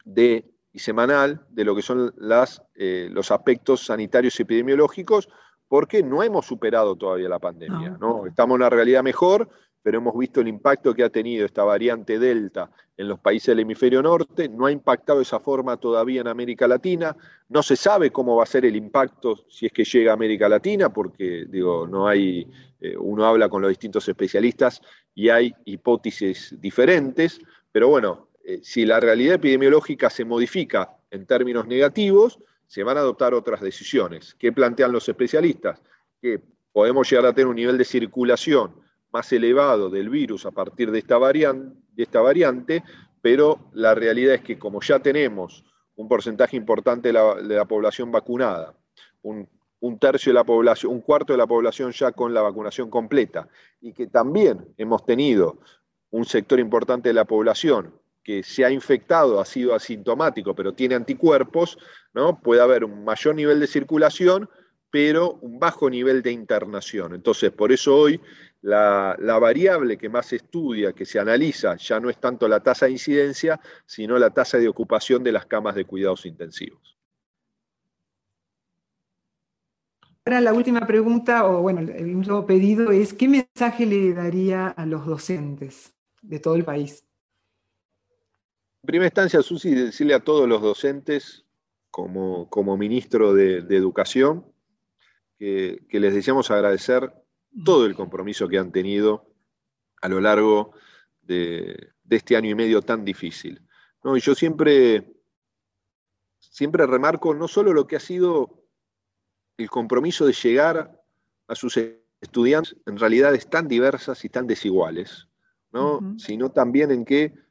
de, 0.05 0.45
y 0.73 0.79
semanal 0.79 1.45
de 1.51 1.65
lo 1.65 1.75
que 1.75 1.83
son 1.83 2.15
las, 2.17 2.63
eh, 2.77 3.09
los 3.11 3.33
aspectos 3.33 3.85
sanitarios 3.85 4.39
y 4.39 4.43
epidemiológicos, 4.45 5.29
porque 5.69 6.03
no 6.03 6.23
hemos 6.23 6.47
superado 6.47 6.97
todavía 6.97 7.29
la 7.29 7.39
pandemia. 7.39 7.97
¿no? 8.01 8.27
Estamos 8.27 8.55
en 8.55 8.63
una 8.63 8.71
realidad 8.71 9.03
mejor, 9.03 9.49
pero 9.83 9.99
hemos 9.99 10.19
visto 10.19 10.41
el 10.41 10.49
impacto 10.49 10.95
que 10.95 11.05
ha 11.05 11.11
tenido 11.11 11.47
esta 11.47 11.63
variante 11.63 12.19
Delta 12.19 12.71
en 12.97 13.09
los 13.09 13.21
países 13.21 13.49
del 13.49 13.61
hemisferio 13.61 14.03
norte, 14.03 14.49
no 14.49 14.67
ha 14.67 14.73
impactado 14.73 15.19
de 15.19 15.25
esa 15.25 15.39
forma 15.39 15.77
todavía 15.77 16.23
en 16.23 16.29
América 16.29 16.67
Latina, 16.67 17.17
no 17.49 17.63
se 17.63 17.77
sabe 17.77 18.11
cómo 18.11 18.37
va 18.37 18.43
a 18.43 18.47
ser 18.47 18.65
el 18.65 18.75
impacto 18.75 19.37
si 19.49 19.67
es 19.67 19.73
que 19.73 19.85
llega 19.85 20.11
a 20.11 20.15
América 20.15 20.49
Latina, 20.49 20.93
porque 20.93 21.47
digo, 21.49 21.87
no 21.87 22.09
hay, 22.09 22.51
eh, 22.81 22.97
uno 22.97 23.27
habla 23.27 23.49
con 23.49 23.63
los 23.63 23.69
distintos 23.69 24.09
especialistas 24.09 24.81
y 25.15 25.29
hay 25.29 25.55
hipótesis 25.67 26.57
diferentes, 26.61 27.41
pero 27.71 27.89
bueno, 27.89 28.29
eh, 28.45 28.61
si 28.63 28.87
la 28.87 28.99
realidad 28.99 29.35
epidemiológica 29.35 30.09
se 30.09 30.25
modifica 30.25 30.97
en 31.11 31.27
términos 31.27 31.67
negativos, 31.67 32.39
se 32.67 32.83
van 32.83 32.97
a 32.97 33.01
adoptar 33.01 33.35
otras 33.35 33.61
decisiones. 33.61 34.35
¿Qué 34.35 34.53
plantean 34.53 34.93
los 34.93 35.09
especialistas? 35.09 35.81
Que 36.21 36.41
podemos 36.73 37.09
llegar 37.09 37.27
a 37.27 37.33
tener 37.33 37.47
un 37.47 37.57
nivel 37.57 37.79
de 37.79 37.85
circulación 37.85 38.75
más 39.13 39.33
elevado 39.33 39.89
del 39.89 40.09
virus 40.09 40.45
a 40.47 40.51
partir 40.51 40.91
de 40.91 40.99
esta, 40.99 41.17
variante, 41.17 41.77
de 41.93 42.03
esta 42.03 42.21
variante, 42.21 42.83
pero 43.23 43.71
la 43.73 43.95
realidad 43.95 44.35
es 44.35 44.43
que 44.43 44.59
como 44.59 44.81
ya 44.83 44.99
tenemos 44.99 45.65
un 45.97 46.09
porcentaje 46.09 46.57
importante 46.57 47.09
de 47.09 47.13
la, 47.13 47.65
población 47.65 48.13
vacunada, 48.13 48.75
un, 49.23 49.49
tercio 49.99 50.31
de 50.31 50.35
la 50.35 50.45
población, 50.45 50.93
un 50.93 51.01
cuarto 51.01 51.33
de 51.33 51.39
la 51.39 51.47
población 51.47 51.93
ya 51.93 52.13
con 52.13 52.35
la 52.35 52.43
vacunación 52.43 52.91
completa, 52.91 53.49
y 53.81 53.93
que 53.93 54.07
también 54.09 54.75
hemos 54.77 55.05
tenido 55.07 55.59
un 56.11 56.25
sector 56.25 56.61
importante 56.61 57.09
de 57.09 57.15
la 57.15 57.25
población 57.25 57.95
que 58.27 58.43
se 58.43 58.65
ha 58.65 58.73
infectado, 58.73 59.41
ha 59.41 59.45
sido 59.45 59.73
asintomático, 59.73 60.53
pero 60.53 60.75
tiene 60.75 60.97
anticuerpos, 60.97 61.79
¿no? 62.13 62.41
puede 62.41 62.61
haber 62.61 62.83
un 62.83 63.05
mayor 63.05 63.37
nivel 63.37 63.61
de 63.61 63.69
circulación, 63.69 64.51
pero 64.91 65.35
un 65.43 65.61
bajo 65.61 65.89
nivel 65.89 66.23
de 66.23 66.33
internación. 66.33 67.15
Entonces, 67.15 67.53
por 67.53 67.71
eso 67.71 67.95
hoy 67.97 68.21
la, 68.63 69.17
variable 69.41 69.97
que 69.97 70.09
más 70.09 70.27
se 70.27 70.37
estudia, 70.37 70.93
que 70.93 71.07
se 71.07 71.21
analiza, 71.21 71.77
ya 71.77 72.01
no 72.01 72.11
es 72.11 72.19
tanto 72.19 72.49
la 72.49 72.59
tasa 72.59 72.87
de 72.87 72.93
incidencia, 72.93 73.61
sino 73.87 74.19
la 74.19 74.31
tasa 74.31 74.59
de 74.59 74.67
ocupación 74.67 75.23
de 75.23 75.31
las 75.31 75.47
camas 75.47 75.77
de 75.77 75.85
cuidados 75.85 76.27
intensivos. 76.27 76.99
Ahora 80.25 80.41
la 80.41 80.53
última 80.53 80.85
pregunta, 80.85 81.47
o 81.47 81.63
bueno, 81.63 81.79
el 81.79 82.17
último 82.17 82.45
pedido 82.45 82.91
es, 82.91 83.15
¿qué 83.15 83.29
mensaje 83.29 83.87
le 83.87 84.13
daría 84.15 84.67
a 84.67 84.85
los 84.85 85.07
docentes 85.07 85.95
de 86.23 86.41
todo 86.41 86.57
el 86.57 86.65
país? 86.65 87.07
En 88.87 88.89
primera 88.89 89.09
instancia, 89.09 89.43
Susi, 89.43 89.75
decirle 89.75 90.15
a 90.15 90.21
todos 90.21 90.49
los 90.49 90.63
docentes, 90.63 91.45
como, 91.91 92.49
como 92.49 92.77
ministro 92.77 93.35
de, 93.35 93.57
Educación, 93.77 94.47
que, 95.41 95.85
que 95.89 95.99
les 95.99 96.15
deseamos 96.15 96.53
agradecer 96.53 97.13
todo 97.65 97.85
el 97.85 97.97
compromiso 97.97 98.47
que 98.47 98.59
han 98.59 98.71
tenido 98.71 99.29
a 100.01 100.09
lo 100.09 100.21
largo 100.21 100.71
de, 101.23 101.95
este 102.09 102.37
año 102.37 102.51
y 102.51 102.55
medio 102.55 102.81
tan 102.81 103.05
difícil. 103.05 103.61
¿no? 104.05 104.17
Y 104.17 104.21
yo 104.21 104.37
siempre, 104.37 105.17
siempre 106.39 106.87
remarco 106.87 107.35
no 107.35 107.49
solo 107.49 107.73
lo 107.73 107.89
que 107.89 107.97
ha 107.97 108.01
sido 108.01 108.63
el 109.57 109.69
compromiso 109.69 110.27
de 110.27 110.33
llegar 110.33 111.03
a 111.49 111.57
sus 111.57 111.77
estudiantes 112.21 112.77
en 112.87 113.01
realidades 113.01 113.51
tan 113.51 113.67
diversas 113.67 114.25
y 114.25 114.29
tan 114.29 114.47
desiguales, 114.47 115.27
¿no? 115.73 116.15
sino 116.19 116.53
también 116.53 116.93
en 116.93 117.05
que 117.05 117.46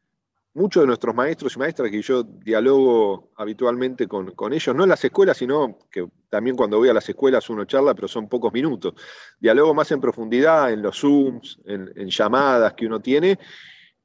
muchos 0.55 0.83
de 0.83 0.87
nuestros 0.87 1.13
maestros 1.13 1.55
y 1.55 1.59
maestras 1.59 1.91
que 1.91 2.01
yo 2.01 2.23
dialogo 2.23 3.31
habitualmente 3.35 4.07
con, 4.07 4.53
ellos, 4.53 4.73
no 4.73 4.83
en 4.83 4.89
las 4.89 5.03
escuelas, 5.03 5.37
sino 5.37 5.77
que 5.91 6.07
también 6.29 6.55
cuando 6.55 6.77
voy 6.77 6.87
a 6.87 6.93
las 6.93 7.07
escuelas 7.09 7.49
uno 7.49 7.65
charla, 7.65 7.93
pero 7.93 8.07
son 8.07 8.29
pocos 8.29 8.53
minutos. 8.53 8.93
Dialogo 9.37 9.73
más 9.73 9.91
en 9.91 9.99
profundidad, 9.99 10.71
en 10.71 10.81
los 10.81 10.97
Zooms, 10.97 11.59
en, 11.65 12.07
llamadas 12.07 12.73
que 12.73 12.87
uno 12.87 13.01
tiene. 13.01 13.37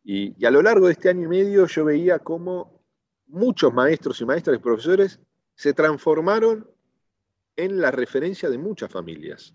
Y, 0.03 0.45
a 0.45 0.51
lo 0.51 0.61
largo 0.61 0.87
de 0.87 0.93
este 0.93 1.09
año 1.09 1.25
y 1.27 1.29
medio 1.29 1.67
yo 1.67 1.85
veía 1.85 2.19
cómo 2.19 2.83
muchos 3.29 3.73
maestros 3.73 4.21
y 4.21 4.25
maestras 4.25 4.57
y 4.57 4.61
profesores 4.61 5.21
se 5.55 5.73
transformaron 5.73 6.69
en 7.55 7.81
la 7.81 7.93
referencia 7.93 8.51
de 8.51 8.59
muchas 8.59 8.91
familias. 8.91 9.55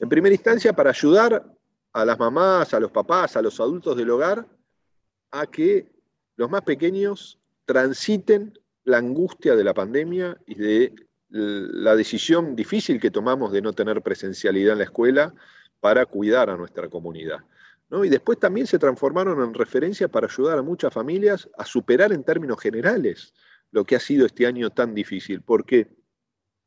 En 0.00 0.08
primera 0.08 0.34
instancia, 0.34 0.72
para 0.72 0.90
ayudar 0.90 1.44
a 1.92 2.04
las 2.04 2.18
mamás, 2.18 2.74
a 2.74 2.80
los 2.80 2.90
papás, 2.90 3.36
a 3.36 3.42
los 3.42 3.60
adultos 3.60 3.96
del 3.96 4.10
hogar, 4.10 4.48
a 5.30 5.46
que 5.46 5.93
los 6.36 6.50
más 6.50 6.62
pequeños 6.62 7.38
transiten 7.64 8.58
la 8.84 8.98
angustia 8.98 9.56
de 9.56 9.64
la 9.64 9.74
pandemia 9.74 10.36
y 10.46 10.54
de 10.56 10.94
la 11.28 11.96
decisión 11.96 12.54
difícil 12.54 13.00
que 13.00 13.10
tomamos 13.10 13.52
de 13.52 13.62
no 13.62 13.72
tener 13.72 14.02
presencialidad 14.02 14.72
en 14.72 14.78
la 14.78 14.84
escuela 14.84 15.34
para 15.80 16.06
cuidar 16.06 16.50
a 16.50 16.56
nuestra 16.56 16.88
comunidad. 16.88 17.38
Y 18.02 18.08
después 18.08 18.38
también 18.38 18.66
se 18.66 18.78
transformaron 18.78 19.42
en 19.42 19.54
referencia 19.54 20.08
para 20.08 20.26
ayudar 20.26 20.58
a 20.58 20.62
muchas 20.62 20.92
familias 20.92 21.48
a 21.56 21.64
superar 21.64 22.12
en 22.12 22.24
términos 22.24 22.60
generales 22.60 23.32
lo 23.70 23.84
que 23.84 23.96
ha 23.96 24.00
sido 24.00 24.26
este 24.26 24.46
año 24.46 24.70
tan 24.70 24.94
difícil, 24.94 25.42
porque 25.42 25.88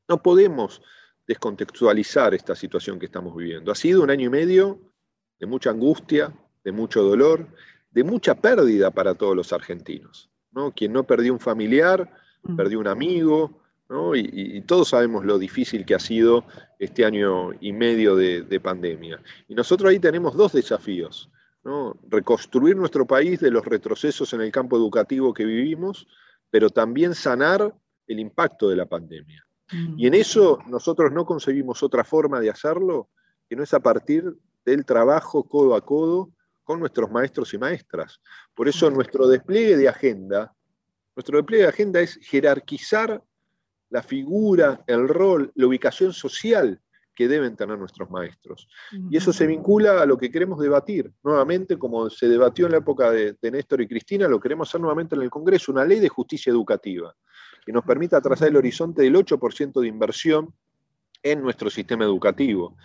no 0.08 0.22
podemos 0.22 0.82
descontextualizar 1.26 2.34
esta 2.34 2.56
situación 2.56 3.00
que 3.00 3.08
estamos 3.08 3.36
viviendo. 3.36 3.72
Ha 3.72 3.76
sido 3.76 4.04
un 4.04 4.10
año 4.10 4.28
y 4.28 4.30
medio 4.30 4.80
de 5.40 5.46
mucha 5.46 5.70
angustia, 5.70 6.34
de 6.64 6.72
mucho 6.72 7.04
dolor 7.04 7.48
de 7.98 8.04
mucha 8.04 8.36
pérdida 8.36 8.92
para 8.92 9.16
todos 9.16 9.36
los 9.36 9.52
argentinos. 9.52 10.30
¿no? 10.52 10.72
Quien 10.72 10.94
no 10.94 11.04
perdió 11.04 11.34
un 11.34 11.40
familiar, 11.40 12.08
mm. 12.44 12.56
perdió 12.56 12.80
un 12.80 12.88
amigo, 12.88 13.64
Y, 14.14 14.62
todos 14.62 14.90
sabemos 14.90 15.26
lo 15.26 15.40
difícil 15.40 15.84
que 15.84 15.96
ha 15.96 16.00
sido 16.00 16.44
este 16.78 17.06
año 17.06 17.54
y 17.60 17.72
medio 17.74 18.16
de, 18.16 18.60
pandemia. 18.60 19.20
Y 19.48 19.56
nosotros 19.56 19.90
ahí 19.90 19.98
tenemos 19.98 20.36
dos 20.36 20.52
desafíos. 20.54 21.32
Reconstruir 22.08 22.76
nuestro 22.76 23.08
país 23.08 23.40
de 23.40 23.50
los 23.50 23.66
retrocesos 23.66 24.32
en 24.34 24.42
el 24.42 24.52
campo 24.52 24.78
educativo 24.78 25.34
que 25.34 25.46
vivimos, 25.46 26.06
pero 26.52 26.70
también 26.70 27.16
sanar 27.16 27.74
el 28.06 28.20
impacto 28.20 28.70
de 28.70 28.76
la 28.76 28.86
pandemia. 28.86 29.44
Y 29.98 30.06
en 30.06 30.14
eso 30.14 30.60
nosotros 30.68 31.12
no 31.12 31.26
concebimos 31.26 31.82
otra 31.82 32.04
forma 32.04 32.40
de 32.42 32.52
hacerlo 32.52 33.10
que 33.50 33.56
no 33.56 33.64
es 33.64 33.74
a 33.74 33.80
partir 33.80 34.38
del 34.66 34.86
trabajo 34.86 35.44
codo 35.44 35.74
a 35.74 35.82
codo 35.82 36.30
con 36.68 36.82
nuestros 36.82 37.10
maestros 37.10 37.54
y 37.54 37.58
maestras. 37.58 38.20
Por 38.54 38.68
eso 38.68 38.92
nuestro 38.92 39.26
despliegue 39.26 39.78
de 39.78 39.88
agenda, 39.88 40.54
nuestro 41.16 41.38
despliegue 41.38 41.64
de 41.64 41.70
agenda 41.70 42.02
es 42.02 42.20
jerarquizar 42.22 43.24
la 43.90 44.04
figura, 44.04 44.84
el 44.86 45.08
rol, 45.08 45.50
la 45.56 45.66
ubicación 45.66 46.12
social 46.12 46.82
que 47.16 47.30
deben 47.30 47.56
tener 47.56 47.80
nuestros 47.80 48.10
maestros. 48.10 48.68
Y 49.10 49.16
eso 49.16 49.32
se 49.32 49.48
vincula 49.48 50.02
a 50.02 50.06
lo 50.06 50.18
que 50.18 50.30
queremos 50.30 50.60
debatir. 50.60 51.10
Nuevamente, 51.24 51.80
como 51.80 52.10
se 52.10 52.28
debatió 52.28 52.66
en 52.66 52.74
la 52.74 52.80
época 52.80 53.12
de, 53.12 53.38
Néstor 53.42 53.80
y 53.80 53.88
Cristina, 53.88 54.28
lo 54.28 54.42
queremos 54.42 54.68
hacer 54.68 54.82
nuevamente 54.82 55.16
en 55.16 55.22
el 55.22 55.30
Congreso, 55.30 55.72
una 55.72 55.86
ley 55.86 56.02
de 56.02 56.10
justicia 56.10 56.52
educativa 56.52 57.16
que 57.66 57.72
nos 57.72 57.86
permita 57.86 58.20
trazar 58.20 58.50
el 58.50 58.58
horizonte 58.58 59.04
del 59.04 59.16
8% 59.16 59.80
de 59.80 59.88
inversión 59.88 60.54
en 61.24 61.42
nuestro 61.42 61.70
sistema 61.70 62.04
educativo, 62.04 62.76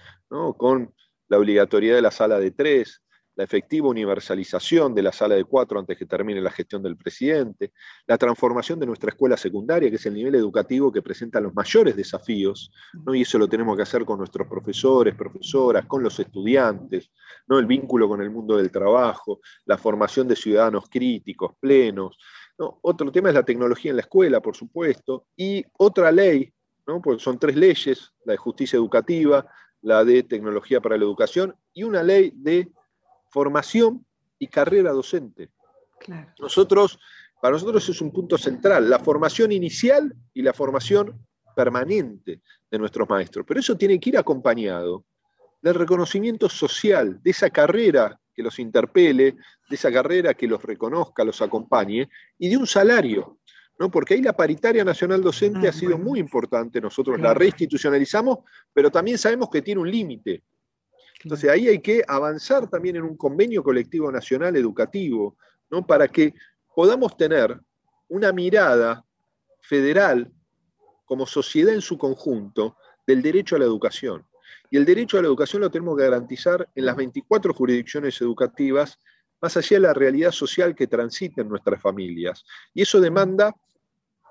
con 0.56 0.94
la 1.26 1.38
obligatoriedad 1.38 1.96
de 1.96 2.02
la 2.02 2.10
sala 2.12 2.38
de 2.38 2.52
tres, 2.52 3.02
la 3.34 3.44
efectiva 3.44 3.88
universalización 3.88 4.94
de 4.94 5.02
la 5.02 5.12
sala 5.12 5.34
de 5.34 5.44
cuatro 5.44 5.78
antes 5.78 5.96
que 5.96 6.06
termine 6.06 6.40
la 6.40 6.50
gestión 6.50 6.82
del 6.82 6.96
presidente, 6.96 7.72
la 8.06 8.18
transformación 8.18 8.78
de 8.78 8.86
nuestra 8.86 9.10
escuela 9.10 9.36
secundaria, 9.36 9.88
que 9.88 9.96
es 9.96 10.06
el 10.06 10.14
nivel 10.14 10.34
educativo 10.34 10.92
que 10.92 11.02
presenta 11.02 11.40
los 11.40 11.54
mayores 11.54 11.96
desafíos, 11.96 12.70
¿no? 13.04 13.14
y 13.14 13.22
eso 13.22 13.38
lo 13.38 13.48
tenemos 13.48 13.76
que 13.76 13.82
hacer 13.82 14.04
con 14.04 14.18
nuestros 14.18 14.46
profesores, 14.46 15.14
profesoras, 15.14 15.86
con 15.86 16.02
los 16.02 16.18
estudiantes, 16.20 17.10
¿no? 17.46 17.58
el 17.58 17.66
vínculo 17.66 18.08
con 18.08 18.20
el 18.20 18.30
mundo 18.30 18.56
del 18.56 18.70
trabajo, 18.70 19.40
la 19.64 19.78
formación 19.78 20.28
de 20.28 20.36
ciudadanos 20.36 20.84
críticos, 20.90 21.52
plenos. 21.58 22.18
¿no? 22.58 22.78
Otro 22.82 23.10
tema 23.10 23.30
es 23.30 23.34
la 23.34 23.44
tecnología 23.44 23.90
en 23.90 23.96
la 23.96 24.02
escuela, 24.02 24.40
por 24.40 24.56
supuesto, 24.56 25.26
y 25.36 25.64
otra 25.78 26.12
ley, 26.12 26.52
¿no? 26.86 27.00
Porque 27.00 27.22
son 27.22 27.38
tres 27.38 27.56
leyes, 27.56 28.12
la 28.24 28.32
de 28.32 28.36
justicia 28.36 28.76
educativa, 28.76 29.46
la 29.82 30.04
de 30.04 30.22
tecnología 30.22 30.80
para 30.80 30.96
la 30.96 31.04
educación 31.04 31.54
y 31.72 31.82
una 31.82 32.02
ley 32.02 32.32
de 32.34 32.70
formación 33.32 34.04
y 34.38 34.46
carrera 34.46 34.92
docente. 34.92 35.50
Nosotros, 36.38 36.98
para 37.40 37.52
nosotros 37.52 37.88
es 37.88 38.00
un 38.00 38.12
punto 38.12 38.36
central, 38.36 38.88
la 38.88 38.98
formación 38.98 39.50
inicial 39.50 40.14
y 40.34 40.42
la 40.42 40.52
formación 40.52 41.18
permanente 41.56 42.40
de 42.70 42.78
nuestros 42.78 43.08
maestros. 43.08 43.44
Pero 43.46 43.60
eso 43.60 43.76
tiene 43.76 43.98
que 43.98 44.10
ir 44.10 44.18
acompañado 44.18 45.04
del 45.60 45.74
reconocimiento 45.74 46.48
social, 46.48 47.20
de 47.22 47.30
esa 47.30 47.50
carrera 47.50 48.18
que 48.34 48.42
los 48.42 48.58
interpele, 48.58 49.36
de 49.68 49.76
esa 49.76 49.92
carrera 49.92 50.34
que 50.34 50.46
los 50.46 50.62
reconozca, 50.62 51.24
los 51.24 51.40
acompañe, 51.40 52.08
y 52.38 52.48
de 52.48 52.56
un 52.56 52.66
salario. 52.66 53.38
¿no? 53.78 53.90
Porque 53.90 54.14
ahí 54.14 54.22
la 54.22 54.36
paritaria 54.36 54.84
nacional 54.84 55.22
docente 55.22 55.66
ah, 55.66 55.70
ha 55.70 55.72
sido 55.72 55.98
muy 55.98 56.18
importante, 56.18 56.80
nosotros 56.80 57.20
la 57.20 57.32
reinstitucionalizamos, 57.32 58.40
pero 58.72 58.90
también 58.90 59.18
sabemos 59.18 59.50
que 59.50 59.62
tiene 59.62 59.80
un 59.80 59.90
límite. 59.90 60.42
Entonces 61.24 61.50
ahí 61.50 61.68
hay 61.68 61.80
que 61.80 62.02
avanzar 62.06 62.68
también 62.68 62.96
en 62.96 63.02
un 63.02 63.16
convenio 63.16 63.62
colectivo 63.62 64.10
nacional 64.10 64.56
educativo, 64.56 65.36
¿no? 65.70 65.86
para 65.86 66.08
que 66.08 66.34
podamos 66.74 67.16
tener 67.16 67.60
una 68.08 68.32
mirada 68.32 69.04
federal 69.60 70.30
como 71.04 71.26
sociedad 71.26 71.72
en 71.74 71.80
su 71.80 71.96
conjunto 71.96 72.76
del 73.06 73.22
derecho 73.22 73.56
a 73.56 73.58
la 73.58 73.64
educación. 73.64 74.26
Y 74.70 74.76
el 74.76 74.84
derecho 74.84 75.18
a 75.18 75.22
la 75.22 75.28
educación 75.28 75.62
lo 75.62 75.70
tenemos 75.70 75.96
que 75.96 76.04
garantizar 76.04 76.68
en 76.74 76.86
las 76.86 76.96
24 76.96 77.52
jurisdicciones 77.54 78.20
educativas, 78.20 78.98
más 79.40 79.56
allá 79.56 79.76
de 79.76 79.80
la 79.80 79.94
realidad 79.94 80.30
social 80.30 80.74
que 80.74 80.86
transiten 80.86 81.48
nuestras 81.48 81.80
familias. 81.80 82.44
Y 82.72 82.82
eso 82.82 83.00
demanda 83.00 83.54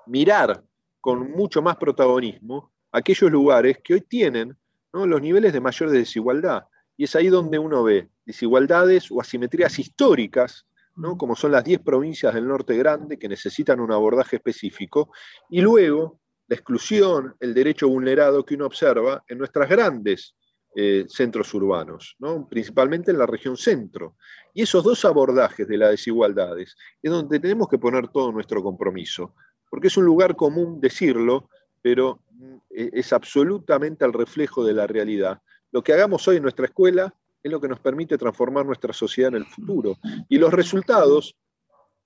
mirar 0.06 0.62
con 1.00 1.30
mucho 1.30 1.62
más 1.62 1.76
protagonismo 1.76 2.72
aquellos 2.90 3.30
lugares 3.30 3.78
que 3.82 3.94
hoy 3.94 4.00
tienen 4.02 4.56
los 4.92 5.20
niveles 5.20 5.52
de 5.52 5.60
mayor 5.60 5.90
desigualdad. 5.90 6.64
Y 6.96 7.04
es 7.04 7.16
ahí 7.16 7.28
donde 7.28 7.58
uno 7.58 7.82
ve 7.82 8.08
desigualdades 8.24 9.10
o 9.10 9.20
asimetrías 9.20 9.78
históricas, 9.78 10.66
¿no? 10.96 11.16
como 11.16 11.34
son 11.34 11.52
las 11.52 11.64
10 11.64 11.80
provincias 11.80 12.34
del 12.34 12.46
norte 12.46 12.76
grande 12.76 13.18
que 13.18 13.28
necesitan 13.28 13.80
un 13.80 13.92
abordaje 13.92 14.36
específico, 14.36 15.10
y 15.50 15.60
luego 15.60 16.20
la 16.48 16.56
exclusión, 16.56 17.34
el 17.40 17.54
derecho 17.54 17.88
vulnerado 17.88 18.44
que 18.44 18.54
uno 18.54 18.66
observa 18.66 19.24
en 19.26 19.38
nuestras 19.38 19.68
grandes 19.68 20.34
eh, 20.74 21.04
centros 21.08 21.52
urbanos, 21.54 22.16
¿no? 22.18 22.48
principalmente 22.48 23.10
en 23.10 23.18
la 23.18 23.26
región 23.26 23.56
centro. 23.56 24.16
Y 24.54 24.62
esos 24.62 24.82
dos 24.82 25.04
abordajes 25.04 25.68
de 25.68 25.76
las 25.76 25.90
desigualdades 25.90 26.76
es 27.02 27.10
donde 27.10 27.38
tenemos 27.40 27.68
que 27.68 27.78
poner 27.78 28.08
todo 28.08 28.32
nuestro 28.32 28.62
compromiso, 28.62 29.34
porque 29.70 29.88
es 29.88 29.96
un 29.96 30.04
lugar 30.04 30.34
común 30.34 30.80
decirlo, 30.80 31.50
pero 31.82 32.22
mm, 32.30 32.56
e-, 32.70 32.90
es 32.94 33.12
absolutamente 33.12 34.04
el 34.04 34.14
reflejo 34.14 34.64
de 34.64 34.72
la 34.72 34.86
realidad 34.86 35.42
lo 35.72 35.82
que 35.82 35.92
hagamos 35.92 36.26
hoy 36.28 36.36
en 36.36 36.42
nuestra 36.42 36.66
escuela 36.66 37.12
es 37.42 37.50
lo 37.50 37.60
que 37.60 37.68
nos 37.68 37.80
permite 37.80 38.16
transformar 38.16 38.64
nuestra 38.64 38.92
sociedad 38.92 39.30
en 39.30 39.42
el 39.42 39.46
futuro. 39.46 39.98
Y 40.28 40.38
los 40.38 40.52
resultados 40.52 41.36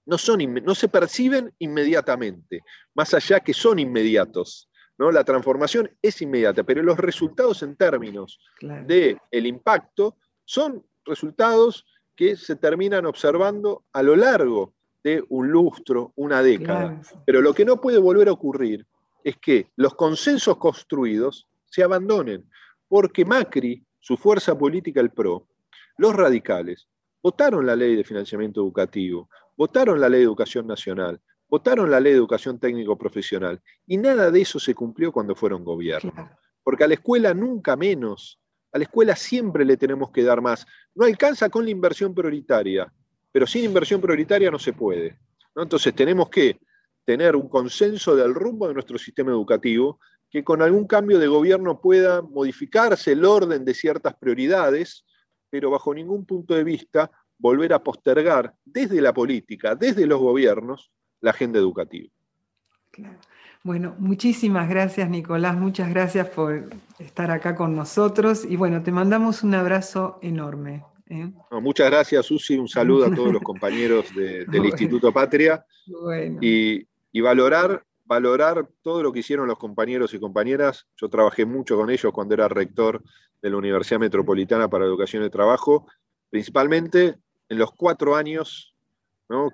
no, 0.07 0.17
son, 0.17 0.39
no 0.65 0.75
se 0.75 0.89
perciben 0.89 1.53
inmediatamente, 1.59 2.63
más 2.95 3.13
allá 3.13 3.41
que 3.41 3.53
son 3.53 3.79
inmediatos. 3.79 4.71
¿no? 4.97 5.11
La 5.11 5.25
transformación 5.25 5.91
es 6.01 6.23
inmediata, 6.23 6.63
pero 6.63 6.83
los 6.83 6.97
resultados 6.97 7.63
en 7.63 7.77
términos 7.77 8.39
del 8.61 9.19
el 9.31 9.47
impacto 9.47 10.17
son 10.45 10.83
resultados 11.05 11.85
que 12.15 12.37
se 12.37 12.57
terminan 12.57 13.05
observando 13.05 13.85
a 13.93 14.03
lo 14.03 14.17
largo 14.17 14.73
de 15.05 15.23
un 15.29 15.51
lustro, 15.51 16.13
una 16.17 16.43
década. 16.43 17.01
Pero 17.27 17.43
lo 17.43 17.53
que 17.53 17.65
no 17.65 17.81
puede 17.81 17.99
volver 17.99 18.29
a 18.29 18.33
ocurrir 18.33 18.87
es 19.23 19.37
que 19.37 19.69
los 19.77 19.95
consensos 19.95 20.57
construidos 20.57 21.47
se 21.67 21.83
abandonen 21.83 22.49
porque 22.89 23.25
Macri, 23.25 23.85
su 24.01 24.17
fuerza 24.17 24.57
política, 24.57 25.01
el 25.01 25.11
PRO, 25.11 25.49
los 25.99 26.15
radicales, 26.15 26.89
votaron 27.23 27.67
la 27.67 27.75
ley 27.75 27.97
de 27.97 28.05
financiamiento 28.05 28.61
educativo, 28.61 29.29
votaron 29.57 30.01
la 30.01 30.09
ley 30.09 30.21
de 30.21 30.27
educación 30.27 30.67
nacional, 30.67 31.21
votaron 31.49 31.91
la 31.91 32.01
ley 32.01 32.13
de 32.13 32.19
educación 32.19 32.59
técnico 32.59 32.97
profesional, 32.97 33.61
y 33.87 33.97
nada 33.97 34.31
de 34.31 34.41
eso 34.41 34.59
se 34.59 34.75
cumplió 34.75 35.13
cuando 35.13 35.35
fueron 35.35 35.65
gobierno. 35.65 36.13
Porque 36.63 36.85
a 36.85 36.89
la 36.89 36.95
escuela 36.95 37.33
nunca 37.35 37.77
menos, 37.77 38.41
a 38.73 38.79
la 38.79 38.85
escuela 38.85 39.17
siempre 39.17 39.65
le 39.65 39.77
tenemos 39.77 40.11
que 40.11 40.23
dar 40.23 40.43
más. 40.43 40.67
No 40.95 41.07
alcanza 41.07 41.49
con 41.49 41.65
la 41.65 41.71
inversión 41.71 42.15
prioritaria, 42.15 42.93
pero 43.33 43.47
sin 43.47 43.65
inversión 43.65 44.01
prioritaria 44.01 44.51
no 44.51 44.59
se 44.59 44.73
puede. 44.73 45.19
Entonces 45.55 45.95
tenemos 45.95 46.29
que 46.29 46.59
tener 47.05 47.37
un 47.37 47.49
consenso 47.49 48.17
del 48.17 48.35
rumbo 48.35 48.69
de 48.69 48.75
nuestro 48.75 48.99
sistema 48.99 49.31
educativo 49.31 50.01
que 50.37 50.45
con 50.45 50.61
algún 50.61 50.87
cambio 50.87 51.19
de 51.19 51.29
gobierno 51.29 51.81
pueda 51.81 52.21
modificarse 52.21 53.13
el 53.13 53.25
orden 53.25 53.65
de 53.65 53.73
ciertas 53.73 54.15
prioridades, 54.17 55.07
pero 55.49 55.71
bajo 55.71 55.95
ningún 55.95 56.27
punto 56.27 56.55
de 56.55 56.63
vista 56.63 57.11
volver 57.39 57.73
a 57.73 57.83
postergar 57.83 58.53
desde 58.63 59.01
la 59.01 59.15
política, 59.15 59.75
desde 59.75 60.05
los 60.05 60.21
gobiernos, 60.21 60.93
la 61.23 61.31
agenda 61.31 61.59
educativa. 61.59 62.13
Bueno, 63.63 63.95
muchísimas 63.99 64.69
gracias 64.69 65.09
Nicolás, 65.09 65.57
muchas 65.57 65.89
gracias 65.89 66.29
por 66.29 66.69
estar 66.99 67.31
acá 67.31 67.57
con 67.57 67.75
nosotros 67.75 68.45
y 68.45 68.57
bueno, 68.57 68.83
te 68.83 68.93
mandamos 68.93 69.43
un 69.43 69.55
abrazo 69.55 70.19
enorme. 70.21 70.85
¿eh? 71.09 71.33
muchas 71.63 71.89
gracias 71.89 72.27
Susi, 72.27 72.59
un 72.59 72.69
saludo 72.69 73.07
a 73.07 73.15
todos 73.15 73.33
los 73.33 73.43
compañeros 73.53 74.15
del 74.15 74.67
Instituto 74.67 75.15
Patria 75.15 75.65
y, 76.43 76.87
y 77.11 77.21
valorar 77.23 77.83
valorar 78.07 78.69
todo 78.83 79.03
lo 79.03 79.13
que 79.13 79.21
hicieron 79.21 79.49
los 79.49 79.59
compañeros 79.59 80.15
y 80.15 80.21
compañeras. 80.21 80.87
Yo 80.97 81.09
trabajé 81.09 81.45
mucho 81.45 81.77
con 81.77 81.91
ellos 81.91 82.13
cuando 82.13 82.35
era 82.35 82.49
rector 82.49 83.03
de 83.43 83.51
la 83.51 83.57
Universidad 83.57 84.01
Metropolitana 84.01 84.69
para 84.69 84.85
Educación 84.85 85.25
y 85.25 85.31
Trabajo, 85.31 85.87
principalmente 86.31 87.17
en 87.49 87.59
los 87.59 87.73
cuatro 87.73 88.17
años 88.17 88.77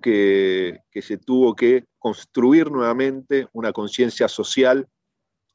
que, 0.03 0.81
se 1.01 1.19
tuvo 1.19 1.55
que 1.55 1.85
construir 1.99 2.71
nuevamente 2.71 3.49
una 3.53 3.73
conciencia 3.73 4.29
social 4.29 4.87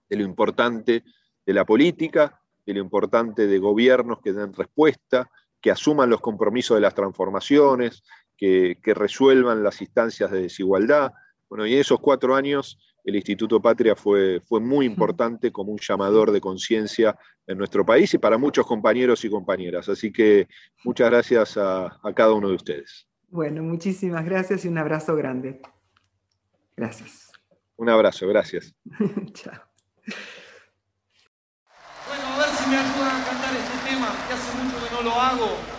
de 0.09 0.17
lo 0.17 0.23
importante 0.23 1.03
de 1.45 1.53
la 1.53 1.65
política, 1.65 2.41
de 2.65 2.73
lo 2.73 2.79
importante 2.79 3.47
de 3.47 3.59
gobiernos 3.59 4.19
que 4.21 4.33
den 4.33 4.53
respuesta, 4.53 5.29
que 5.61 5.71
asuman 5.71 6.09
los 6.09 6.21
compromisos 6.21 6.75
de 6.75 6.81
las 6.81 6.95
transformaciones, 6.95 8.03
que, 8.35 8.79
que 8.81 8.93
resuelvan 8.93 9.63
las 9.63 9.81
instancias 9.81 10.31
de 10.31 10.41
desigualdad. 10.41 11.13
Bueno, 11.49 11.65
y 11.65 11.73
en 11.73 11.79
esos 11.79 11.99
cuatro 11.99 12.35
años 12.35 12.77
el 13.07 13.15
Instituto 13.15 13.61
Patria 13.61 13.95
fue, 13.95 14.41
fue 14.41 14.59
muy 14.59 14.85
importante 14.85 15.49
como 15.49 15.71
un 15.71 15.79
llamador 15.79 16.29
de 16.31 16.41
conciencia 16.41 17.17
en 17.47 17.57
nuestro 17.57 17.85
país 17.85 18.13
y 18.13 18.17
para 18.17 18.37
muchos 18.37 18.67
compañeros 18.67 19.23
y 19.23 19.29
compañeras. 19.29 19.87
Así 19.87 20.11
que 20.11 20.49
muchas 20.83 21.09
gracias 21.09 21.55
a, 21.55 21.85
a 21.85 22.13
cada 22.13 22.33
uno 22.33 22.49
de 22.49 22.55
ustedes. 22.55 23.07
Bueno, 23.29 23.63
muchísimas 23.63 24.25
gracias 24.25 24.65
y 24.65 24.67
un 24.67 24.77
abrazo 24.77 25.15
grande. 25.15 25.61
Gracias. 26.75 27.31
Un 27.77 27.87
abrazo, 27.87 28.27
gracias. 28.27 28.75
Chao. 29.33 29.53
Bueno, 32.07 32.25
a 32.25 32.37
ver 32.39 32.49
si 32.49 32.69
me 32.69 32.75
ayudan 32.75 33.21
a 33.21 33.25
cantar 33.25 33.55
este 33.55 33.89
tema, 33.89 34.07
que 34.27 34.33
hace 34.33 34.63
mucho 34.63 34.85
que 34.85 34.95
no 34.95 35.01
lo 35.03 35.11
hago. 35.11 35.76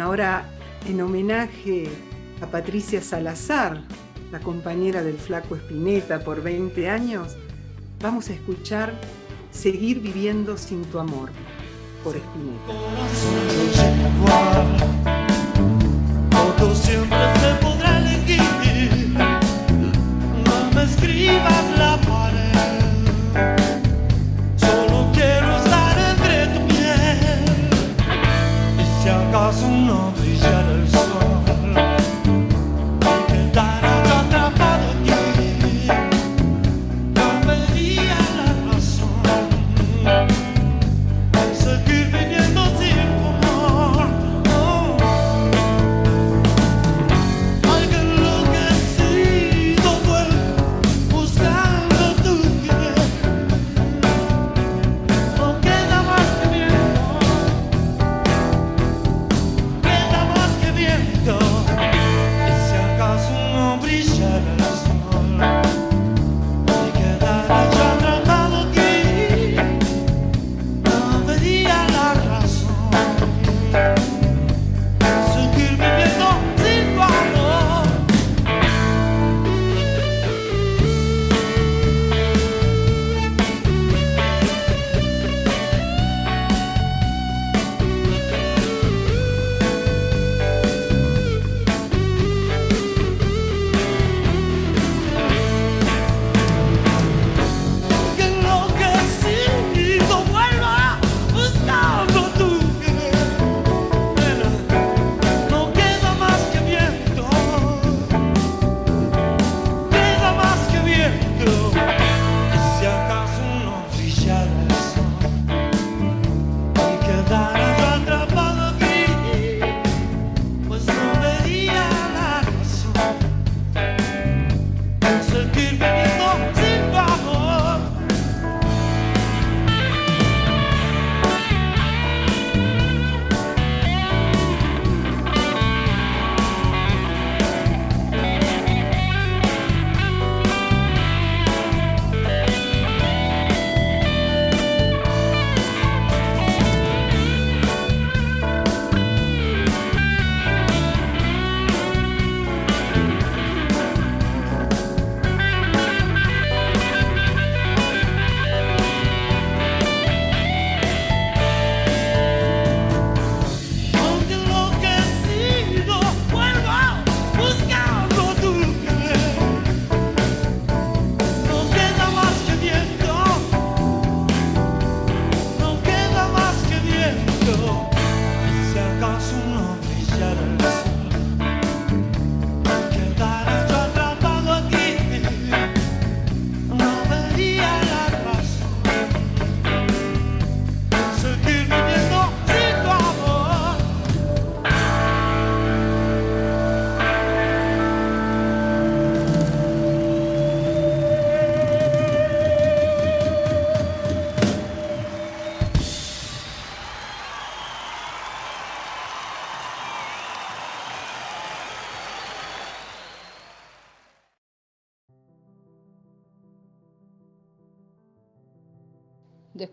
Ahora 0.00 0.44
en 0.86 1.00
homenaje 1.00 1.88
a 2.40 2.46
Patricia 2.46 3.02
Salazar, 3.02 3.82
la 4.30 4.40
compañera 4.40 5.02
del 5.02 5.18
flaco 5.18 5.54
Espineta 5.54 6.24
por 6.24 6.42
20 6.42 6.88
años, 6.88 7.36
vamos 8.00 8.30
a 8.30 8.32
escuchar 8.32 8.94
Seguir 9.50 10.00
viviendo 10.00 10.56
sin 10.56 10.82
tu 10.86 10.98
amor 10.98 11.28
por 12.02 12.16
Espineta. 12.16 12.72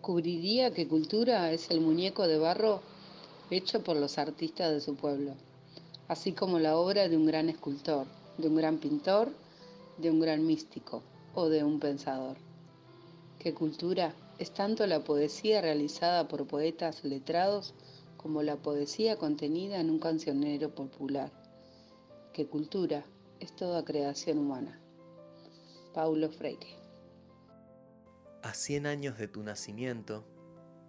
Descubriría 0.00 0.72
que 0.72 0.88
cultura 0.88 1.52
es 1.52 1.70
el 1.70 1.82
muñeco 1.82 2.26
de 2.26 2.38
barro 2.38 2.80
hecho 3.50 3.84
por 3.84 3.98
los 3.98 4.16
artistas 4.16 4.72
de 4.72 4.80
su 4.80 4.94
pueblo, 4.94 5.34
así 6.08 6.32
como 6.32 6.58
la 6.58 6.78
obra 6.78 7.06
de 7.06 7.18
un 7.18 7.26
gran 7.26 7.50
escultor, 7.50 8.06
de 8.38 8.48
un 8.48 8.56
gran 8.56 8.78
pintor, 8.78 9.28
de 9.98 10.10
un 10.10 10.18
gran 10.18 10.46
místico 10.46 11.02
o 11.34 11.50
de 11.50 11.64
un 11.64 11.78
pensador. 11.80 12.38
Que 13.38 13.52
cultura 13.52 14.14
es 14.38 14.52
tanto 14.52 14.86
la 14.86 15.04
poesía 15.04 15.60
realizada 15.60 16.26
por 16.28 16.46
poetas 16.46 17.04
letrados 17.04 17.74
como 18.16 18.42
la 18.42 18.56
poesía 18.56 19.18
contenida 19.18 19.80
en 19.80 19.90
un 19.90 19.98
cancionero 19.98 20.74
popular. 20.74 21.30
Que 22.32 22.46
cultura 22.46 23.04
es 23.38 23.54
toda 23.54 23.84
creación 23.84 24.38
humana. 24.38 24.80
Paulo 25.92 26.30
Freire. 26.30 26.79
A 28.42 28.54
100 28.54 28.86
años 28.86 29.18
de 29.18 29.28
tu 29.28 29.42
nacimiento, 29.42 30.24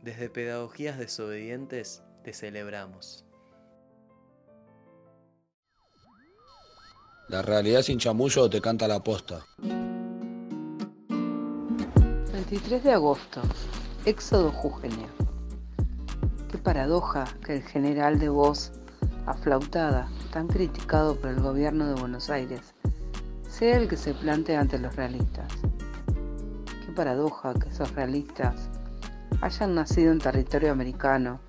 desde 0.01 0.29
Pedagogías 0.29 0.97
Desobedientes 0.97 2.01
te 2.23 2.31
celebramos. 2.31 3.25
La 7.27 7.41
realidad 7.41 7.81
sin 7.81 7.99
chamullo 7.99 8.49
te 8.49 8.61
canta 8.61 8.87
la 8.87 9.03
posta. 9.03 9.45
23 12.31 12.83
de 12.83 12.93
agosto, 12.93 13.41
Éxodo 14.05 14.51
Jujeña. 14.51 15.09
Qué 16.49 16.57
paradoja 16.57 17.25
que 17.45 17.57
el 17.57 17.63
general 17.63 18.17
de 18.17 18.29
voz 18.29 18.71
aflautada, 19.25 20.09
tan 20.31 20.47
criticado 20.47 21.15
por 21.19 21.31
el 21.31 21.41
gobierno 21.41 21.87
de 21.87 21.99
Buenos 21.99 22.29
Aires, 22.29 22.73
sea 23.49 23.75
el 23.75 23.89
que 23.89 23.97
se 23.97 24.13
plante 24.13 24.55
ante 24.55 24.79
los 24.79 24.95
realistas. 24.95 25.51
Paradoja 26.91 27.53
que 27.53 27.69
esos 27.69 27.93
realistas 27.95 28.69
hayan 29.41 29.75
nacido 29.75 30.11
en 30.11 30.19
territorio 30.19 30.71
americano 30.71 31.39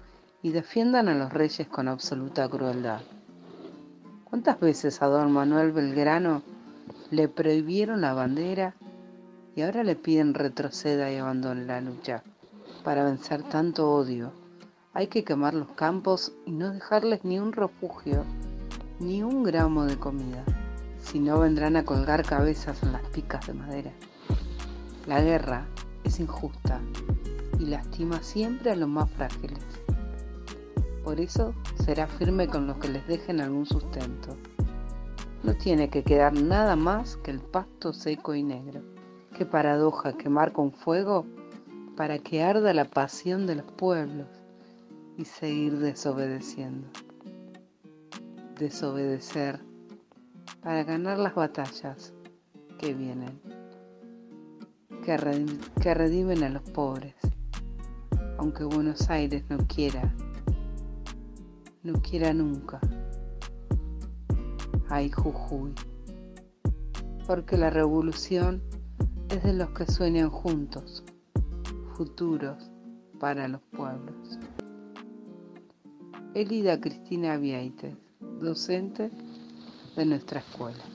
y 0.42 0.50
defiendan 0.50 1.08
a 1.08 1.14
los 1.14 1.32
reyes 1.32 1.68
con 1.68 1.88
absoluta 1.88 2.48
crueldad. 2.48 3.00
¿Cuántas 4.24 4.58
veces 4.60 5.02
a 5.02 5.06
don 5.06 5.30
Manuel 5.30 5.72
Belgrano 5.72 6.42
le 7.10 7.28
prohibieron 7.28 8.00
la 8.00 8.14
bandera 8.14 8.74
y 9.54 9.62
ahora 9.62 9.84
le 9.84 9.94
piden 9.94 10.34
retroceda 10.34 11.12
y 11.12 11.16
abandone 11.16 11.66
la 11.66 11.80
lucha? 11.80 12.22
Para 12.82 13.04
vencer 13.04 13.42
tanto 13.42 13.90
odio, 13.90 14.32
hay 14.94 15.06
que 15.08 15.24
quemar 15.24 15.54
los 15.54 15.68
campos 15.68 16.32
y 16.46 16.52
no 16.52 16.70
dejarles 16.70 17.24
ni 17.24 17.38
un 17.38 17.52
refugio, 17.52 18.24
ni 19.00 19.22
un 19.22 19.42
gramo 19.42 19.84
de 19.84 19.98
comida. 19.98 20.44
Si 21.00 21.18
no, 21.18 21.40
vendrán 21.40 21.76
a 21.76 21.84
colgar 21.84 22.24
cabezas 22.24 22.82
en 22.82 22.92
las 22.92 23.02
picas 23.08 23.46
de 23.46 23.54
madera. 23.54 23.92
La 25.06 25.20
guerra 25.20 25.66
es 26.04 26.20
injusta 26.20 26.80
y 27.58 27.66
lastima 27.66 28.22
siempre 28.22 28.70
a 28.70 28.76
los 28.76 28.88
más 28.88 29.10
frágiles. 29.10 29.64
Por 31.02 31.20
eso 31.20 31.54
será 31.84 32.06
firme 32.06 32.46
con 32.46 32.68
los 32.68 32.76
que 32.76 32.88
les 32.88 33.06
dejen 33.08 33.40
algún 33.40 33.66
sustento. 33.66 34.36
No 35.42 35.54
tiene 35.54 35.90
que 35.90 36.04
quedar 36.04 36.34
nada 36.34 36.76
más 36.76 37.16
que 37.16 37.32
el 37.32 37.40
pasto 37.40 37.92
seco 37.92 38.34
y 38.34 38.44
negro. 38.44 38.80
Qué 39.36 39.44
paradoja 39.44 40.12
quemar 40.12 40.52
con 40.52 40.70
fuego 40.70 41.26
para 41.96 42.20
que 42.20 42.44
arda 42.44 42.72
la 42.72 42.84
pasión 42.84 43.46
de 43.46 43.56
los 43.56 43.72
pueblos 43.72 44.28
y 45.18 45.24
seguir 45.24 45.78
desobedeciendo. 45.78 46.86
Desobedecer 48.56 49.60
para 50.62 50.84
ganar 50.84 51.18
las 51.18 51.34
batallas 51.34 52.14
que 52.78 52.94
vienen, 52.94 53.40
que, 55.02 55.16
redimen 55.94 56.44
a 56.44 56.48
los 56.48 56.62
pobres, 56.62 57.14
aunque 58.38 58.64
Buenos 58.64 59.10
Aires 59.10 59.44
no 59.48 59.58
quiera, 59.66 60.14
no 61.82 62.00
quiera 62.00 62.32
nunca. 62.32 62.80
Ay, 64.88 65.10
Jujuy, 65.10 65.74
porque 67.26 67.56
la 67.56 67.70
revolución 67.70 68.62
es 69.28 69.42
de 69.42 69.54
los 69.54 69.70
que 69.70 69.86
sueñan 69.86 70.30
juntos, 70.30 71.02
futuros 71.96 72.70
para 73.18 73.48
los 73.48 73.60
pueblos. 73.76 74.38
Elida 76.34 76.80
Cristina 76.80 77.36
Viaites, 77.36 77.96
docente 78.40 79.10
de 79.96 80.06
nuestra 80.06 80.40
escuela. 80.40 80.91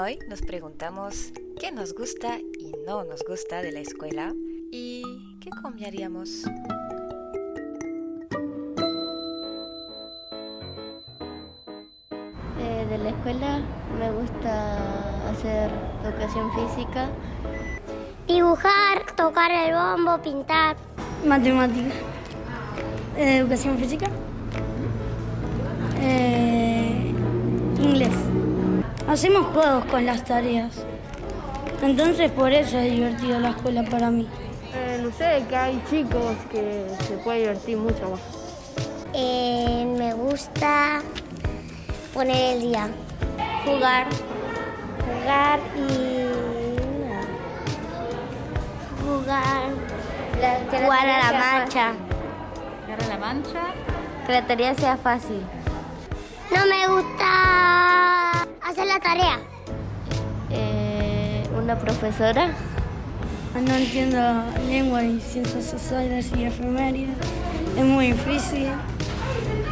Hoy 0.00 0.20
nos 0.28 0.42
preguntamos 0.42 1.32
qué 1.58 1.72
nos 1.72 1.92
gusta 1.92 2.38
y 2.38 2.72
no 2.86 3.02
nos 3.02 3.24
gusta 3.24 3.62
de 3.62 3.72
la 3.72 3.80
escuela 3.80 4.32
y 4.70 5.02
qué 5.40 5.50
cambiaríamos. 5.50 6.44
Eh, 12.60 12.86
de 12.88 12.98
la 12.98 13.08
escuela 13.08 13.60
me 13.98 14.12
gusta 14.12 15.30
hacer 15.30 15.68
educación 16.04 16.48
física. 16.54 17.08
Dibujar, 18.28 19.04
tocar 19.16 19.50
el 19.50 19.74
bombo, 19.74 20.22
pintar. 20.22 20.76
Matemática. 21.26 21.92
Eh, 23.16 23.38
educación 23.38 23.76
física. 23.76 24.06
Eh, 26.00 27.12
inglés. 27.80 28.27
Hacemos 29.08 29.46
juegos 29.54 29.86
con 29.86 30.04
las 30.04 30.22
tareas. 30.22 30.84
Entonces 31.80 32.30
por 32.30 32.52
eso 32.52 32.78
es 32.78 32.92
divertido 32.92 33.40
la 33.40 33.50
escuela 33.50 33.82
para 33.84 34.10
mí. 34.10 34.28
Eh, 34.74 35.00
no 35.02 35.10
sé, 35.10 35.44
que 35.48 35.56
hay 35.56 35.82
chicos 35.88 36.36
que 36.50 36.86
se 37.06 37.16
puede 37.16 37.38
divertir 37.40 37.78
mucho 37.78 38.10
más. 38.10 38.20
Eh, 39.14 39.86
me 39.96 40.12
gusta 40.12 41.00
poner 42.12 42.56
el 42.56 42.60
día. 42.60 42.90
Jugar. 43.64 44.06
Jugar 45.06 45.60
y... 45.74 46.28
Jugar. 49.06 49.70
Jugar 50.70 51.08
a 51.08 51.32
la 51.32 51.38
mancha. 51.38 51.92
¿Jugar 52.84 53.02
a 53.02 53.08
la 53.08 53.18
mancha? 53.18 53.60
Que 54.26 54.32
la 54.32 54.46
tarea 54.46 54.74
sea 54.74 54.98
fácil. 54.98 55.40
No 56.54 56.66
me 56.66 56.88
gusta 56.88 58.37
hacer 58.68 58.86
la 58.86 59.00
tarea. 59.00 59.38
Eh, 60.50 61.42
una 61.56 61.78
profesora. 61.78 62.50
No 63.54 63.74
entiendo 63.74 64.18
lengua 64.68 65.02
y 65.02 65.20
ciencias 65.20 65.64
sociales 65.64 66.30
y 66.36 66.44
efemérides. 66.44 67.16
Es 67.76 67.84
muy 67.84 68.12
difícil. 68.12 68.68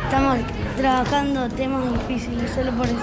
Estamos 0.05 0.39
trabajando 0.77 1.49
temas 1.51 1.93
difíciles, 1.93 2.51
solo 2.53 2.73
por 2.73 2.87
eso. 2.87 2.97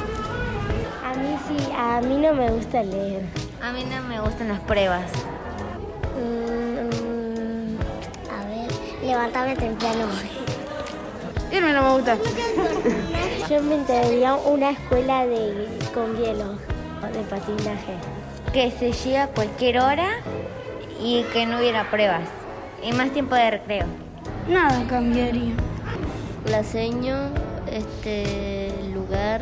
A 1.05 1.13
mí 1.15 1.37
sí, 1.47 1.57
a 1.77 2.01
mí 2.01 2.17
no 2.17 2.33
me 2.33 2.49
gusta 2.49 2.83
leer. 2.83 3.23
A 3.61 3.71
mí 3.71 3.85
no 3.85 4.01
me 4.07 4.19
gustan 4.19 4.49
las 4.49 4.59
pruebas. 4.61 5.11
Mm, 6.17 7.77
a 8.31 8.45
ver, 8.47 8.71
levantarme 9.05 9.55
temprano. 9.55 10.07
Irme 11.51 11.71
no 11.71 11.83
me 11.83 11.89
gusta. 11.93 12.17
Yo 13.49 13.57
inventaría 13.57 14.35
una 14.35 14.71
escuela 14.71 15.25
de, 15.25 15.67
con 15.93 16.15
hielo, 16.15 16.53
de 17.11 17.21
patinaje. 17.29 17.93
Que 18.53 18.71
se 18.71 18.91
llegue 18.91 19.17
a 19.17 19.27
cualquier 19.27 19.79
hora 19.79 20.09
y 21.01 21.23
que 21.33 21.45
no 21.45 21.57
hubiera 21.59 21.89
pruebas. 21.89 22.29
Y 22.81 22.93
más 22.93 23.11
tiempo 23.11 23.35
de 23.35 23.51
recreo. 23.51 23.85
Nada 24.47 24.85
cambiaría. 24.87 25.53
La 26.49 26.63
seño, 26.63 27.15
este 27.71 28.71
lugar 28.93 29.41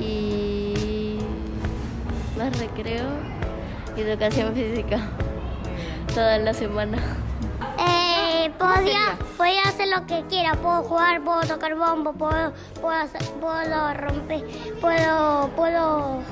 y 0.00 1.18
más 2.36 2.56
recreo 2.58 3.06
y 3.96 4.00
educación 4.02 4.54
física 4.54 5.00
toda 6.14 6.38
la 6.38 6.54
semana. 6.54 6.98
Eh, 7.78 8.17
podía, 8.58 9.16
podía 9.36 9.62
hacer 9.62 9.88
lo 9.88 10.06
que 10.06 10.22
quiera, 10.28 10.52
puedo 10.54 10.82
jugar, 10.82 11.20
puedo 11.22 11.40
tocar 11.42 11.74
bombo, 11.74 12.12
puedo, 12.12 12.52
puedo, 12.80 12.96
hacer, 12.98 13.22
puedo 13.40 13.94
romper, 13.94 14.44
puedo, 14.80 15.48
puedo, 15.56 16.22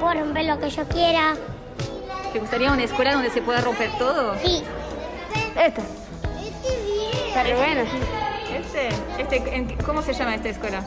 puedo 0.00 0.14
romper 0.14 0.44
lo 0.46 0.58
que 0.60 0.70
yo 0.70 0.84
quiera. 0.88 1.34
¿Te 2.32 2.38
gustaría 2.40 2.72
una 2.72 2.84
escuela 2.84 3.12
donde 3.12 3.30
se 3.30 3.42
pueda 3.42 3.60
romper 3.60 3.90
todo? 3.98 4.34
Sí. 4.42 4.62
Esta. 5.56 5.82
Este 6.42 6.82
bien. 6.82 7.28
Está 7.28 7.42
re 7.44 7.54
bueno. 7.54 7.80
Este, 8.52 8.88
este, 9.18 9.54
¿en- 9.56 9.76
¿cómo 9.84 10.02
se 10.02 10.12
llama 10.14 10.34
esta 10.34 10.48
escuela? 10.48 10.82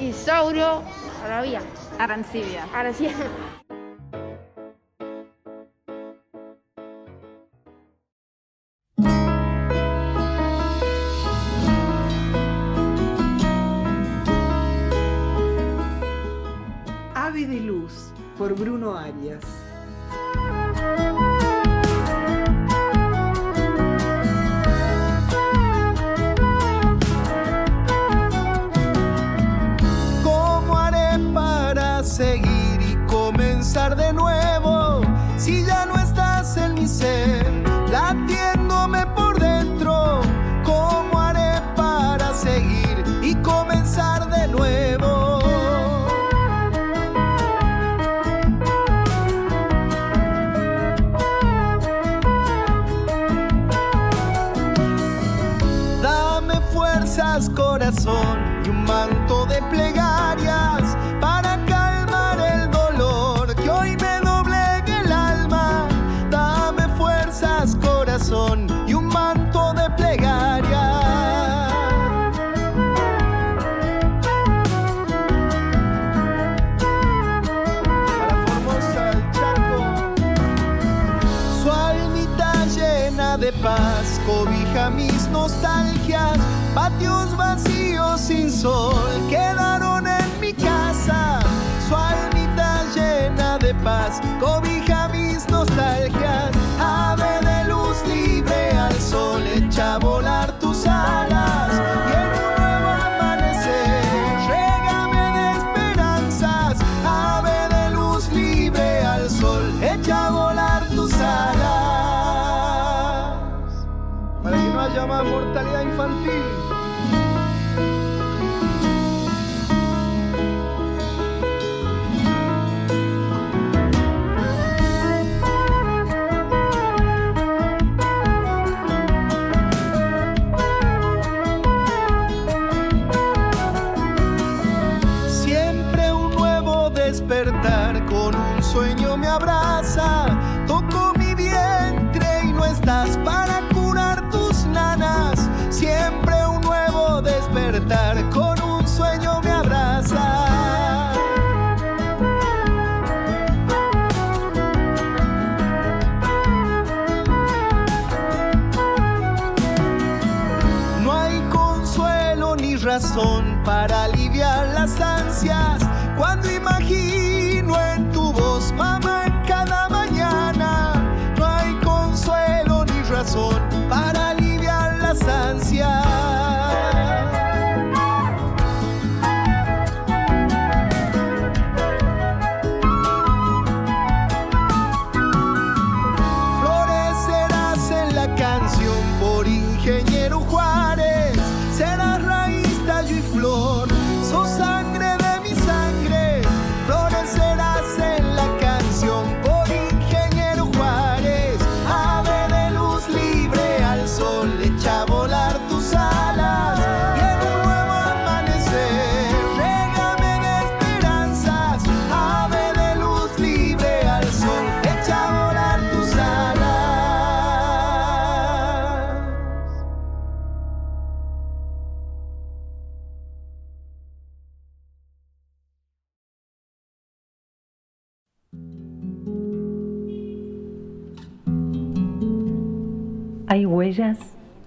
Isauro 0.00 0.82
Arabia. 1.24 1.60
Arancibia. 1.98 2.66
Aracia. 2.74 3.10
Por 18.46 18.54
Bruno 18.54 18.96
Arias. 18.96 19.65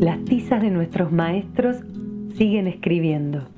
Las 0.00 0.24
tizas 0.24 0.62
de 0.62 0.70
nuestros 0.70 1.10
maestros 1.10 1.78
siguen 2.36 2.68
escribiendo. 2.68 3.48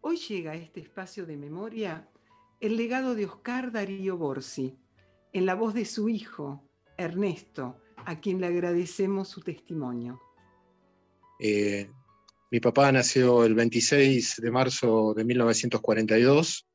Hoy 0.00 0.16
llega 0.28 0.52
a 0.52 0.54
este 0.54 0.78
espacio 0.78 1.26
de 1.26 1.36
memoria 1.36 2.08
el 2.60 2.76
legado 2.76 3.16
de 3.16 3.24
Oscar 3.24 3.72
Darío 3.72 4.16
Borsi, 4.16 4.78
en 5.32 5.44
la 5.44 5.56
voz 5.56 5.74
de 5.74 5.84
su 5.84 6.08
hijo, 6.08 6.62
Ernesto, 6.96 7.80
a 8.06 8.20
quien 8.20 8.40
le 8.40 8.46
agradecemos 8.46 9.28
su 9.28 9.40
testimonio. 9.40 10.20
Eh, 11.40 11.88
mi 12.50 12.60
papá 12.60 12.90
nació 12.90 13.44
el 13.44 13.54
26 13.54 14.36
de 14.38 14.50
marzo 14.50 15.14
de 15.14 15.24
1942 15.24 16.66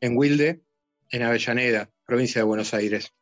en 0.00 0.16
Wilde, 0.16 0.62
en 1.10 1.22
Avellaneda, 1.22 1.90
provincia 2.04 2.40
de 2.40 2.46
Buenos 2.46 2.74
Aires. 2.74 3.14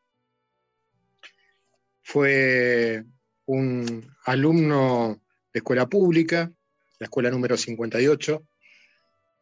Fue 2.02 3.04
un 3.46 4.10
alumno 4.24 5.20
de 5.52 5.58
escuela 5.58 5.86
pública, 5.88 6.50
la 6.98 7.04
escuela 7.04 7.30
número 7.30 7.56
58, 7.56 8.46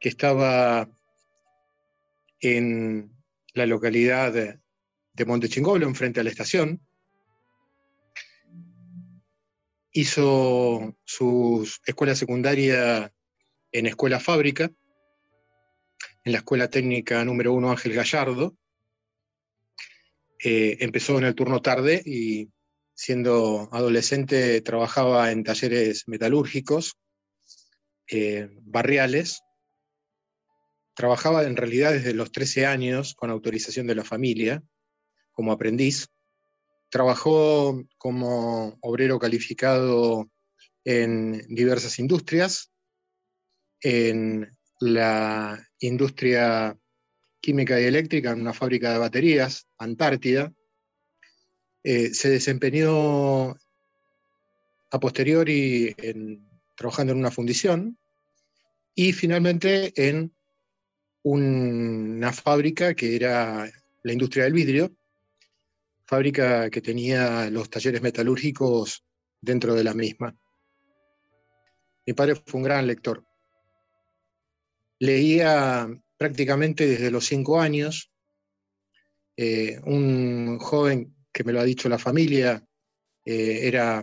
que 0.00 0.08
estaba 0.08 0.88
en 2.40 3.12
la 3.54 3.66
localidad 3.66 4.32
de, 4.32 4.60
de 5.12 5.24
Montechingolo, 5.24 5.86
enfrente 5.86 6.20
a 6.20 6.24
la 6.24 6.30
estación. 6.30 6.80
Hizo 9.92 10.96
su 11.04 11.68
escuela 11.86 12.14
secundaria 12.14 13.12
en 13.72 13.86
escuela 13.86 14.20
fábrica, 14.20 14.70
en 16.24 16.32
la 16.32 16.38
escuela 16.38 16.68
técnica 16.68 17.24
número 17.24 17.52
1 17.54 17.70
Ángel 17.70 17.94
Gallardo. 17.94 18.56
Eh, 20.44 20.76
empezó 20.80 21.18
en 21.18 21.24
el 21.24 21.34
turno 21.34 21.62
tarde 21.62 22.02
y 22.04 22.50
siendo 22.94 23.68
adolescente 23.72 24.60
trabajaba 24.60 25.30
en 25.32 25.44
talleres 25.44 26.06
metalúrgicos, 26.06 26.98
eh, 28.10 28.48
barriales. 28.62 29.40
Trabajaba 30.94 31.44
en 31.44 31.56
realidad 31.56 31.92
desde 31.92 32.12
los 32.12 32.32
13 32.32 32.66
años 32.66 33.14
con 33.14 33.30
autorización 33.30 33.86
de 33.86 33.94
la 33.94 34.04
familia 34.04 34.62
como 35.32 35.52
aprendiz. 35.52 36.08
Trabajó 36.90 37.82
como 37.98 38.78
obrero 38.80 39.18
calificado 39.18 40.30
en 40.84 41.42
diversas 41.48 41.98
industrias, 41.98 42.70
en 43.80 44.56
la 44.80 45.62
industria 45.80 46.76
química 47.40 47.80
y 47.80 47.84
eléctrica, 47.84 48.30
en 48.30 48.40
una 48.40 48.54
fábrica 48.54 48.92
de 48.92 48.98
baterías, 48.98 49.66
Antártida. 49.78 50.52
Eh, 51.84 52.12
se 52.12 52.30
desempeñó 52.30 53.50
a 54.90 55.00
posteriori 55.00 55.94
trabajando 56.76 57.12
en 57.12 57.18
una 57.18 57.30
fundición 57.30 57.98
y 58.94 59.12
finalmente 59.12 59.92
en 59.96 60.34
una 61.22 62.32
fábrica 62.32 62.94
que 62.94 63.14
era 63.14 63.70
la 64.02 64.12
industria 64.12 64.44
del 64.44 64.52
vidrio, 64.54 64.96
fábrica 66.08 66.70
que 66.70 66.80
tenía 66.80 67.50
los 67.50 67.68
talleres 67.68 68.00
metalúrgicos 68.00 69.04
dentro 69.42 69.74
de 69.74 69.84
la 69.84 69.92
misma. 69.92 70.34
Mi 72.06 72.14
padre 72.14 72.34
fue 72.34 72.58
un 72.58 72.64
gran 72.64 72.86
lector. 72.86 73.26
Leía 75.00 75.86
prácticamente 76.16 76.86
desde 76.86 77.10
los 77.10 77.26
cinco 77.26 77.60
años. 77.60 78.10
Eh, 79.36 79.78
un 79.84 80.58
joven 80.58 81.14
que 81.30 81.44
me 81.44 81.52
lo 81.52 81.60
ha 81.60 81.64
dicho 81.64 81.90
la 81.90 81.98
familia 81.98 82.66
eh, 83.24 83.68
era 83.68 84.02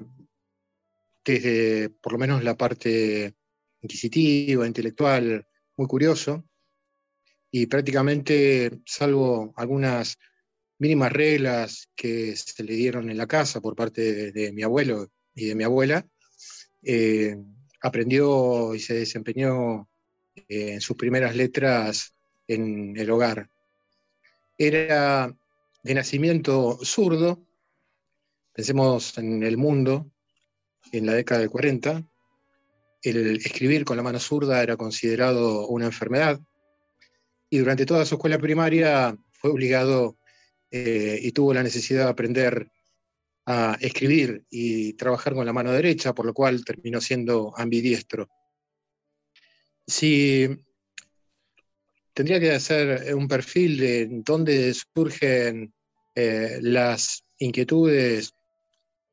desde 1.26 1.89
por 1.89 2.14
lo 2.14 2.20
menos 2.20 2.43
la 2.43 2.56
parte 2.56 3.34
inquisitiva, 3.82 4.68
intelectual, 4.68 5.47
muy 5.76 5.88
curioso. 5.88 6.45
Y 7.49 7.66
prácticamente, 7.66 8.82
salvo 8.86 9.53
algunas 9.58 10.20
mínimas 10.80 11.12
reglas 11.12 11.90
que 11.96 12.36
se 12.36 12.64
le 12.64 12.74
dieron 12.74 13.10
en 13.10 13.18
la 13.18 13.28
casa 13.28 13.62
por 13.62 13.76
parte 13.76 14.32
de, 14.32 14.52
mi 14.52 14.64
abuelo 14.64 15.10
y 15.34 15.48
de 15.48 15.56
mi 15.56 15.64
abuela, 15.64 16.06
eh, 16.84 17.38
aprendió 17.82 18.74
y 18.76 18.80
se 18.80 18.96
desempeñó 18.96 19.90
eh, 20.36 20.74
en 20.74 20.82
sus 20.82 20.98
primeras 20.98 21.36
letras 21.36 22.14
en 22.48 22.96
el 22.98 23.10
hogar. 23.10 23.50
Era 24.58 25.36
de 25.84 25.94
nacimiento 25.94 26.80
zurdo, 26.84 27.46
pensemos 28.54 29.18
en 29.18 29.44
el 29.44 29.58
mundo, 29.58 30.10
en 30.92 31.06
la 31.06 31.14
década 31.14 31.42
del 31.42 31.50
40, 31.50 32.04
el 33.02 33.38
escribir 33.38 33.86
con 33.86 33.98
la 33.98 34.04
mano 34.04 34.20
zurda 34.20 34.64
era 34.64 34.78
considerado 34.78 35.68
una 35.68 35.86
enfermedad 35.86 36.40
y 37.50 37.60
durante 37.60 37.86
toda 37.86 38.06
su 38.06 38.16
escuela 38.16 38.40
primaria 38.40 39.16
fue 39.32 39.52
obligado 39.52 40.18
eh, 40.78 41.20
y 41.22 41.32
tuvo 41.32 41.54
la 41.54 41.64
necesidad 41.64 42.04
de 42.04 42.10
aprender 42.10 42.70
a 43.46 43.78
escribir 43.80 44.44
y 44.50 44.92
trabajar 44.94 45.34
con 45.34 45.46
la 45.46 45.54
mano 45.54 45.72
derecha, 45.72 46.14
por 46.14 46.26
lo 46.26 46.34
cual 46.34 46.66
terminó 46.66 47.00
siendo 47.00 47.54
ambidiestro. 47.56 48.28
Si 49.88 50.50
tendría 52.14 52.42
que 52.42 52.52
hacer 52.52 53.16
un 53.16 53.30
perfil 53.30 53.78
de 53.78 54.08
dónde 54.10 54.74
surgen 54.74 55.74
eh, 56.14 56.60
las 56.62 57.24
inquietudes 57.38 58.34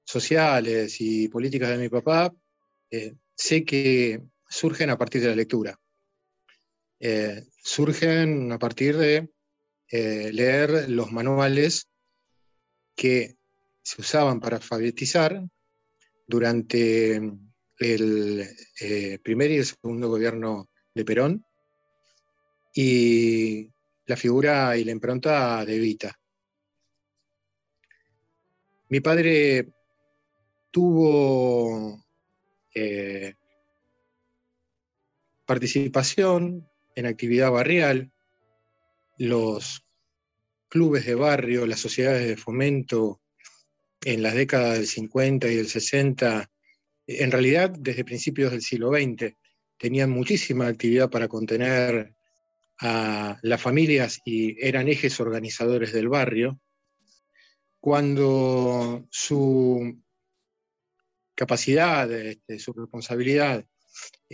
sociales 0.05 0.97
y 1.01 1.29
políticas 1.29 1.69
de 1.69 1.79
mi 1.79 1.89
papá, 1.89 2.35
eh, 2.91 3.15
sé 3.37 3.65
que 3.65 4.21
surgen 4.49 4.91
a 4.91 4.99
partir 4.99 5.21
de 5.21 5.29
la 5.29 5.37
lectura. 5.37 5.79
Eh, 6.99 7.45
surgen 7.63 8.51
a 8.51 8.59
partir 8.59 8.97
de 8.97 9.29
leer 9.93 10.88
los 10.88 11.12
manuales 11.12 11.86
que 12.97 13.36
se 13.82 14.01
usaban 14.01 14.40
para 14.40 14.57
alfabetizar 14.57 15.43
durante 16.26 17.20
el 17.78 18.49
eh, 18.80 19.18
primer 19.22 19.51
y 19.51 19.57
el 19.57 19.66
segundo 19.66 20.09
gobierno 20.09 20.70
de 20.95 21.05
Perón 21.05 21.45
y 22.74 23.70
la 24.07 24.16
figura 24.16 24.76
y 24.76 24.84
la 24.84 24.93
impronta 24.93 25.64
de 25.64 25.76
Evita. 25.76 26.18
Mi 28.88 29.01
padre 29.01 29.72
tuvo 30.70 32.05
eh, 32.74 33.34
participación 35.45 36.68
en 36.95 37.07
actividad 37.07 37.51
barrial, 37.51 38.12
los 39.23 39.87
clubes 40.68 41.07
de 41.07 41.14
barrio, 41.14 41.64
las 41.64 41.79
sociedades 41.79 42.27
de 42.27 42.37
fomento 42.37 43.20
en 44.05 44.20
las 44.20 44.35
décadas 44.35 44.79
del 44.79 44.89
50 44.89 45.47
y 45.47 45.55
del 45.55 45.68
60, 45.68 46.51
en 47.07 47.31
realidad 47.31 47.70
desde 47.70 48.05
principios 48.05 48.51
del 48.51 48.62
siglo 48.62 48.91
XX, 48.91 49.37
tenían 49.79 50.11
muchísima 50.11 50.66
actividad 50.66 51.09
para 51.09 51.29
contener 51.29 52.16
a 52.81 53.39
las 53.43 53.62
familias 53.62 54.20
y 54.25 54.57
eran 54.61 54.89
ejes 54.89 55.20
organizadores 55.20 55.93
del 55.93 56.09
barrio, 56.09 56.61
cuando 57.79 59.07
su 59.09 60.03
capacidad, 61.37 62.11
este, 62.11 62.59
su 62.59 62.73
responsabilidad, 62.73 63.64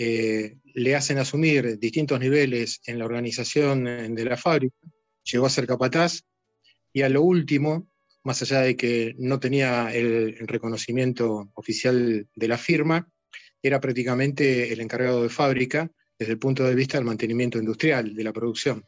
eh, 0.01 0.59
le 0.74 0.94
hacen 0.94 1.18
asumir 1.18 1.76
distintos 1.76 2.20
niveles 2.20 2.80
en 2.86 3.01
la 3.01 3.05
organización 3.05 4.14
de 4.14 4.24
la 4.24 4.36
fábrica, 4.36 4.76
llegó 5.24 5.46
a 5.46 5.51
ser 5.51 5.66
capataz 5.66 6.22
y 6.92 7.03
a 7.03 7.09
lo 7.09 7.22
último 7.22 7.88
más 8.22 8.40
allá 8.42 8.61
de 8.61 8.76
que 8.76 9.16
no 9.18 9.40
tenía 9.40 9.92
el, 9.92 10.36
reconocimiento 10.46 11.51
oficial 11.55 12.28
de 12.32 12.49
la 12.49 12.59
firma, 12.59 13.11
era 13.61 13.80
prácticamente 13.80 14.72
el 14.72 14.80
encargado 14.80 15.24
de 15.24 15.30
fábrica 15.30 15.90
desde 16.16 16.34
el 16.34 16.38
punto 16.38 16.62
de 16.62 16.76
vista 16.76 16.96
del 16.96 17.07
mantenimiento 17.07 17.59
industrial, 17.59 18.14
de 18.14 18.22
la 18.22 18.32
producción. 18.32 18.84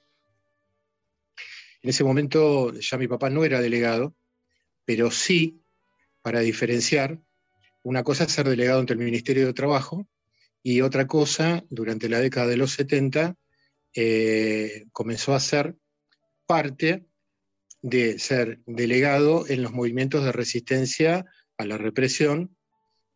En 1.83 1.91
ese 1.91 2.05
momento 2.05 2.73
ya 2.75 2.99
mi 2.99 3.09
papá 3.09 3.31
no 3.31 3.45
era 3.45 3.61
delegado, 3.61 4.15
pero 4.85 5.11
sí, 5.11 5.61
para 6.23 6.39
diferenciar, 6.39 7.19
una 7.83 8.05
cosa 8.05 8.25
es 8.25 8.33
ser 8.33 8.49
delegado 8.49 8.79
ante 8.79 8.93
el 8.93 8.99
Ministerio 9.01 9.47
de 9.47 9.55
Trabajo 9.55 10.07
y 10.63 10.83
otra 10.83 11.07
cosa, 11.07 11.65
durante 11.71 12.09
la 12.09 12.21
década 12.21 12.47
de 12.49 12.57
los 12.57 12.73
70, 12.73 13.37
eh, 13.95 14.85
comenzó 14.93 15.35
a 15.35 15.41
ser 15.41 15.77
parte 16.47 17.07
de 17.83 18.19
ser 18.19 18.61
delegado 18.67 19.49
en 19.49 19.63
los 19.63 19.73
movimientos 19.73 20.25
de 20.25 20.33
resistencia 20.33 21.25
a 21.57 21.65
la 21.65 21.79
represión, 21.79 22.57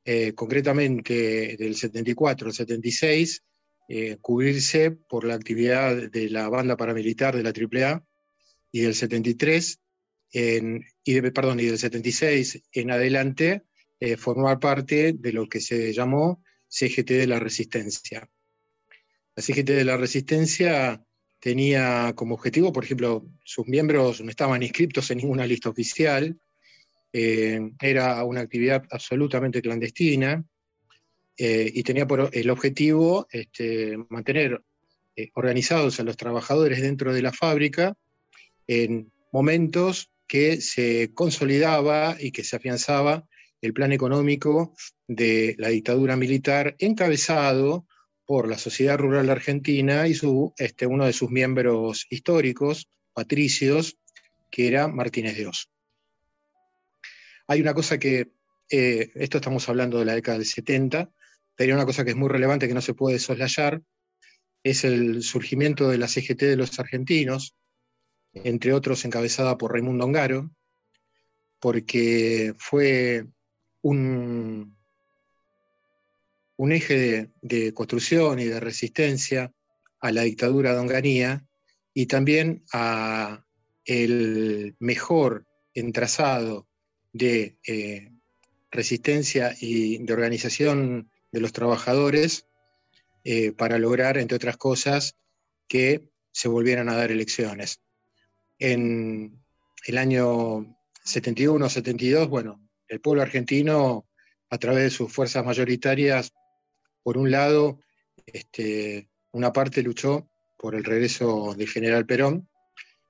eh, 0.06 0.32
concretamente 0.34 1.56
del 1.58 1.76
74 1.76 2.48
al 2.48 2.54
76, 2.54 3.42
eh, 3.88 4.16
cubrirse 4.20 4.90
por 4.90 5.24
la 5.24 5.34
actividad 5.34 6.10
de 6.10 6.30
la 6.30 6.48
banda 6.48 6.76
paramilitar 6.76 7.36
de 7.36 7.42
la 7.42 7.52
AAA 7.52 8.02
y 8.72 8.80
del 8.80 8.94
73, 8.94 9.80
y 10.32 11.20
perdón, 11.30 11.60
y 11.60 11.66
del 11.66 11.78
76 11.78 12.62
en 12.72 12.90
adelante, 12.90 13.62
formar 14.18 14.58
parte 14.58 15.12
de 15.12 15.32
lo 15.32 15.48
que 15.48 15.60
se 15.60 15.92
llamó 15.92 16.43
CGT 16.74 17.10
de 17.10 17.26
la 17.28 17.38
Resistencia. 17.38 18.28
La 19.36 19.42
CGT 19.42 19.70
de 19.70 19.84
la 19.84 19.96
Resistencia 19.96 21.00
tenía 21.38 22.12
como 22.16 22.34
objetivo, 22.34 22.72
por 22.72 22.84
ejemplo, 22.84 23.26
sus 23.44 23.68
miembros 23.68 24.20
no 24.20 24.30
estaban 24.30 24.62
inscritos 24.62 25.08
en 25.10 25.18
ninguna 25.18 25.46
lista 25.46 25.68
oficial, 25.68 26.36
eh, 27.12 27.60
era 27.80 28.24
una 28.24 28.40
actividad 28.40 28.84
absolutamente 28.90 29.62
clandestina 29.62 30.44
eh, 31.36 31.70
y 31.72 31.82
tenía 31.84 32.08
por 32.08 32.28
el 32.32 32.50
objetivo 32.50 33.28
este, 33.30 33.96
mantener 34.08 34.60
eh, 35.14 35.30
organizados 35.34 36.00
a 36.00 36.02
los 36.02 36.16
trabajadores 36.16 36.82
dentro 36.82 37.14
de 37.14 37.22
la 37.22 37.32
fábrica 37.32 37.96
en 38.66 39.12
momentos 39.30 40.10
que 40.26 40.60
se 40.60 41.12
consolidaba 41.14 42.16
y 42.18 42.32
que 42.32 42.42
se 42.42 42.56
afianzaba 42.56 43.28
el 43.64 43.72
plan 43.72 43.92
económico 43.92 44.74
de 45.08 45.54
la 45.58 45.68
dictadura 45.68 46.16
militar 46.16 46.76
encabezado 46.78 47.86
por 48.26 48.46
la 48.46 48.58
Sociedad 48.58 48.98
Rural 48.98 49.30
Argentina 49.30 50.06
y 50.06 50.12
su, 50.12 50.52
este, 50.58 50.86
uno 50.86 51.06
de 51.06 51.14
sus 51.14 51.30
miembros 51.30 52.06
históricos, 52.10 52.88
patricios, 53.14 53.96
que 54.50 54.68
era 54.68 54.86
Martínez 54.88 55.38
de 55.38 55.46
Oz. 55.46 55.70
Hay 57.46 57.62
una 57.62 57.72
cosa 57.72 57.98
que, 57.98 58.32
eh, 58.68 59.10
esto 59.14 59.38
estamos 59.38 59.66
hablando 59.70 59.98
de 59.98 60.04
la 60.04 60.14
década 60.14 60.36
del 60.36 60.46
70, 60.46 61.10
pero 61.56 61.72
hay 61.72 61.74
una 61.74 61.86
cosa 61.86 62.04
que 62.04 62.10
es 62.10 62.16
muy 62.16 62.28
relevante 62.28 62.68
que 62.68 62.74
no 62.74 62.82
se 62.82 62.92
puede 62.92 63.18
soslayar, 63.18 63.80
es 64.62 64.84
el 64.84 65.22
surgimiento 65.22 65.88
de 65.88 65.96
la 65.96 66.08
CGT 66.08 66.42
de 66.42 66.56
los 66.56 66.78
argentinos, 66.78 67.54
entre 68.34 68.74
otros 68.74 69.06
encabezada 69.06 69.56
por 69.56 69.72
Raimundo 69.72 70.04
Ongaro, 70.04 70.50
porque 71.60 72.52
fue 72.58 73.26
un, 73.84 74.76
eje 76.70 77.30
de, 77.42 77.74
construcción 77.74 78.40
y 78.40 78.44
de 78.44 78.58
resistencia 78.58 79.52
a 80.00 80.10
la 80.10 80.22
dictadura 80.22 80.72
de 80.72 80.78
Onganía 80.80 81.46
y 81.92 82.06
también 82.06 82.64
a 82.72 83.44
el 83.84 84.74
mejor 84.78 85.46
entrazado 85.74 86.66
de 87.12 87.58
eh, 87.66 88.10
resistencia 88.70 89.54
y 89.60 89.98
de 89.98 90.12
organización 90.12 91.10
de 91.30 91.40
los 91.40 91.52
trabajadores 91.52 92.46
eh, 93.24 93.52
para 93.52 93.78
lograr, 93.78 94.16
entre 94.16 94.36
otras 94.36 94.56
cosas, 94.56 95.16
que 95.68 96.08
se 96.32 96.48
volvieran 96.48 96.88
a 96.88 96.96
dar 96.96 97.12
elecciones. 97.12 97.80
En 98.58 99.44
el 99.86 99.98
año 99.98 100.74
71-72, 101.04 102.28
bueno, 102.28 102.63
el 102.88 103.00
pueblo 103.00 103.22
argentino, 103.22 104.06
a 104.50 104.58
través 104.58 104.84
de 104.84 104.90
sus 104.90 105.12
fuerzas 105.12 105.44
mayoritarias, 105.44 106.32
por 107.02 107.18
un 107.18 107.30
lado, 107.30 107.80
este, 108.26 109.08
una 109.32 109.52
parte 109.52 109.82
luchó 109.82 110.30
por 110.56 110.74
el 110.74 110.84
regreso 110.84 111.54
del 111.56 111.68
general 111.68 112.06
Perón, 112.06 112.48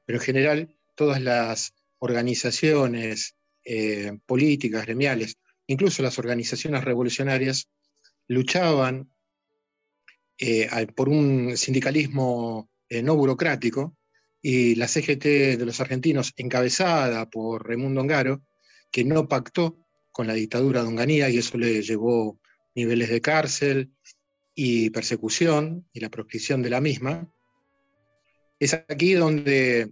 pero 0.05 0.19
en 0.19 0.25
general 0.25 0.77
todas 0.95 1.21
las 1.21 1.75
organizaciones 1.99 3.37
eh, 3.65 4.19
políticas, 4.27 4.85
gremiales, 4.87 5.39
incluso 5.67 6.03
las 6.03 6.19
organizaciones 6.19 6.85
revolucionarias, 6.85 7.69
luchaban 8.27 9.11
eh, 10.39 10.69
por 10.95 11.09
un 11.09 11.57
sindicalismo 11.57 12.71
eh, 12.89 13.03
no 13.03 13.17
burocrático 13.17 13.97
y 14.43 14.75
la 14.75 14.89
CGT 14.89 15.25
de 15.57 15.65
los 15.65 15.81
argentinos, 15.81 16.33
encabezada 16.37 17.31
por 17.31 17.67
Raimundo 17.67 18.01
Ongaro, 18.01 18.43
que 18.95 19.05
no 19.05 19.27
pactó 19.27 19.77
con 20.13 20.29
la 20.29 20.35
dictadura 20.35 20.81
de 20.81 20.87
Onganía 20.87 21.29
y 21.29 21.39
eso 21.39 21.59
le 21.59 21.83
llevó 21.83 22.39
niveles 22.77 23.09
de 23.09 23.21
cárcel 23.21 23.91
y 24.55 24.91
persecución 24.91 25.89
y 25.93 25.99
la 25.99 26.11
proscripción 26.11 26.63
de 26.63 26.71
la 26.71 26.81
misma, 26.81 27.29
es 28.61 28.73
aquí 28.73 29.15
donde 29.15 29.91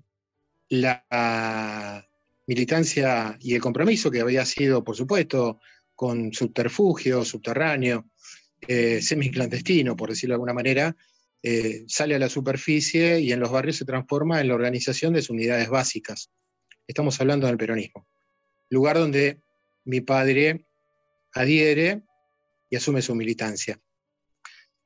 la 0.69 2.07
militancia 2.47 3.37
y 3.41 3.57
el 3.57 3.61
compromiso 3.61 4.09
que 4.09 4.21
había 4.21 4.45
sido, 4.45 4.85
por 4.85 4.95
supuesto, 4.95 5.59
con 5.97 6.33
subterfugio, 6.33 7.25
subterráneo, 7.25 8.09
eh, 8.69 9.03
semiclandestino, 9.03 9.97
por 9.97 10.11
decirlo 10.11 10.35
de 10.35 10.37
alguna 10.37 10.55
manera, 10.55 10.97
eh, 11.43 11.83
sale 11.89 12.15
a 12.15 12.21
la 12.21 12.29
superficie 12.29 13.19
y 13.19 13.33
en 13.33 13.41
los 13.41 13.51
barrios 13.51 13.79
se 13.79 13.85
transforma 13.85 14.41
en 14.41 14.47
la 14.47 14.55
organización 14.55 15.13
de 15.13 15.23
sus 15.23 15.31
unidades 15.31 15.69
básicas. 15.69 16.31
Estamos 16.87 17.21
hablando 17.21 17.49
del 17.49 17.57
peronismo. 17.57 18.07
Lugar 18.73 18.97
donde 18.97 19.43
mi 19.85 20.01
padre 20.01 20.65
adhiere 21.35 22.01
y 22.71 22.77
asume 22.77 23.03
su 23.03 23.15
militancia. 23.15 23.79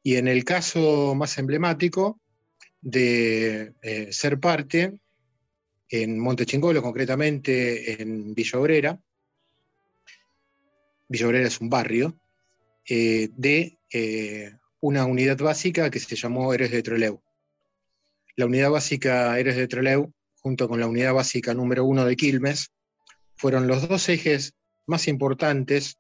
Y 0.03 0.17
en 0.17 0.27
el 0.27 0.45
caso 0.45 1.15
más 1.15 1.39
emblemático 1.39 2.21
de 2.81 3.75
eh, 3.83 4.13
ser 4.13 4.41
parte, 4.41 4.99
en 5.89 6.19
Montechingolo, 6.19 6.83
concretamente 6.83 8.03
en 8.03 8.35
Villa 8.35 8.59
Obrera, 8.59 9.01
Villa 11.07 11.29
Obrera 11.29 11.47
es 11.47 11.61
un 11.61 11.71
barrio, 11.71 12.19
eh, 12.89 13.29
de 13.37 13.79
eh, 13.93 14.51
una 14.81 15.05
unidad 15.05 15.39
básica 15.39 15.93
que 15.93 16.01
se 16.01 16.17
llamó 16.17 16.53
Héroes 16.53 16.73
de 16.73 16.83
Trelew. 16.83 17.23
La 18.35 18.47
unidad 18.47 18.71
básica 18.71 19.39
Héroes 19.39 19.55
de 19.55 19.69
Trelew, 19.69 20.13
junto 20.41 20.69
con 20.69 20.81
la 20.81 20.89
unidad 20.89 21.15
básica 21.15 21.55
número 21.55 21.85
uno 21.85 22.05
de 22.05 22.17
Quilmes, 22.17 22.73
fueron 23.37 23.67
los 23.67 23.89
dos 23.89 24.09
ejes 24.09 24.55
más 24.87 25.09
importantes 25.09 25.99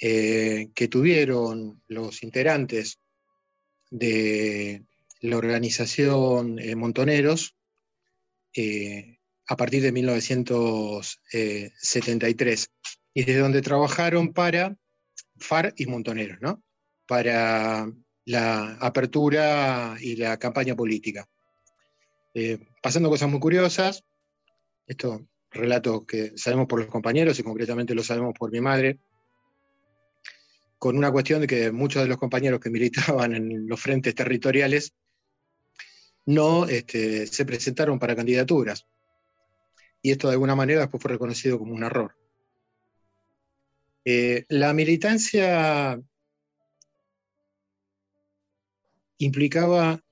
eh, 0.00 0.68
que 0.74 0.88
tuvieron 0.88 1.82
los 1.88 2.22
integrantes 2.22 3.00
de 3.90 4.84
la 5.20 5.36
organización 5.36 6.60
Montoneros 6.76 7.56
a 9.46 9.56
partir 9.56 9.82
de 9.82 9.92
1973 9.92 12.70
y 13.14 13.24
desde 13.24 13.40
donde 13.40 13.62
trabajaron 13.62 14.32
para 14.32 14.76
FAR 15.38 15.72
y 15.76 15.86
Montoneros, 15.86 16.38
¿no? 16.40 16.62
Para 17.06 17.90
la 18.26 18.76
apertura 18.80 19.96
y 20.00 20.16
la 20.16 20.38
campaña 20.38 20.76
política. 20.76 21.28
Eh, 22.34 22.58
pasando 22.80 23.08
cosas 23.08 23.28
muy 23.28 23.40
curiosas, 23.40 24.04
esto 24.86 25.26
relato 25.50 26.06
que 26.06 26.32
sabemos 26.36 26.66
por 26.66 26.80
los 26.80 26.88
compañeros 26.88 27.38
y 27.38 27.42
concretamente 27.42 27.94
lo 27.94 28.02
sabemos 28.02 28.34
por 28.38 28.50
mi 28.52 28.60
madre, 28.60 28.98
con 30.78 30.96
una 30.96 31.12
cuestión 31.12 31.42
de 31.42 31.46
que 31.46 31.72
muchos 31.72 32.02
de 32.02 32.08
los 32.08 32.18
compañeros 32.18 32.60
que 32.60 32.70
militaban 32.70 33.34
en 33.34 33.68
los 33.68 33.80
frentes 33.80 34.14
territoriales 34.14 34.94
no 36.26 36.66
este, 36.66 37.26
se 37.26 37.44
presentaron 37.44 37.98
para 37.98 38.16
candidaturas. 38.16 38.86
Y 40.02 40.12
esto 40.12 40.28
de 40.28 40.34
alguna 40.34 40.54
manera 40.54 40.80
después 40.80 41.02
fue 41.02 41.12
reconocido 41.12 41.58
como 41.58 41.74
un 41.74 41.84
error. 41.84 42.16
Eh, 44.04 44.46
la 44.48 44.72
militancia 44.72 46.00
implicaba 49.18 50.02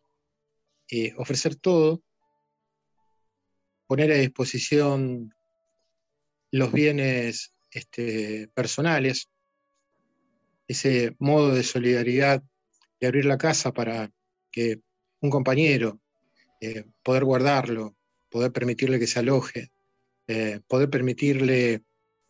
eh, 0.90 1.14
ofrecer 1.16 1.56
todo, 1.56 2.02
poner 3.88 4.12
a 4.12 4.16
disposición 4.16 5.34
los 6.52 6.72
bienes 6.72 7.52
este, 7.72 8.48
personales, 8.54 9.28
ese 10.68 11.16
modo 11.18 11.52
de 11.52 11.64
solidaridad 11.64 12.42
de 13.00 13.06
abrir 13.06 13.24
la 13.24 13.38
casa 13.38 13.72
para 13.72 14.12
que 14.52 14.80
un 15.20 15.30
compañero, 15.30 15.98
eh, 16.60 16.84
poder 17.02 17.24
guardarlo, 17.24 17.96
poder 18.30 18.52
permitirle 18.52 19.00
que 19.00 19.08
se 19.08 19.18
aloje, 19.18 19.72
poder 20.66 20.90
permitirle 20.90 21.82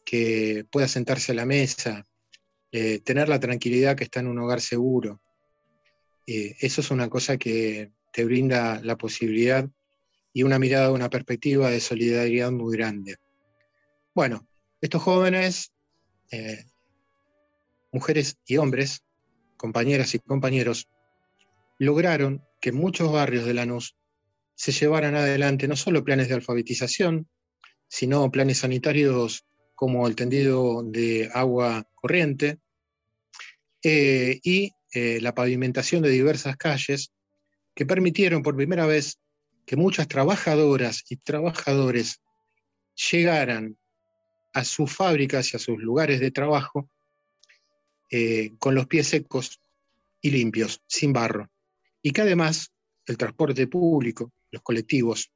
que 0.09 0.65
pueda 0.71 0.89
sentarse 0.89 1.33
a 1.33 1.35
la 1.35 1.45
mesa, 1.45 2.07
eh, 2.73 3.01
tener 3.01 3.29
la 3.29 3.41
tranquilidad 3.41 3.97
que 3.97 4.05
está 4.05 4.21
en 4.21 4.27
un 4.29 4.39
hogar 4.39 4.61
seguro. 4.61 5.21
Eh, 6.27 6.57
eso 6.61 6.81
es 6.81 6.91
una 6.91 7.11
cosa 7.11 7.37
que 7.37 7.93
te 8.13 8.25
brinda 8.25 8.81
la 8.83 8.97
posibilidad 8.97 9.69
y 10.39 10.45
una 10.45 10.61
mirada, 10.61 10.93
una 10.93 11.11
perspectiva 11.11 11.69
de 11.69 11.81
solidaridad 11.81 12.53
muy 12.53 12.77
grande. 12.77 13.17
Bueno, 14.15 14.47
estos 14.81 15.03
jóvenes, 15.03 15.73
eh, 16.31 16.65
mujeres 17.91 18.37
y 18.47 18.57
hombres, 18.57 19.03
compañeras 19.57 20.15
y 20.15 20.21
compañeros, 20.21 20.87
lograron 21.81 22.45
que 22.61 22.71
muchos 22.71 23.11
barrios 23.11 23.47
de 23.47 23.55
Lanús 23.55 23.97
se 24.55 24.71
llevaran 24.71 25.17
adelante 25.17 25.67
no 25.67 25.75
solo 25.75 26.05
planes 26.05 26.29
de 26.29 26.35
alfabetización, 26.35 27.29
sino 27.89 28.31
planes 28.31 28.59
sanitarios 28.59 29.45
como 29.75 30.07
el 30.07 30.15
tendido 30.15 30.85
de 30.85 31.31
agua 31.35 31.85
corriente 31.97 32.59
eh, 33.83 34.39
y 34.45 34.71
eh, 34.95 35.19
la 35.21 35.35
pavimentación 35.35 36.01
de 36.01 36.11
diversas 36.11 36.57
calles 36.57 37.11
que 37.75 37.87
permitieron 37.87 38.45
por 38.45 38.55
primera 38.55 38.87
vez 38.87 39.19
que 39.69 39.77
muchas 39.77 40.09
trabajadoras 40.09 41.05
y 41.11 41.17
trabajadores 41.17 42.23
llegaran 43.13 43.77
a 44.55 44.65
sus 44.65 44.91
fábricas 44.91 45.53
y 45.53 45.57
a 45.57 45.61
sus 45.61 45.77
lugares 45.77 46.21
de 46.21 46.31
trabajo 46.31 46.89
eh, 48.11 48.55
con 48.59 48.75
los 48.75 48.87
pies 48.87 49.09
secos 49.09 49.61
y 50.23 50.31
limpios, 50.31 50.83
sin 50.87 51.13
barro, 51.13 51.51
y 52.01 52.13
que 52.13 52.23
además 52.23 52.73
el 53.05 53.19
transporte 53.19 53.67
público, 53.67 54.33
los 54.51 54.63
colectivos, 54.63 55.31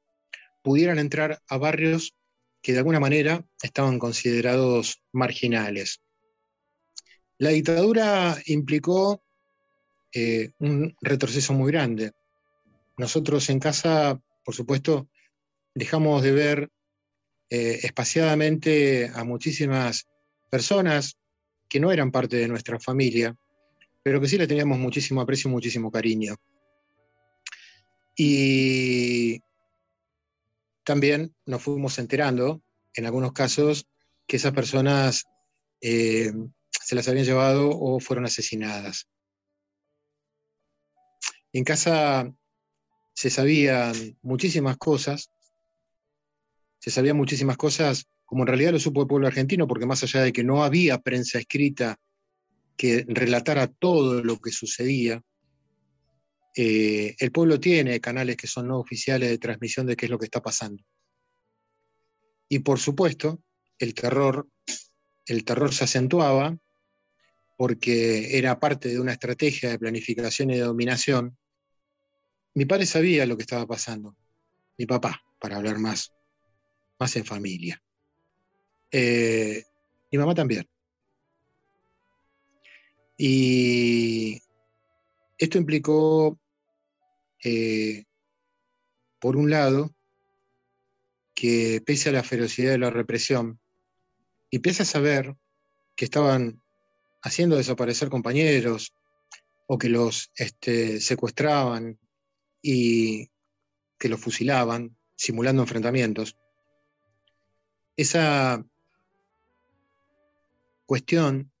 pudieran 0.63 0.97
entrar 0.97 1.39
a 1.47 1.57
barrios 1.57 2.15
que 2.63 2.71
de 2.71 2.79
alguna 2.79 2.99
manera 2.99 3.45
estaban 3.61 3.99
considerados 3.99 4.99
marginales. 5.11 6.01
La 7.37 7.51
dictadura 7.51 8.35
implicó 8.47 9.23
eh, 10.11 10.53
un 10.57 10.95
retroceso 11.01 11.53
muy 11.53 11.71
grande. 11.71 12.13
Nosotros 13.03 13.49
en 13.49 13.59
casa, 13.59 14.17
por 14.45 14.55
supuesto, 14.55 15.09
dejamos 15.75 16.23
de 16.23 16.31
ver 16.31 16.69
eh, 17.49 17.81
espaciadamente 17.83 19.11
a 19.13 19.25
muchísimas 19.25 20.07
personas 20.49 21.17
que 21.67 21.81
no 21.81 21.91
eran 21.91 22.13
parte 22.13 22.37
de 22.37 22.47
nuestra 22.47 22.79
familia, 22.79 23.35
pero 24.03 24.21
que 24.21 24.29
sí 24.29 24.37
le 24.37 24.47
teníamos 24.47 24.79
muchísimo 24.79 25.19
aprecio 25.19 25.49
y 25.49 25.51
muchísimo 25.51 25.91
cariño. 25.91 26.37
Y 28.15 29.41
también 30.85 31.35
nos 31.45 31.61
fuimos 31.61 31.99
enterando, 31.99 32.63
en 32.93 33.05
algunos 33.05 33.33
casos, 33.33 33.85
que 34.25 34.37
esas 34.37 34.53
personas 34.53 35.25
eh, 35.81 36.31
se 36.69 36.95
las 36.95 37.09
habían 37.09 37.25
llevado 37.25 37.69
o 37.69 37.99
fueron 37.99 38.23
asesinadas. 38.23 39.09
En 41.51 41.65
casa 41.65 42.33
se 43.13 43.29
sabían 43.29 43.93
muchísimas 44.21 44.77
cosas, 44.77 45.29
se 46.79 46.91
sabían 46.91 47.17
muchísimas 47.17 47.57
cosas, 47.57 48.05
como 48.25 48.43
en 48.43 48.47
realidad 48.47 48.71
lo 48.71 48.79
supo 48.79 49.01
el 49.01 49.07
pueblo 49.07 49.27
argentino, 49.27 49.67
porque 49.67 49.85
más 49.85 50.03
allá 50.03 50.21
de 50.21 50.33
que 50.33 50.43
no 50.43 50.63
había 50.63 50.99
prensa 50.99 51.39
escrita 51.39 51.97
que 52.75 53.05
relatara 53.07 53.67
todo 53.67 54.23
lo 54.23 54.39
que 54.39 54.51
sucedía, 54.51 55.21
eh, 56.55 57.15
el 57.17 57.31
pueblo 57.31 57.59
tiene 57.59 57.99
canales 57.99 58.37
que 58.37 58.47
son 58.47 58.67
no 58.67 58.79
oficiales 58.79 59.29
de 59.29 59.37
transmisión 59.37 59.87
de 59.87 59.95
qué 59.95 60.05
es 60.05 60.11
lo 60.11 60.19
que 60.19 60.25
está 60.25 60.41
pasando. 60.41 60.83
Y 62.49 62.59
por 62.59 62.79
supuesto, 62.79 63.41
el 63.79 63.93
terror, 63.93 64.47
el 65.25 65.43
terror 65.43 65.73
se 65.73 65.85
acentuaba 65.85 66.57
porque 67.57 68.37
era 68.37 68.59
parte 68.59 68.89
de 68.89 68.99
una 68.99 69.13
estrategia 69.13 69.69
de 69.69 69.79
planificación 69.79 70.51
y 70.51 70.55
de 70.55 70.61
dominación. 70.61 71.37
Mi 72.55 72.65
padre 72.65 72.85
sabía 72.85 73.25
lo 73.25 73.35
que 73.35 73.43
estaba 73.43 73.65
pasando, 73.65 74.15
mi 74.77 74.85
papá, 74.85 75.23
para 75.39 75.57
hablar 75.57 75.79
más, 75.79 76.13
más 76.99 77.15
en 77.15 77.25
familia. 77.25 77.81
Eh, 78.91 79.63
mi 80.11 80.17
mamá 80.17 80.35
también. 80.35 80.67
Y 83.17 84.41
esto 85.37 85.57
implicó 85.57 86.39
eh, 87.43 88.05
por 89.19 89.37
un 89.37 89.49
lado, 89.49 89.95
que 91.33 91.81
pese 91.85 92.09
a 92.09 92.11
la 92.11 92.23
ferocidad 92.23 92.71
de 92.71 92.77
la 92.77 92.89
represión, 92.89 93.59
empieza 94.51 94.83
a 94.83 94.85
saber 94.85 95.35
que 95.95 96.05
estaban 96.05 96.61
haciendo 97.21 97.55
desaparecer 97.55 98.09
compañeros 98.09 98.93
o 99.67 99.77
que 99.77 99.89
los 99.89 100.29
este, 100.35 100.99
secuestraban 100.99 101.97
y 102.63 103.29
que 103.99 104.09
los 104.09 104.19
fusilaban, 104.19 104.97
simulando 105.15 105.61
enfrentamientos. 105.61 106.37
Esa 107.95 108.65
cuestión 110.85 111.51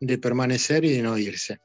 de 0.00 0.18
permanecer 0.18 0.84
y 0.84 0.92
de 0.92 1.02
no 1.02 1.18
irse. 1.18 1.58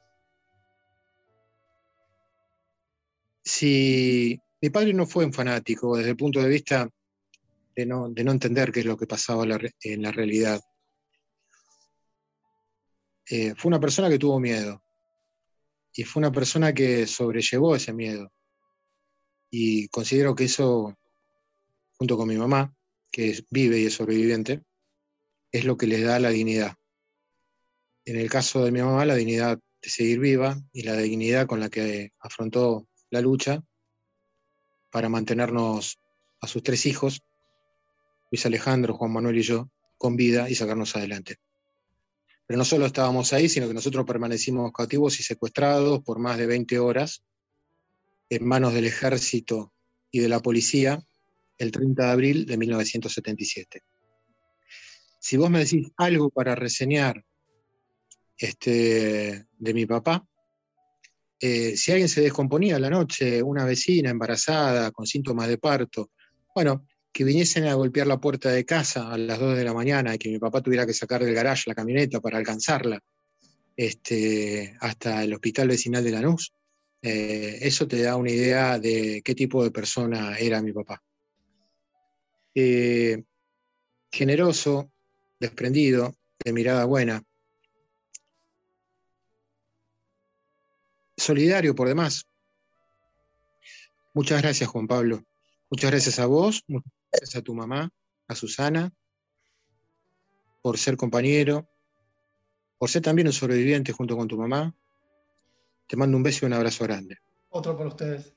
Si 3.44 4.38
mi 4.60 4.70
padre 4.70 4.92
no 4.92 5.06
fue 5.06 5.24
un 5.24 5.32
fanático 5.32 5.96
desde 5.96 6.10
el 6.10 6.16
punto 6.16 6.40
de 6.40 6.48
vista 6.48 6.88
de 7.74 7.86
no, 7.86 8.08
de 8.10 8.24
no 8.24 8.32
entender 8.32 8.70
qué 8.70 8.80
es 8.80 8.86
lo 8.86 8.96
que 8.96 9.06
pasaba 9.06 9.44
en 9.44 10.02
la 10.02 10.12
realidad, 10.12 10.60
eh, 13.28 13.54
fue 13.56 13.68
una 13.68 13.80
persona 13.80 14.08
que 14.08 14.18
tuvo 14.18 14.38
miedo 14.40 14.82
y 15.94 16.04
fue 16.04 16.20
una 16.20 16.32
persona 16.32 16.72
que 16.72 17.06
sobrellevó 17.06 17.76
ese 17.76 17.92
miedo. 17.92 18.32
Y 19.54 19.88
considero 19.88 20.34
que 20.34 20.44
eso, 20.44 20.96
junto 21.98 22.16
con 22.16 22.26
mi 22.26 22.36
mamá, 22.36 22.74
que 23.10 23.44
vive 23.50 23.78
y 23.78 23.84
es 23.84 23.92
sobreviviente, 23.92 24.62
es 25.52 25.66
lo 25.66 25.76
que 25.76 25.86
le 25.86 26.00
da 26.00 26.18
la 26.18 26.30
dignidad. 26.30 26.78
En 28.06 28.16
el 28.16 28.30
caso 28.30 28.64
de 28.64 28.72
mi 28.72 28.80
mamá, 28.80 29.04
la 29.04 29.14
dignidad 29.14 29.60
de 29.82 29.90
seguir 29.90 30.20
viva 30.20 30.58
y 30.72 30.84
la 30.84 30.96
dignidad 30.96 31.46
con 31.46 31.60
la 31.60 31.68
que 31.68 32.12
afrontó 32.18 32.88
la 33.10 33.20
lucha 33.20 33.62
para 34.90 35.10
mantenernos 35.10 35.98
a 36.40 36.46
sus 36.46 36.62
tres 36.62 36.86
hijos, 36.86 37.20
Luis 38.30 38.46
Alejandro, 38.46 38.94
Juan 38.94 39.12
Manuel 39.12 39.36
y 39.36 39.42
yo, 39.42 39.68
con 39.98 40.16
vida 40.16 40.48
y 40.48 40.54
sacarnos 40.54 40.96
adelante. 40.96 41.36
Pero 42.46 42.56
no 42.56 42.64
solo 42.64 42.86
estábamos 42.86 43.34
ahí, 43.34 43.50
sino 43.50 43.68
que 43.68 43.74
nosotros 43.74 44.06
permanecimos 44.06 44.72
cautivos 44.72 45.20
y 45.20 45.22
secuestrados 45.22 46.02
por 46.02 46.18
más 46.18 46.38
de 46.38 46.46
20 46.46 46.78
horas 46.78 47.22
en 48.34 48.46
manos 48.46 48.72
del 48.72 48.86
ejército 48.86 49.74
y 50.10 50.20
de 50.20 50.28
la 50.28 50.40
policía 50.40 51.02
el 51.58 51.70
30 51.70 52.06
de 52.06 52.10
abril 52.10 52.46
de 52.46 52.56
1977. 52.56 53.82
Si 55.20 55.36
vos 55.36 55.50
me 55.50 55.58
decís 55.58 55.88
algo 55.98 56.30
para 56.30 56.54
reseñar 56.54 57.22
este, 58.38 59.46
de 59.58 59.74
mi 59.74 59.84
papá, 59.84 60.26
eh, 61.38 61.76
si 61.76 61.92
alguien 61.92 62.08
se 62.08 62.22
descomponía 62.22 62.78
la 62.78 62.88
noche, 62.88 63.42
una 63.42 63.66
vecina 63.66 64.10
embarazada 64.10 64.90
con 64.92 65.06
síntomas 65.06 65.48
de 65.48 65.58
parto, 65.58 66.10
bueno, 66.54 66.86
que 67.12 67.24
viniesen 67.24 67.66
a 67.66 67.74
golpear 67.74 68.06
la 68.06 68.20
puerta 68.20 68.50
de 68.50 68.64
casa 68.64 69.12
a 69.12 69.18
las 69.18 69.38
2 69.38 69.58
de 69.58 69.64
la 69.64 69.74
mañana 69.74 70.14
y 70.14 70.18
que 70.18 70.30
mi 70.30 70.38
papá 70.38 70.62
tuviera 70.62 70.86
que 70.86 70.94
sacar 70.94 71.22
del 71.22 71.34
garage 71.34 71.64
la 71.66 71.74
camioneta 71.74 72.20
para 72.20 72.38
alcanzarla 72.38 72.98
este, 73.76 74.74
hasta 74.80 75.22
el 75.22 75.34
hospital 75.34 75.68
vecinal 75.68 76.02
de 76.02 76.12
Lanús, 76.12 76.54
eh, 77.02 77.58
eso 77.62 77.88
te 77.88 78.00
da 78.00 78.16
una 78.16 78.30
idea 78.30 78.78
de 78.78 79.22
qué 79.24 79.34
tipo 79.34 79.64
de 79.64 79.72
persona 79.72 80.38
era 80.38 80.62
mi 80.62 80.72
papá. 80.72 81.02
Eh, 82.54 83.24
generoso, 84.10 84.92
desprendido, 85.40 86.14
de 86.44 86.52
mirada 86.52 86.84
buena, 86.84 87.22
solidario 91.16 91.74
por 91.74 91.88
demás. 91.88 92.26
Muchas 94.14 94.42
gracias, 94.42 94.68
Juan 94.68 94.86
Pablo. 94.86 95.24
Muchas 95.70 95.90
gracias 95.90 96.18
a 96.18 96.26
vos, 96.26 96.62
muchas 96.68 96.92
gracias 97.10 97.36
a 97.36 97.42
tu 97.42 97.54
mamá, 97.54 97.88
a 98.28 98.34
Susana, 98.34 98.92
por 100.60 100.78
ser 100.78 100.96
compañero, 100.96 101.68
por 102.78 102.90
ser 102.90 103.02
también 103.02 103.28
un 103.28 103.32
sobreviviente 103.32 103.92
junto 103.92 104.16
con 104.16 104.28
tu 104.28 104.36
mamá. 104.36 104.76
Te 105.92 105.98
mando 105.98 106.16
un 106.16 106.22
beso 106.22 106.46
y 106.46 106.46
un 106.46 106.54
abrazo 106.54 106.84
grande. 106.84 107.18
Otro 107.50 107.76
para 107.76 107.90
ustedes. 107.90 108.34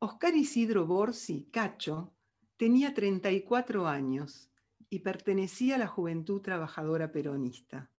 Oscar 0.00 0.34
Isidro 0.34 0.86
Borsi, 0.86 1.48
Cacho, 1.52 2.16
tenía 2.56 2.92
34 2.92 3.86
años 3.86 4.50
y 4.90 4.98
pertenecía 4.98 5.76
a 5.76 5.78
la 5.78 5.86
Juventud 5.86 6.40
Trabajadora 6.40 7.12
Peronista. 7.12 7.92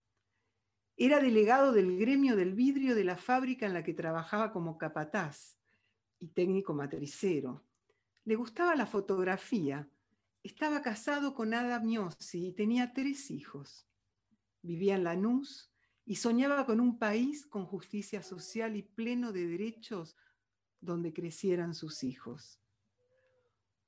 Era 0.98 1.22
delegado 1.22 1.72
del 1.72 1.98
gremio 1.98 2.36
del 2.36 2.54
vidrio 2.54 2.96
de 2.96 3.06
la 3.06 3.16
fábrica 3.16 3.66
en 3.66 3.74
la 3.74 3.82
que 3.82 3.94
trabajaba 3.94 4.52
como 4.52 4.78
capataz 4.78 5.58
y 6.20 6.28
técnico 6.34 6.74
matricero. 6.74 7.64
Le 8.26 8.36
gustaba 8.36 8.76
la 8.76 8.88
fotografía. 8.88 9.88
Estaba 10.44 10.82
casado 10.82 11.34
con 11.34 11.54
Ada 11.54 11.80
Miosi 11.80 12.48
y 12.48 12.52
tenía 12.52 12.92
tres 12.92 13.32
hijos. 13.32 13.88
Vivía 14.62 14.96
en 14.96 15.06
Lanús 15.06 15.69
y 16.10 16.16
soñaba 16.16 16.66
con 16.66 16.80
un 16.80 16.98
país 16.98 17.46
con 17.46 17.68
justicia 17.68 18.24
social 18.24 18.76
y 18.76 18.82
pleno 18.82 19.32
de 19.32 19.46
derechos 19.46 20.18
donde 20.82 21.14
crecieran 21.14 21.76
sus 21.76 22.04
hijos. 22.04 22.60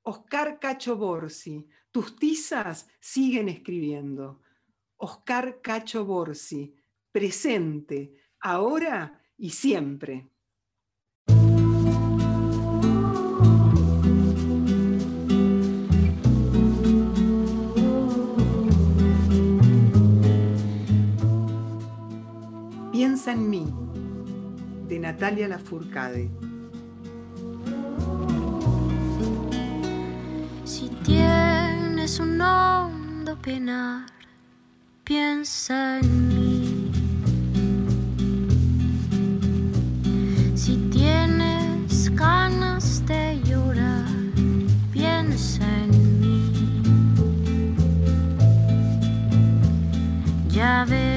Oscar 0.02 0.60
Cacho 0.60 0.96
Borsi, 0.96 1.66
tus 1.90 2.14
tizas 2.14 2.88
siguen 3.00 3.48
escribiendo. 3.48 4.40
Oscar 4.98 5.60
Cacho 5.60 6.04
Borsi, 6.04 6.76
presente, 7.10 8.14
ahora 8.38 9.20
y 9.36 9.50
siempre. 9.50 10.30
Piensa 23.12 23.32
en 23.32 23.50
mí, 23.50 23.66
de 24.88 24.98
Natalia 24.98 25.46
Lafourcade. 25.46 26.30
Si 30.64 30.88
tienes 31.04 32.18
un 32.18 32.40
hondo 32.40 33.36
penar, 33.42 34.06
piensa 35.04 35.98
en 35.98 36.28
mí. 36.28 36.90
Si 40.54 40.78
tienes 40.90 42.08
ganas 42.16 43.04
de 43.04 43.42
llorar, 43.44 44.08
piensa 44.90 45.66
en 45.84 46.18
mí. 46.18 46.82
Ya 50.48 50.86
ves 50.88 51.11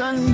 piensa 0.00 0.29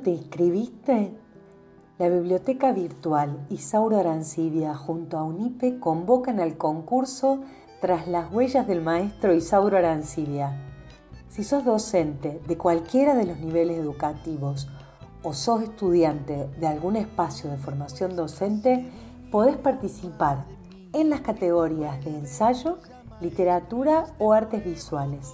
¿Aún 0.00 0.14
no 0.14 0.16
te 0.16 0.22
inscribiste? 0.22 1.12
La 1.98 2.08
Biblioteca 2.08 2.72
Virtual 2.72 3.46
Isauro 3.50 3.98
Arancibia 3.98 4.74
junto 4.74 5.18
a 5.18 5.24
UNIPE 5.24 5.78
convocan 5.78 6.40
al 6.40 6.56
concurso 6.56 7.40
Tras 7.82 8.08
las 8.08 8.32
huellas 8.32 8.66
del 8.66 8.80
maestro 8.80 9.34
Isauro 9.34 9.76
Arancibia. 9.76 10.58
Si 11.28 11.44
sos 11.44 11.66
docente 11.66 12.40
de 12.48 12.56
cualquiera 12.56 13.14
de 13.14 13.26
los 13.26 13.40
niveles 13.40 13.76
educativos 13.76 14.68
o 15.22 15.34
sos 15.34 15.64
estudiante 15.64 16.48
de 16.58 16.66
algún 16.66 16.96
espacio 16.96 17.50
de 17.50 17.58
formación 17.58 18.16
docente, 18.16 18.90
podés 19.30 19.58
participar 19.58 20.46
en 20.94 21.10
las 21.10 21.20
categorías 21.20 22.02
de 22.06 22.16
ensayo, 22.16 22.78
literatura 23.20 24.06
o 24.18 24.32
artes 24.32 24.64
visuales. 24.64 25.30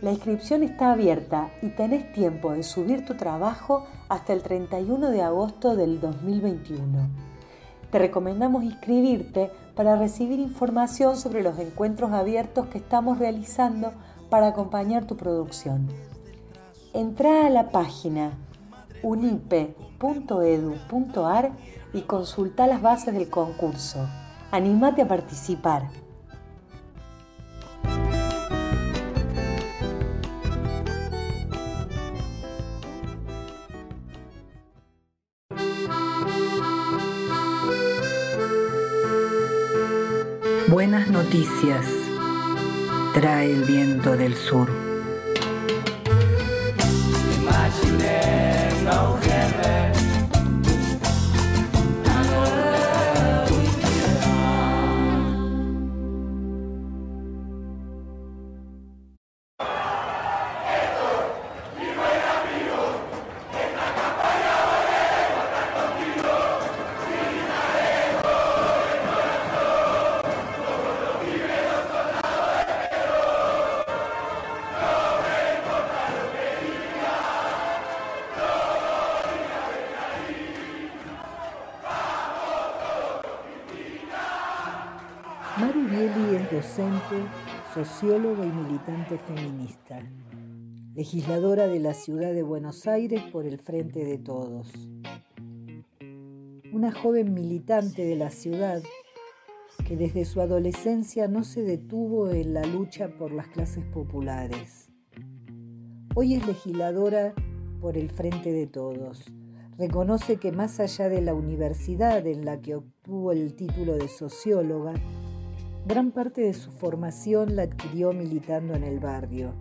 La 0.00 0.12
inscripción 0.12 0.62
está 0.62 0.92
abierta 0.92 1.50
y 1.60 1.70
tenés 1.70 2.12
tiempo 2.12 2.52
de 2.52 2.62
subir 2.62 3.04
tu 3.04 3.16
trabajo 3.16 3.84
hasta 4.08 4.32
el 4.32 4.42
31 4.42 5.10
de 5.10 5.22
agosto 5.22 5.74
del 5.74 6.00
2021. 6.00 7.08
Te 7.90 7.98
recomendamos 7.98 8.62
inscribirte 8.62 9.50
para 9.74 9.96
recibir 9.96 10.38
información 10.38 11.16
sobre 11.16 11.42
los 11.42 11.58
encuentros 11.58 12.12
abiertos 12.12 12.66
que 12.66 12.78
estamos 12.78 13.18
realizando 13.18 13.92
para 14.30 14.46
acompañar 14.48 15.04
tu 15.06 15.16
producción. 15.16 15.88
Entra 16.92 17.46
a 17.46 17.50
la 17.50 17.70
página 17.70 18.38
unipe.edu.ar 19.02 19.50
y 21.92 22.02
consulta 22.02 22.68
las 22.68 22.82
bases 22.82 23.14
del 23.14 23.28
concurso. 23.28 24.06
Anímate 24.52 25.02
a 25.02 25.08
participar. 25.08 25.88
Noticias 41.06 41.86
trae 43.14 43.54
el 43.54 43.62
viento 43.62 44.16
del 44.16 44.34
sur. 44.34 44.87
Socióloga 87.84 88.44
y 88.44 88.50
militante 88.50 89.18
feminista, 89.18 90.02
legisladora 90.96 91.68
de 91.68 91.78
la 91.78 91.94
ciudad 91.94 92.32
de 92.32 92.42
Buenos 92.42 92.88
Aires 92.88 93.22
por 93.30 93.46
el 93.46 93.56
Frente 93.56 94.04
de 94.04 94.18
Todos. 94.18 94.66
Una 96.72 96.90
joven 96.90 97.34
militante 97.34 98.04
de 98.04 98.16
la 98.16 98.30
ciudad 98.30 98.82
que 99.86 99.96
desde 99.96 100.24
su 100.24 100.40
adolescencia 100.40 101.28
no 101.28 101.44
se 101.44 101.62
detuvo 101.62 102.30
en 102.30 102.52
la 102.52 102.66
lucha 102.66 103.16
por 103.16 103.30
las 103.30 103.46
clases 103.46 103.84
populares. 103.84 104.90
Hoy 106.16 106.34
es 106.34 106.44
legisladora 106.48 107.32
por 107.80 107.96
el 107.96 108.10
Frente 108.10 108.50
de 108.50 108.66
Todos. 108.66 109.24
Reconoce 109.78 110.38
que 110.38 110.50
más 110.50 110.80
allá 110.80 111.08
de 111.08 111.22
la 111.22 111.32
universidad 111.32 112.26
en 112.26 112.44
la 112.44 112.60
que 112.60 112.74
obtuvo 112.74 113.30
el 113.30 113.54
título 113.54 113.94
de 113.94 114.08
socióloga, 114.08 114.94
Gran 115.86 116.12
parte 116.12 116.42
de 116.42 116.52
su 116.52 116.70
formación 116.70 117.56
la 117.56 117.62
adquirió 117.62 118.12
militando 118.12 118.74
en 118.74 118.84
el 118.84 119.00
barrio. 119.00 119.54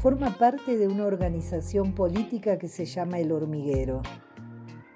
Forma 0.00 0.38
parte 0.38 0.78
de 0.78 0.88
una 0.88 1.04
organización 1.04 1.94
política 1.94 2.58
que 2.58 2.68
se 2.68 2.84
llama 2.84 3.18
El 3.18 3.32
Hormiguero, 3.32 4.02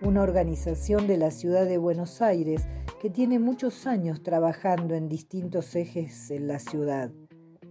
una 0.03 0.23
organización 0.23 1.07
de 1.07 1.19
la 1.19 1.31
ciudad 1.31 1.67
de 1.67 1.79
Buenos 1.79 2.23
Aires 2.23 2.67
que 3.01 3.11
tiene 3.11 3.39
muchos 3.39 3.87
años 3.87 4.23
trabajando 4.23 4.95
en 4.95 5.09
distintos 5.09 5.75
ejes 5.75 6.31
en 6.31 6.49
la 6.49 6.59
ciudad, 6.59 7.11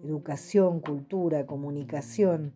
educación, 0.03 0.79
cultura, 0.79 1.45
comunicación, 1.45 2.53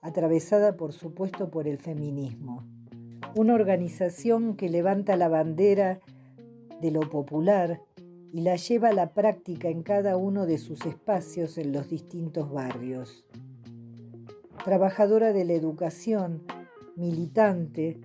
atravesada 0.00 0.76
por 0.76 0.92
supuesto 0.92 1.50
por 1.50 1.68
el 1.68 1.78
feminismo. 1.78 2.64
Una 3.34 3.54
organización 3.54 4.56
que 4.56 4.68
levanta 4.68 5.16
la 5.16 5.28
bandera 5.28 6.00
de 6.80 6.90
lo 6.90 7.00
popular, 7.10 7.82
y 8.32 8.42
la 8.42 8.56
lleva 8.56 8.88
a 8.88 8.92
la 8.92 9.14
práctica 9.14 9.68
en 9.68 9.82
cada 9.82 10.16
uno 10.16 10.46
de 10.46 10.58
sus 10.58 10.84
espacios 10.86 11.58
en 11.58 11.72
los 11.72 11.88
distintos 11.88 12.50
barrios. 12.50 13.24
Trabajadora 14.64 15.32
de 15.32 15.44
la 15.44 15.54
educación, 15.54 16.42
militante, 16.96 18.00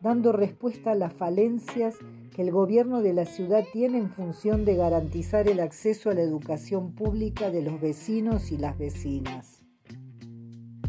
dando 0.00 0.32
respuesta 0.32 0.92
a 0.92 0.94
las 0.94 1.12
falencias 1.12 1.96
que 2.34 2.42
el 2.42 2.52
gobierno 2.52 3.02
de 3.02 3.12
la 3.12 3.24
ciudad 3.24 3.64
tiene 3.72 3.98
en 3.98 4.10
función 4.10 4.64
de 4.64 4.76
garantizar 4.76 5.48
el 5.48 5.60
acceso 5.60 6.10
a 6.10 6.14
la 6.14 6.22
educación 6.22 6.94
pública 6.94 7.50
de 7.50 7.62
los 7.62 7.80
vecinos 7.80 8.52
y 8.52 8.58
las 8.58 8.78
vecinas. 8.78 9.60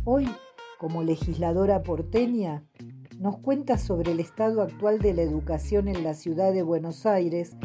Hoy, 0.06 0.28
como 0.78 1.04
legisladora 1.04 1.82
porteña, 1.82 2.64
nos 3.18 3.40
cuenta 3.40 3.78
sobre 3.78 4.14
el 4.14 4.20
estado 4.20 4.62
actual 4.62 5.00
de 5.00 5.14
la 5.14 5.24
educación 5.24 5.88
en 5.88 6.04
la 6.04 6.14
ciudad 6.14 6.54
de 6.54 6.64
Buenos 6.64 7.06
Aires 7.06 7.58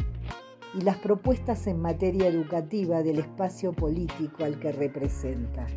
y 0.77 0.81
las 0.81 0.97
propuestas 0.97 1.67
en 1.67 1.79
materia 1.79 2.27
educativa 2.27 3.01
del 3.01 3.19
espacio 3.19 3.71
político 3.71 4.43
al 4.43 4.59
que 4.59 4.71
representa. 4.71 5.67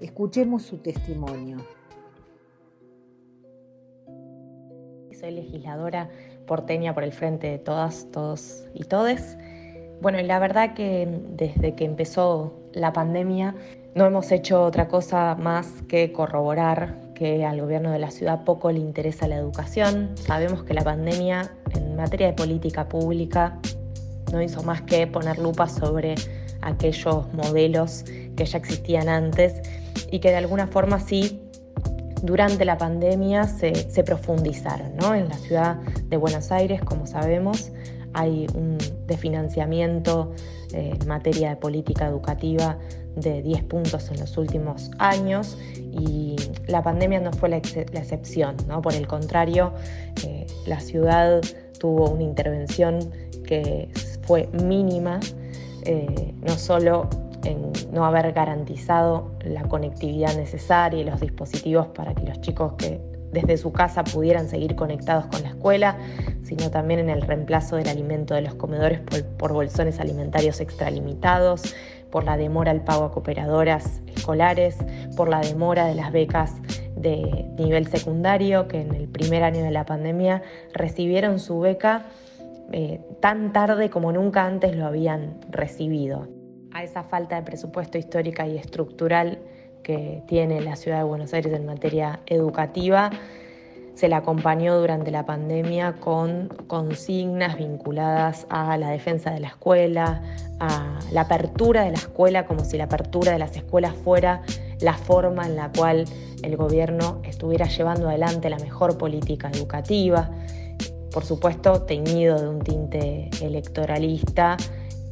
Escuchemos 0.00 0.62
su 0.62 0.78
testimonio. 0.78 1.58
Soy 5.18 5.32
legisladora 5.32 6.10
porteña 6.46 6.94
por 6.94 7.02
el 7.02 7.12
frente 7.12 7.48
de 7.48 7.58
todas, 7.58 8.08
todos 8.12 8.66
y 8.74 8.84
todes. 8.84 9.36
Bueno, 10.00 10.20
la 10.22 10.38
verdad 10.38 10.74
que 10.74 11.08
desde 11.30 11.74
que 11.74 11.84
empezó 11.84 12.52
la 12.72 12.92
pandemia 12.92 13.54
no 13.94 14.06
hemos 14.06 14.30
hecho 14.32 14.62
otra 14.62 14.88
cosa 14.88 15.36
más 15.36 15.82
que 15.88 16.12
corroborar 16.12 17.00
que 17.14 17.44
al 17.44 17.60
gobierno 17.60 17.90
de 17.90 18.00
la 18.00 18.10
ciudad 18.10 18.44
poco 18.44 18.70
le 18.70 18.80
interesa 18.80 19.28
la 19.28 19.36
educación. 19.36 20.10
Sabemos 20.16 20.64
que 20.64 20.74
la 20.74 20.82
pandemia 20.82 21.52
en 21.74 21.96
materia 21.96 22.26
de 22.26 22.32
política 22.34 22.88
pública 22.88 23.58
no 24.32 24.42
hizo 24.42 24.62
más 24.62 24.82
que 24.82 25.06
poner 25.06 25.38
lupa 25.38 25.68
sobre 25.68 26.14
aquellos 26.62 27.32
modelos 27.34 28.04
que 28.36 28.44
ya 28.44 28.58
existían 28.58 29.08
antes 29.08 29.60
y 30.10 30.18
que 30.18 30.30
de 30.30 30.36
alguna 30.36 30.66
forma 30.66 30.98
sí 31.00 31.40
durante 32.22 32.64
la 32.64 32.78
pandemia 32.78 33.44
se, 33.44 33.72
profundizaron. 34.02 34.92
En 35.14 35.28
la 35.28 35.36
ciudad 35.36 35.76
de 36.08 36.16
Buenos 36.16 36.50
Aires, 36.52 36.80
como 36.82 37.06
sabemos, 37.06 37.70
hay 38.14 38.46
un 38.54 38.78
desfinanciamiento 39.06 40.32
eh, 40.72 40.96
en 40.98 41.06
materia 41.06 41.50
de 41.50 41.56
política 41.56 42.06
educativa 42.06 42.78
de 43.14 43.42
10 43.42 43.64
puntos 43.64 44.10
en 44.10 44.20
los 44.20 44.36
últimos 44.38 44.90
años 44.98 45.58
y 45.76 46.36
la 46.66 46.82
pandemia 46.82 47.20
no 47.20 47.32
fue 47.32 47.48
la, 47.48 47.58
excepción, 47.58 48.56
¿no? 48.66 48.80
por 48.80 48.94
el 48.94 49.06
contrario, 49.06 49.72
eh, 50.24 50.46
la 50.66 50.80
ciudad 50.80 51.42
tuvo 51.78 52.10
una 52.10 52.22
intervención 52.22 52.98
que 53.46 53.90
fue 54.26 54.48
mínima, 54.52 55.20
eh, 55.84 56.34
no 56.42 56.56
solo 56.56 57.08
en 57.44 57.72
no 57.92 58.04
haber 58.04 58.32
garantizado 58.32 59.30
la 59.44 59.62
conectividad 59.64 60.34
necesaria 60.36 61.00
y 61.00 61.04
los 61.04 61.20
dispositivos 61.20 61.88
para 61.88 62.14
que 62.14 62.22
los 62.24 62.40
chicos 62.40 62.74
que 62.78 63.00
desde 63.34 63.56
su 63.56 63.72
casa 63.72 64.04
pudieran 64.04 64.48
seguir 64.48 64.76
conectados 64.76 65.26
con 65.26 65.42
la 65.42 65.48
escuela, 65.48 65.98
sino 66.44 66.70
también 66.70 67.00
en 67.00 67.10
el 67.10 67.22
reemplazo 67.22 67.76
del 67.76 67.88
alimento 67.88 68.34
de 68.34 68.42
los 68.42 68.54
comedores 68.54 69.00
por, 69.36 69.52
bolsones 69.52 70.00
alimentarios 70.00 70.60
extralimitados, 70.60 71.74
por 72.10 72.24
la 72.24 72.36
demora 72.36 72.70
al 72.70 72.82
pago 72.84 73.04
a 73.04 73.10
cooperadoras 73.10 74.00
escolares, 74.14 74.76
por 75.16 75.28
la 75.28 75.40
demora 75.40 75.86
de 75.86 75.96
las 75.96 76.12
becas 76.12 76.52
de 76.96 77.50
nivel 77.58 77.88
secundario, 77.88 78.68
que 78.68 78.80
en 78.80 78.94
el 78.94 79.08
primer 79.08 79.42
año 79.42 79.64
de 79.64 79.72
la 79.72 79.84
pandemia 79.84 80.42
recibieron 80.72 81.40
su 81.40 81.58
beca 81.58 82.06
eh, 82.76 83.00
tan 83.20 83.52
tarde 83.52 83.88
como 83.88 84.10
nunca 84.10 84.44
antes 84.44 84.74
lo 84.74 84.84
habían 84.84 85.38
recibido. 85.48 86.26
a 86.72 86.82
esa 86.82 87.04
falta 87.04 87.36
de 87.36 87.42
presupuesto 87.42 87.98
histórica 87.98 88.48
y 88.48 88.58
estructural 88.58 89.38
que 89.84 90.24
tiene 90.26 90.60
la 90.60 90.74
ciudad 90.74 90.98
de 90.98 91.04
Buenos 91.04 91.32
Aires 91.32 91.52
en 91.52 91.66
materia 91.66 92.18
educativa, 92.26 93.12
se 93.94 94.08
la 94.08 94.16
acompañó 94.16 94.76
durante 94.76 95.12
la 95.12 95.24
pandemia 95.24 95.92
con 96.00 96.48
consignas 96.66 97.56
vinculadas 97.56 98.44
a 98.50 98.76
la 98.76 98.90
defensa 98.90 99.30
de 99.30 99.38
la 99.38 99.48
escuela, 99.48 100.20
a 100.58 100.98
la 101.12 101.20
apertura 101.20 101.84
de 101.84 101.92
la 101.92 101.98
escuela, 101.98 102.44
como 102.44 102.64
si 102.64 102.76
la 102.76 102.84
apertura 102.84 103.30
de 103.30 103.38
las 103.38 103.56
escuelas 103.56 103.94
fuera 103.94 104.42
la 104.80 104.94
forma 104.94 105.46
en 105.46 105.54
la 105.54 105.70
cual 105.70 106.06
el 106.42 106.56
gobierno 106.56 107.22
estuviera 107.22 107.66
llevando 107.66 108.08
adelante 108.08 108.50
la 108.50 108.58
mejor 108.58 108.98
política 108.98 109.48
educativa, 109.48 110.28
por 111.14 111.24
supuesto 111.24 111.82
teñido 111.82 112.36
de 112.40 112.48
un 112.48 112.58
tinte 112.58 113.30
electoralista 113.40 114.56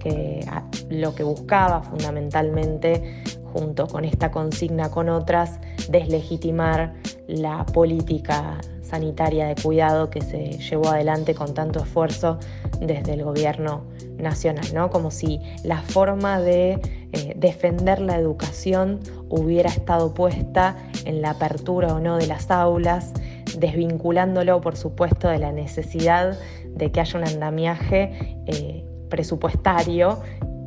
que 0.00 0.44
lo 0.90 1.14
que 1.14 1.22
buscaba 1.22 1.80
fundamentalmente 1.82 3.22
junto 3.52 3.86
con 3.86 4.04
esta 4.04 4.32
consigna 4.32 4.90
con 4.90 5.08
otras, 5.08 5.60
deslegitimar 5.88 6.94
la 7.28 7.64
política 7.66 8.58
sanitaria 8.82 9.46
de 9.46 9.54
cuidado 9.54 10.10
que 10.10 10.22
se 10.22 10.58
llevó 10.58 10.88
adelante 10.88 11.36
con 11.36 11.54
tanto 11.54 11.80
esfuerzo 11.84 12.38
desde 12.80 13.12
el 13.12 13.22
gobierno 13.22 13.84
nacional, 14.18 14.66
¿no? 14.74 14.90
Como 14.90 15.12
si 15.12 15.40
la 15.62 15.82
forma 15.82 16.40
de 16.40 16.80
eh, 17.12 17.34
defender 17.36 18.00
la 18.00 18.16
educación 18.16 19.00
hubiera 19.28 19.70
estado 19.70 20.14
puesta 20.14 20.76
en 21.04 21.22
la 21.22 21.30
apertura 21.30 21.94
o 21.94 22.00
no 22.00 22.16
de 22.16 22.26
las 22.26 22.50
aulas, 22.50 23.12
desvinculándolo, 23.58 24.60
por 24.60 24.76
supuesto, 24.76 25.28
de 25.28 25.38
la 25.38 25.52
necesidad 25.52 26.38
de 26.66 26.90
que 26.90 27.00
haya 27.00 27.18
un 27.18 27.26
andamiaje 27.26 28.36
eh, 28.46 28.84
presupuestario 29.08 30.20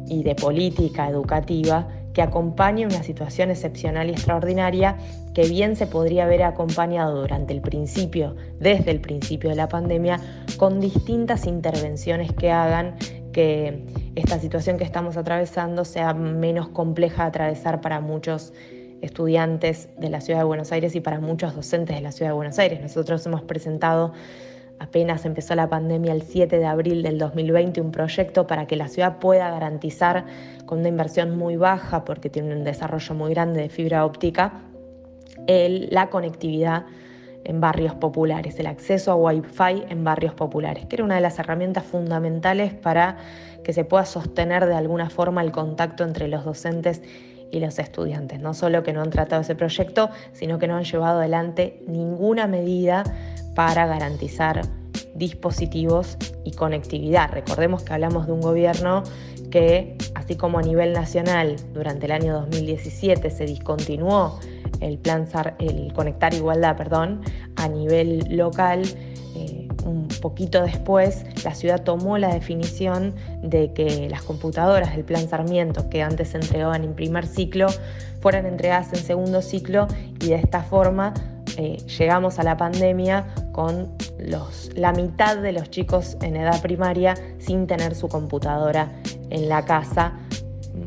y 0.08 0.24
de 0.24 0.36
política 0.36 1.10
educativa 1.10 1.88
que 2.14 2.22
acompañe 2.22 2.86
una 2.86 3.04
situación 3.04 3.52
excepcional 3.52 4.10
y 4.10 4.14
extraordinaria 4.14 4.98
que 5.34 5.48
bien 5.48 5.76
se 5.76 5.86
podría 5.86 6.24
haber 6.24 6.44
acompañado 6.44 7.20
durante 7.20 7.54
el 7.54 7.62
principio, 7.62 8.38
desde 8.58 8.92
el 8.92 9.02
principio 9.02 9.50
de 9.50 9.58
la 9.58 9.68
pandemia, 9.68 10.22
con 10.58 10.80
distintas 10.80 11.46
intervenciones 11.46 12.32
que 12.32 12.52
hagan 12.52 12.96
que 13.34 13.86
esta 14.16 14.40
situación 14.40 14.78
que 14.78 14.86
estamos 14.86 15.18
atravesando 15.18 15.84
sea 15.84 16.14
menos 16.14 16.70
compleja 16.70 17.24
de 17.24 17.30
atravesar 17.30 17.82
para 17.82 18.00
muchos 18.00 18.54
estudiantes 19.06 19.90
de 19.98 20.10
la 20.10 20.22
ciudad 20.22 20.40
de 20.40 20.46
Buenos 20.46 20.72
Aires 20.72 20.96
y 20.96 21.00
para 21.00 21.20
muchos 21.20 21.56
docentes 21.56 21.96
de 21.96 22.02
la 22.02 22.12
ciudad 22.12 22.32
de 22.32 22.36
Buenos 22.36 22.60
Aires. 22.60 22.82
Nosotros 22.82 23.26
hemos 23.26 23.42
presentado 23.44 24.14
apenas 24.80 25.26
empezó 25.26 25.56
la 25.56 25.70
pandemia 25.70 26.12
el 26.14 26.24
7 26.24 26.58
de 26.58 26.66
abril 26.66 27.02
del 27.02 27.18
2020 27.18 27.82
un 27.82 27.92
proyecto 27.92 28.46
para 28.48 28.68
que 28.68 28.76
la 28.76 28.88
ciudad 28.88 29.20
pueda 29.20 29.50
garantizar 29.50 30.26
con 30.66 30.80
una 30.80 30.90
inversión 30.90 31.38
muy 31.38 31.56
baja, 31.56 32.04
porque 32.04 32.30
tiene 32.30 32.56
un 32.56 32.64
desarrollo 32.64 33.16
muy 33.16 33.34
grande 33.34 33.62
de 33.62 33.70
fibra 33.70 34.06
óptica, 34.06 34.62
la 35.48 36.10
conectividad 36.10 36.86
en 37.44 37.62
barrios 37.62 37.94
populares, 37.94 38.60
el 38.60 38.66
acceso 38.66 39.12
a 39.12 39.16
Wi-Fi 39.16 39.86
en 39.90 40.04
barrios 40.04 40.34
populares, 40.34 40.88
que 40.88 40.96
era 40.96 41.04
una 41.04 41.16
de 41.16 41.22
las 41.22 41.38
herramientas 41.38 41.84
fundamentales 41.84 42.74
para 42.74 43.18
que 43.64 43.72
se 43.72 43.86
pueda 43.86 44.06
sostener 44.06 44.66
de 44.66 44.76
alguna 44.76 45.10
forma 45.10 45.42
el 45.42 45.52
contacto 45.52 46.04
entre 46.04 46.28
los 46.28 46.44
docentes 46.44 47.02
y 47.52 47.60
los 47.60 47.80
estudiantes. 47.80 48.40
No 48.40 48.54
solo 48.54 48.84
que 48.84 48.94
no 48.94 49.02
han 49.02 49.10
tratado 49.10 49.42
ese 49.42 49.56
proyecto, 49.56 50.10
sino 50.34 50.60
que 50.60 50.68
no 50.68 50.76
han 50.76 50.84
llevado 50.84 51.20
adelante 51.20 51.82
ninguna 51.88 52.48
medida 52.48 53.04
para 53.56 53.88
garantizar 53.88 54.62
dispositivos 55.14 56.18
y 56.44 56.52
conectividad. 56.52 57.32
Recordemos 57.32 57.84
que 57.84 57.94
hablamos 57.94 58.28
de 58.28 58.34
un 58.34 58.42
gobierno 58.42 59.04
que, 59.50 59.98
así 60.14 60.36
como 60.36 60.60
a 60.60 60.62
nivel 60.62 60.94
nacional, 60.94 61.56
durante 61.74 62.06
el 62.06 62.12
año 62.12 62.34
2017 62.34 63.30
se 63.30 63.46
discontinuó 63.46 64.40
el 64.82 64.98
plan 64.98 65.28
el 65.60 65.94
Conectar 65.94 66.34
Igualdad, 66.34 66.76
perdón, 66.76 67.22
a 67.56 67.68
nivel 67.68 68.26
local, 68.30 68.84
eh, 69.36 69.65
un 69.86 70.08
poquito 70.22 70.62
después 70.62 71.26
la 71.44 71.54
ciudad 71.54 71.84
tomó 71.84 72.18
la 72.18 72.34
definición 72.34 73.14
de 73.42 73.72
que 73.74 74.10
las 74.10 74.24
computadoras 74.24 74.96
del 74.96 75.06
plan 75.06 75.30
Sarmiento, 75.30 75.90
que 75.90 76.02
antes 76.02 76.30
se 76.30 76.38
entregaban 76.38 76.84
en 76.84 76.94
primer 76.94 77.28
ciclo, 77.28 77.68
fueran 78.20 78.46
entregadas 78.46 78.92
en 78.94 79.00
segundo 79.00 79.42
ciclo 79.42 79.88
y 80.20 80.30
de 80.30 80.36
esta 80.36 80.64
forma 80.64 81.14
eh, 81.58 81.78
llegamos 81.98 82.40
a 82.40 82.44
la 82.44 82.58
pandemia 82.58 83.28
con 83.52 83.94
la 84.76 84.92
mitad 84.92 85.38
de 85.38 85.52
los 85.52 85.70
chicos 85.70 86.18
en 86.22 86.36
edad 86.36 86.62
primaria 86.62 87.16
sin 87.40 87.68
tener 87.68 87.96
su 87.96 88.10
computadora 88.10 88.92
en 89.30 89.48
la 89.48 89.64
casa, 89.64 90.14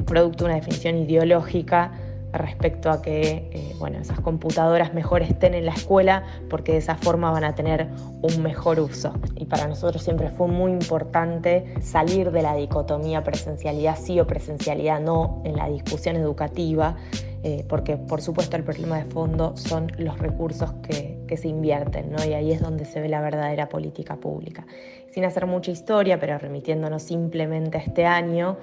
producto 0.04 0.44
de 0.44 0.50
una 0.50 0.54
definición 0.56 0.96
ideológica 0.96 1.92
respecto 2.32 2.90
a 2.90 3.00
que 3.02 3.48
eh, 3.52 3.74
bueno, 3.78 3.98
esas 3.98 4.20
computadoras 4.20 4.94
mejor 4.94 5.22
estén 5.22 5.54
en 5.54 5.66
la 5.66 5.72
escuela 5.72 6.24
porque 6.50 6.72
de 6.72 6.78
esa 6.78 6.96
forma 6.96 7.30
van 7.30 7.44
a 7.44 7.54
tener 7.54 7.88
un 8.22 8.42
mejor 8.42 8.80
uso. 8.80 9.12
Y 9.36 9.46
para 9.46 9.66
nosotros 9.66 10.02
siempre 10.02 10.30
fue 10.30 10.48
muy 10.48 10.72
importante 10.72 11.74
salir 11.80 12.30
de 12.30 12.42
la 12.42 12.54
dicotomía 12.54 13.24
presencialidad 13.24 13.96
sí 13.98 14.20
o 14.20 14.26
presencialidad 14.26 15.00
no 15.00 15.42
en 15.44 15.56
la 15.56 15.68
discusión 15.68 16.16
educativa 16.16 16.96
eh, 17.44 17.64
porque 17.68 17.96
por 17.96 18.20
supuesto 18.20 18.56
el 18.56 18.64
problema 18.64 18.98
de 18.98 19.04
fondo 19.04 19.56
son 19.56 19.92
los 19.96 20.18
recursos 20.18 20.72
que, 20.82 21.16
se 21.36 21.46
invierten, 21.46 22.10
¿no? 22.10 22.24
y 22.24 22.32
ahí 22.32 22.52
es 22.52 22.60
donde 22.60 22.86
se 22.86 23.00
ve 23.00 23.08
la 23.08 23.20
verdadera 23.20 23.68
política 23.68 24.16
pública. 24.16 24.66
Sin 25.12 25.24
hacer 25.24 25.46
mucha 25.46 25.70
historia, 25.70 26.18
pero 26.18 26.38
remitiéndonos 26.38 27.02
simplemente 27.02 27.78
a 27.78 27.80
este 27.82 28.06
año, 28.06 28.56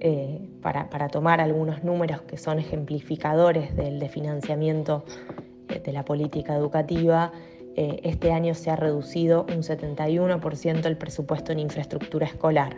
eh, 0.00 0.48
para, 0.62 1.08
tomar 1.08 1.40
algunos 1.40 1.84
números 1.84 2.22
que 2.22 2.36
son 2.36 2.58
ejemplificadores 2.58 3.74
del 3.76 3.98
de 3.98 4.08
financiamiento 4.08 5.04
eh, 5.68 5.80
de 5.80 5.92
la 5.92 6.04
política 6.04 6.54
educativa, 6.54 7.32
este 7.78 8.32
año 8.32 8.54
se 8.54 8.70
ha 8.70 8.76
reducido 8.76 9.44
un 9.50 9.62
71% 9.62 10.86
el 10.86 10.96
presupuesto 10.96 11.52
en 11.52 11.58
infraestructura 11.58 12.24
escolar. 12.24 12.76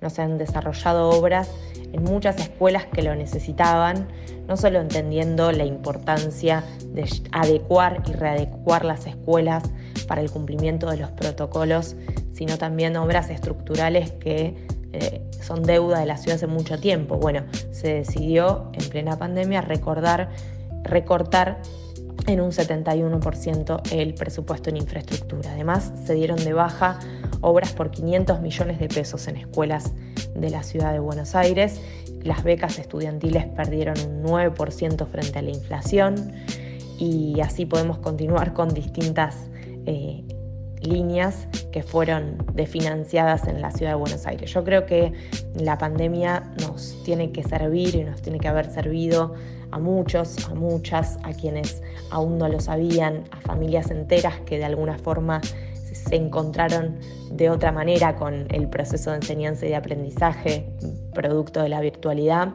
No 0.00 0.10
se 0.10 0.22
han 0.22 0.38
desarrollado 0.38 1.10
obras 1.10 1.50
en 1.92 2.02
muchas 2.02 2.38
escuelas 2.38 2.84
que 2.86 3.00
lo 3.00 3.14
necesitaban, 3.14 4.08
no 4.46 4.56
solo 4.56 4.80
entendiendo 4.80 5.52
la 5.52 5.64
importancia 5.64 6.64
de 6.92 7.08
adecuar 7.32 8.02
y 8.06 8.12
readecuar 8.12 8.84
las 8.84 9.06
escuelas 9.06 9.62
para 10.06 10.20
el 10.20 10.30
cumplimiento 10.30 10.90
de 10.90 10.98
los 10.98 11.10
protocolos, 11.12 11.96
sino 12.32 12.58
también 12.58 12.96
obras 12.96 13.30
estructurales 13.30 14.12
que 14.12 14.66
eh, 14.94 15.20
son 15.42 15.64
deuda 15.64 15.98
de 15.98 16.06
la 16.06 16.16
ciudad 16.16 16.36
hace 16.36 16.46
mucho 16.46 16.78
tiempo. 16.78 17.16
Bueno, 17.16 17.42
se 17.72 17.94
decidió 17.94 18.70
en 18.72 18.88
plena 18.88 19.18
pandemia 19.18 19.60
recordar, 19.60 20.30
recortar 20.84 21.60
en 22.28 22.40
un 22.40 22.52
71% 22.52 23.92
el 23.92 24.14
presupuesto 24.14 24.70
en 24.70 24.76
infraestructura. 24.76 25.50
Además, 25.52 25.92
se 26.06 26.14
dieron 26.14 26.42
de 26.44 26.52
baja 26.52 27.00
obras 27.40 27.72
por 27.72 27.90
500 27.90 28.40
millones 28.40 28.78
de 28.78 28.88
pesos 28.88 29.26
en 29.26 29.36
escuelas 29.36 29.92
de 30.34 30.50
la 30.50 30.62
ciudad 30.62 30.92
de 30.92 31.00
Buenos 31.00 31.34
Aires. 31.34 31.80
Las 32.22 32.44
becas 32.44 32.78
estudiantiles 32.78 33.46
perdieron 33.46 33.96
un 33.98 34.22
9% 34.22 35.06
frente 35.08 35.38
a 35.40 35.42
la 35.42 35.50
inflación 35.50 36.32
y 36.98 37.40
así 37.40 37.66
podemos 37.66 37.98
continuar 37.98 38.54
con 38.54 38.68
distintas 38.68 39.48
eh, 39.86 40.24
líneas 40.86 41.48
que 41.72 41.82
fueron 41.82 42.36
desfinanciadas 42.52 43.46
en 43.48 43.60
la 43.60 43.70
ciudad 43.70 43.92
de 43.92 43.96
Buenos 43.96 44.26
Aires. 44.26 44.52
Yo 44.52 44.64
creo 44.64 44.86
que 44.86 45.12
la 45.54 45.78
pandemia 45.78 46.52
nos 46.60 47.02
tiene 47.04 47.32
que 47.32 47.42
servir 47.42 47.94
y 47.94 48.04
nos 48.04 48.22
tiene 48.22 48.38
que 48.38 48.48
haber 48.48 48.70
servido 48.70 49.34
a 49.70 49.78
muchos, 49.78 50.48
a 50.48 50.54
muchas, 50.54 51.18
a 51.22 51.32
quienes 51.32 51.82
aún 52.10 52.38
no 52.38 52.48
lo 52.48 52.60
sabían, 52.60 53.24
a 53.30 53.40
familias 53.40 53.90
enteras 53.90 54.40
que 54.46 54.58
de 54.58 54.64
alguna 54.64 54.98
forma 54.98 55.40
se 55.42 56.16
encontraron 56.16 56.98
de 57.30 57.50
otra 57.50 57.72
manera 57.72 58.16
con 58.16 58.46
el 58.50 58.68
proceso 58.68 59.10
de 59.10 59.16
enseñanza 59.16 59.66
y 59.66 59.70
de 59.70 59.76
aprendizaje 59.76 60.68
producto 61.12 61.62
de 61.62 61.68
la 61.68 61.80
virtualidad, 61.80 62.52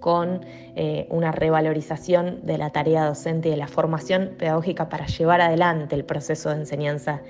con 0.00 0.40
eh, 0.74 1.06
una 1.10 1.30
revalorización 1.30 2.40
de 2.42 2.58
la 2.58 2.70
tarea 2.70 3.04
docente 3.04 3.48
y 3.48 3.50
de 3.52 3.56
la 3.56 3.68
formación 3.68 4.30
pedagógica 4.38 4.88
para 4.88 5.06
llevar 5.06 5.40
adelante 5.40 5.94
el 5.94 6.04
proceso 6.04 6.50
de 6.50 6.56
enseñanza 6.56 7.20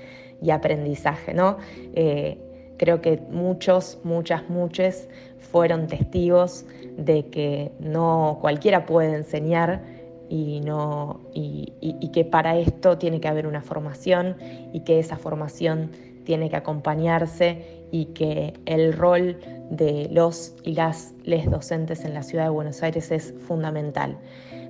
y 0.41 0.49
aprendizaje. 0.49 1.33
¿no? 1.33 1.57
Eh, 1.93 2.39
creo 2.77 3.01
que 3.01 3.21
muchos, 3.29 3.99
muchas, 4.03 4.49
muchos 4.49 5.07
fueron 5.37 5.87
testigos 5.87 6.65
de 6.97 7.27
que 7.27 7.71
no 7.79 8.39
cualquiera 8.41 8.85
puede 8.85 9.15
enseñar 9.15 9.81
y, 10.29 10.61
no, 10.61 11.19
y, 11.33 12.09
que 12.13 12.23
para 12.23 12.57
esto 12.57 12.97
tiene 12.97 13.19
que 13.19 13.27
haber 13.27 13.47
una 13.47 13.61
formación 13.61 14.37
y 14.71 14.79
que 14.81 14.97
esa 14.97 15.17
formación 15.17 15.91
tiene 16.23 16.49
que 16.49 16.55
acompañarse 16.55 17.85
y 17.91 18.05
que 18.05 18.53
el 18.65 18.93
rol 18.93 19.37
de 19.71 20.09
los 20.11 20.53
y 20.63 20.75
las 20.75 21.13
les 21.23 21.49
docentes 21.49 22.03
en 22.05 22.13
la 22.13 22.21
ciudad 22.21 22.43
de 22.43 22.49
Buenos 22.49 22.83
Aires 22.83 23.09
es 23.09 23.33
fundamental. 23.47 24.17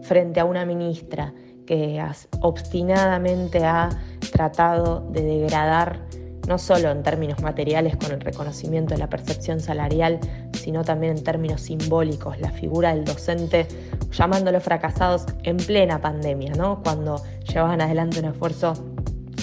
Frente 0.03 0.39
a 0.39 0.45
una 0.45 0.63
ministra 0.63 1.33
que 1.65 2.01
obstinadamente 2.41 3.65
ha 3.65 3.89
tratado 4.31 5.01
de 5.11 5.23
degradar 5.23 5.99
no 6.47 6.57
solo 6.57 6.91
en 6.91 7.03
términos 7.03 7.41
materiales 7.41 7.95
con 7.97 8.11
el 8.11 8.19
reconocimiento 8.19 8.93
de 8.93 8.99
la 8.99 9.09
percepción 9.09 9.59
salarial, 9.59 10.19
sino 10.53 10.83
también 10.83 11.17
en 11.17 11.23
términos 11.23 11.61
simbólicos, 11.61 12.39
la 12.39 12.51
figura 12.51 12.93
del 12.93 13.05
docente 13.05 13.67
llamándolos 14.11 14.63
fracasados 14.63 15.25
en 15.43 15.57
plena 15.57 16.01
pandemia, 16.01 16.53
¿no? 16.53 16.81
cuando 16.83 17.21
llevaban 17.47 17.81
adelante 17.81 18.19
un 18.19 18.25
esfuerzo 18.25 18.73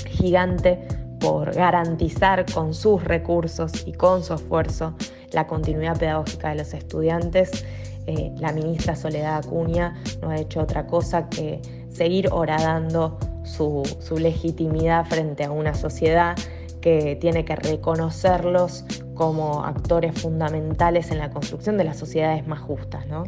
gigante 0.06 0.97
por 1.20 1.54
garantizar 1.54 2.44
con 2.52 2.74
sus 2.74 3.02
recursos 3.04 3.86
y 3.86 3.92
con 3.92 4.22
su 4.22 4.34
esfuerzo 4.34 4.94
la 5.32 5.46
continuidad 5.46 5.98
pedagógica 5.98 6.50
de 6.50 6.56
los 6.56 6.74
estudiantes. 6.74 7.64
Eh, 8.06 8.32
la 8.38 8.52
ministra 8.52 8.96
Soledad 8.96 9.44
Acuña 9.44 9.94
no 10.22 10.30
ha 10.30 10.36
hecho 10.38 10.60
otra 10.60 10.86
cosa 10.86 11.28
que 11.28 11.60
seguir 11.90 12.28
horadando 12.32 13.18
su, 13.44 13.82
su 14.00 14.18
legitimidad 14.18 15.04
frente 15.06 15.44
a 15.44 15.50
una 15.50 15.74
sociedad 15.74 16.36
que 16.80 17.16
tiene 17.16 17.44
que 17.44 17.56
reconocerlos 17.56 18.84
como 19.14 19.64
actores 19.64 20.20
fundamentales 20.20 21.10
en 21.10 21.18
la 21.18 21.30
construcción 21.30 21.76
de 21.76 21.84
las 21.84 21.98
sociedades 21.98 22.46
más 22.46 22.60
justas. 22.60 23.06
¿no? 23.08 23.24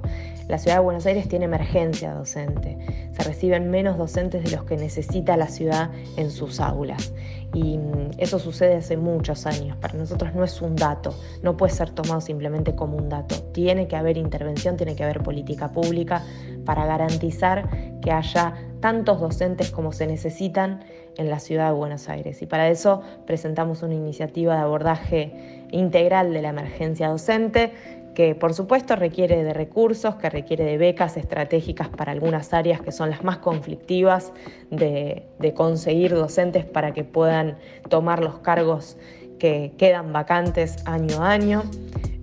La 0.50 0.58
ciudad 0.58 0.78
de 0.78 0.82
Buenos 0.82 1.06
Aires 1.06 1.28
tiene 1.28 1.44
emergencia 1.44 2.12
docente, 2.12 2.76
se 3.12 3.22
reciben 3.22 3.70
menos 3.70 3.96
docentes 3.96 4.42
de 4.42 4.50
los 4.50 4.64
que 4.64 4.76
necesita 4.76 5.36
la 5.36 5.46
ciudad 5.46 5.90
en 6.16 6.32
sus 6.32 6.58
aulas 6.58 7.12
y 7.54 7.78
mm, 7.78 8.10
eso 8.18 8.40
sucede 8.40 8.74
hace 8.74 8.96
muchos 8.96 9.46
años. 9.46 9.76
Para 9.76 9.94
nosotros 9.94 10.34
no 10.34 10.42
es 10.42 10.60
un 10.60 10.74
dato, 10.74 11.14
no 11.42 11.56
puede 11.56 11.72
ser 11.72 11.90
tomado 11.90 12.20
simplemente 12.20 12.74
como 12.74 12.96
un 12.96 13.08
dato. 13.08 13.36
Tiene 13.52 13.86
que 13.86 13.94
haber 13.94 14.16
intervención, 14.16 14.76
tiene 14.76 14.96
que 14.96 15.04
haber 15.04 15.22
política 15.22 15.68
pública 15.68 16.24
para 16.64 16.84
garantizar 16.84 17.68
que 18.00 18.10
haya 18.10 18.54
tantos 18.80 19.20
docentes 19.20 19.70
como 19.70 19.92
se 19.92 20.08
necesitan 20.08 20.80
en 21.16 21.30
la 21.30 21.38
ciudad 21.38 21.68
de 21.68 21.74
Buenos 21.74 22.08
Aires. 22.08 22.42
Y 22.42 22.46
para 22.46 22.68
eso 22.70 23.02
presentamos 23.24 23.84
una 23.84 23.94
iniciativa 23.94 24.54
de 24.54 24.60
abordaje 24.62 25.66
integral 25.70 26.32
de 26.32 26.42
la 26.42 26.48
emergencia 26.48 27.08
docente 27.08 27.72
que 28.14 28.34
por 28.34 28.54
supuesto 28.54 28.96
requiere 28.96 29.44
de 29.44 29.52
recursos, 29.52 30.16
que 30.16 30.30
requiere 30.30 30.64
de 30.64 30.78
becas 30.78 31.16
estratégicas 31.16 31.88
para 31.88 32.12
algunas 32.12 32.52
áreas 32.52 32.80
que 32.80 32.92
son 32.92 33.10
las 33.10 33.24
más 33.24 33.38
conflictivas 33.38 34.32
de, 34.70 35.26
conseguir 35.54 36.14
docentes 36.14 36.64
para 36.64 36.92
que 36.92 37.04
puedan 37.04 37.58
tomar 37.88 38.22
los 38.22 38.38
cargos 38.38 38.96
que 39.38 39.72
quedan 39.78 40.12
vacantes 40.12 40.76
año 40.86 41.22
a 41.22 41.30
año. 41.30 41.62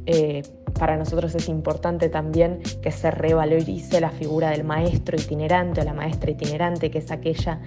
Eh, 0.05 0.43
para 0.77 0.95
nosotros 0.95 1.33
es 1.35 1.49
importante 1.49 2.07
también 2.07 2.59
que 2.81 2.91
se 2.91 3.09
revalorice 3.09 3.99
la 3.99 4.11
figura 4.11 4.51
del 4.51 4.63
maestro 4.63 5.17
itinerante 5.17 5.81
o 5.81 5.83
la 5.83 5.93
maestra 5.93 6.31
itinerante, 6.31 6.91
que 6.91 6.99
es 6.99 7.11
aquella 7.11 7.59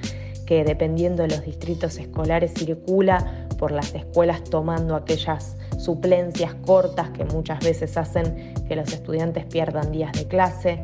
que 0.51 0.65
dependiendo 0.65 1.23
de 1.23 1.29
los 1.29 1.45
distritos 1.45 1.97
escolares 1.99 2.53
circula 2.55 3.47
por 3.57 3.71
las 3.71 3.95
escuelas 3.95 4.43
tomando 4.43 4.97
aquellas 4.97 5.57
suplencias 5.79 6.57
cortas 6.67 7.11
que 7.11 7.25
muchas 7.25 7.61
veces 7.61 7.97
hacen 7.97 8.53
que 8.67 8.75
los 8.75 8.93
estudiantes 8.93 9.45
pierdan 9.45 9.93
días 9.93 10.11
de 10.13 10.27
clase. 10.27 10.83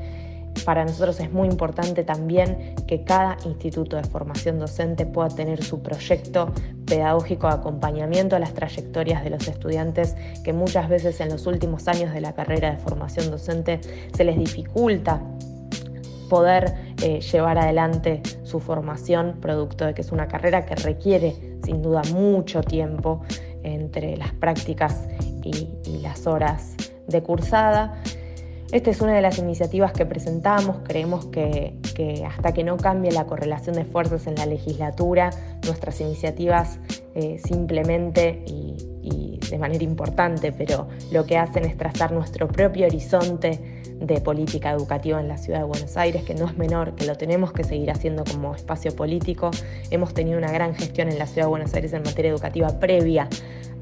Para 0.65 0.85
nosotros 0.85 1.19
es 1.19 1.33
muy 1.33 1.49
importante 1.49 2.05
también 2.05 2.77
que 2.87 3.03
cada 3.03 3.39
instituto 3.45 3.97
de 3.97 4.05
formación 4.05 4.61
docente 4.61 5.05
pueda 5.05 5.31
tener 5.31 5.65
su 5.65 5.83
proyecto 5.83 6.53
pedagógico 6.87 7.49
de 7.49 7.55
acompañamiento 7.55 8.37
a 8.37 8.39
las 8.39 8.55
trayectorias 8.55 9.25
de 9.25 9.31
los 9.31 9.49
estudiantes 9.49 10.15
que 10.45 10.53
muchas 10.53 10.89
veces 10.89 11.21
en 11.21 11.29
los 11.31 11.45
últimos 11.49 11.89
años 11.89 12.15
de 12.15 12.21
la 12.21 12.35
carrera 12.35 12.71
de 12.71 12.77
formación 12.77 13.33
docente 13.33 13.81
se 14.17 14.23
les 14.23 14.39
dificulta 14.39 15.21
poder 16.29 16.86
eh, 17.03 17.21
llevar 17.21 17.59
adelante 17.59 18.23
su 18.43 18.61
formación, 18.61 19.37
producto 19.41 19.85
de 19.85 19.95
que 19.95 20.01
es 20.01 20.13
una 20.13 20.29
carrera 20.29 20.65
que 20.65 20.75
requiere 20.77 21.35
sin 21.63 21.83
duda 21.83 22.03
mucho 22.13 22.63
tiempo 22.63 23.23
entre 23.63 24.17
las 24.17 24.33
prácticas 24.33 25.09
y, 25.43 25.69
las 26.01 26.27
horas 26.27 26.75
de 27.09 27.23
cursada. 27.23 28.01
Esta 28.71 28.91
es 28.91 29.01
una 29.01 29.15
de 29.15 29.23
las 29.23 29.39
iniciativas 29.39 29.93
que 29.93 30.07
presentamos. 30.07 30.79
Creemos 30.85 31.27
que, 31.27 31.75
hasta 32.29 32.53
que 32.53 32.65
no 32.65 32.77
cambie 32.77 33.11
la 33.11 33.27
correlación 33.27 33.75
de 33.75 33.85
fuerzas 33.85 34.27
en 34.27 34.37
la 34.37 34.47
legislatura, 34.47 35.31
nuestras 35.65 36.01
iniciativas 36.01 36.79
eh, 37.15 37.39
simplemente 37.45 38.45
y, 38.47 38.77
de 39.51 39.59
manera 39.59 39.85
importante, 39.85 40.53
pero 40.53 40.89
lo 41.11 41.25
que 41.25 41.39
hacen 41.39 41.65
es 41.65 41.77
trazar 41.77 42.13
nuestro 42.13 42.49
propio 42.49 42.87
horizonte 42.87 43.61
de 44.01 44.21
política 44.21 44.73
educativa 44.73 45.21
en 45.21 45.29
la 45.29 45.39
ciudad 45.39 45.61
de 45.61 45.65
Buenos 45.65 45.97
Aires, 45.97 46.23
que 46.25 46.35
no 46.35 46.47
es 46.47 46.57
menor, 46.57 46.95
que 46.95 47.07
lo 47.07 47.17
tenemos 47.17 47.53
que 47.53 47.65
seguir 47.65 47.91
haciendo 47.91 48.25
como 48.25 48.55
espacio 48.55 48.95
político. 48.95 49.51
Hemos 49.91 50.13
tenido 50.13 50.39
una 50.39 50.53
gran 50.53 50.75
gestión 50.75 51.09
en 51.09 51.19
la 51.19 51.27
ciudad 51.27 51.47
de 51.47 51.51
Buenos 51.51 51.75
Aires 51.75 51.93
en 51.93 52.03
materia 52.03 52.31
educativa 52.31 52.79
previa 52.79 53.29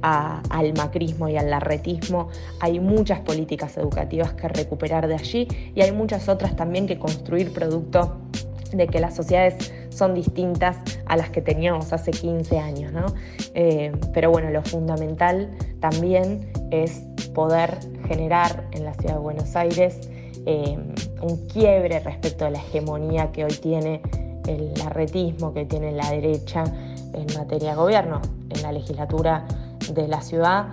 al 0.02 0.74
macrismo 0.74 1.28
y 1.28 1.36
al 1.36 1.50
larretismo. 1.50 2.28
Hay 2.60 2.78
muchas 2.78 3.20
políticas 3.20 3.76
educativas 3.78 4.34
que 4.34 4.48
recuperar 4.48 5.08
de 5.08 5.14
allí 5.14 5.48
y 5.74 5.80
hay 5.80 5.92
muchas 5.92 6.28
otras 6.28 6.56
también 6.56 6.86
que 6.86 6.98
construir 6.98 7.52
producto 7.52 8.18
de 8.72 8.86
que 8.86 9.00
las 9.00 9.16
sociedades 9.16 9.72
son 9.94 10.14
distintas 10.14 10.78
a 11.06 11.16
las 11.16 11.30
que 11.30 11.40
teníamos 11.40 11.92
hace 11.92 12.10
15 12.10 12.58
años. 12.58 12.92
¿no? 12.92 13.06
Eh, 13.54 13.92
pero 14.12 14.30
bueno, 14.30 14.50
lo 14.50 14.62
fundamental 14.62 15.50
también 15.80 16.50
es 16.70 17.02
poder 17.34 17.78
generar 18.06 18.64
en 18.72 18.84
la 18.84 18.94
ciudad 18.94 19.14
de 19.14 19.20
Buenos 19.20 19.56
Aires 19.56 20.08
eh, 20.46 20.78
un 21.22 21.46
quiebre 21.48 22.00
respecto 22.00 22.44
a 22.44 22.50
la 22.50 22.58
hegemonía 22.58 23.32
que 23.32 23.44
hoy 23.44 23.54
tiene 23.54 24.02
el 24.46 24.74
arretismo, 24.84 25.54
que 25.54 25.64
tiene 25.64 25.92
la 25.92 26.10
derecha 26.10 26.64
en 27.12 27.26
materia 27.38 27.70
de 27.70 27.76
gobierno. 27.76 28.20
En 28.50 28.62
la 28.62 28.72
legislatura 28.72 29.46
de 29.92 30.06
la 30.06 30.20
ciudad 30.20 30.66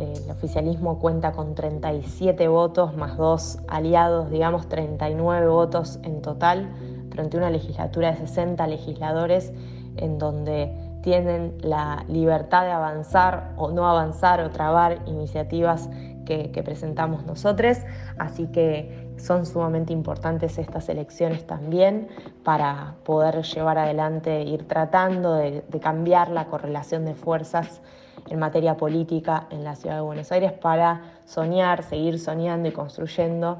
eh, 0.00 0.14
el 0.24 0.30
oficialismo 0.30 0.98
cuenta 0.98 1.32
con 1.32 1.54
37 1.54 2.48
votos 2.48 2.96
más 2.96 3.18
dos 3.18 3.58
aliados, 3.68 4.30
digamos 4.30 4.66
39 4.68 5.46
votos 5.46 5.98
en 6.02 6.22
total, 6.22 6.70
frente 7.10 7.36
a 7.36 7.40
una 7.40 7.50
legislatura 7.50 8.12
de 8.12 8.18
60 8.18 8.66
legisladores 8.66 9.52
en 9.96 10.18
donde 10.18 10.72
tienen 11.02 11.56
la 11.62 12.04
libertad 12.08 12.64
de 12.64 12.72
avanzar 12.72 13.52
o 13.56 13.70
no 13.70 13.88
avanzar 13.88 14.40
o 14.40 14.50
trabar 14.50 14.98
iniciativas 15.06 15.88
que, 16.24 16.62
presentamos 16.64 17.26
nosotros. 17.26 17.78
Así 18.16 18.46
que 18.46 19.08
son 19.16 19.46
sumamente 19.46 19.92
importantes 19.92 20.58
estas 20.58 20.88
elecciones 20.88 21.44
también 21.44 22.08
para 22.44 22.94
poder 23.04 23.42
llevar 23.42 23.78
adelante, 23.78 24.42
ir 24.42 24.68
tratando 24.68 25.34
de, 25.34 25.64
de 25.66 25.80
cambiar 25.80 26.30
la 26.30 26.46
correlación 26.46 27.04
de 27.04 27.14
fuerzas 27.14 27.80
en 28.28 28.38
materia 28.38 28.76
política 28.76 29.46
en 29.50 29.64
la 29.64 29.74
ciudad 29.74 29.96
de 29.96 30.02
Buenos 30.02 30.30
Aires 30.30 30.52
para 30.52 31.02
soñar, 31.24 31.82
seguir 31.82 32.18
soñando 32.20 32.68
y 32.68 32.72
construyendo 32.72 33.58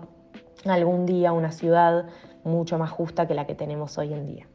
algún 0.64 1.06
día 1.06 1.32
una 1.32 1.50
ciudad 1.50 2.06
mucho 2.44 2.78
más 2.78 2.90
justa 2.90 3.26
que 3.26 3.34
la 3.34 3.46
que 3.46 3.54
tenemos 3.54 3.98
hoy 3.98 4.12
en 4.12 4.26
día. 4.26 4.48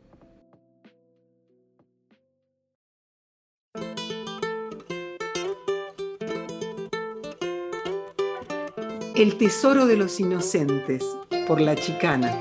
El 9.16 9.38
Tesoro 9.38 9.86
de 9.86 9.96
los 9.96 10.20
Inocentes, 10.20 11.02
por 11.48 11.62
la 11.62 11.76
chicana. 11.76 12.38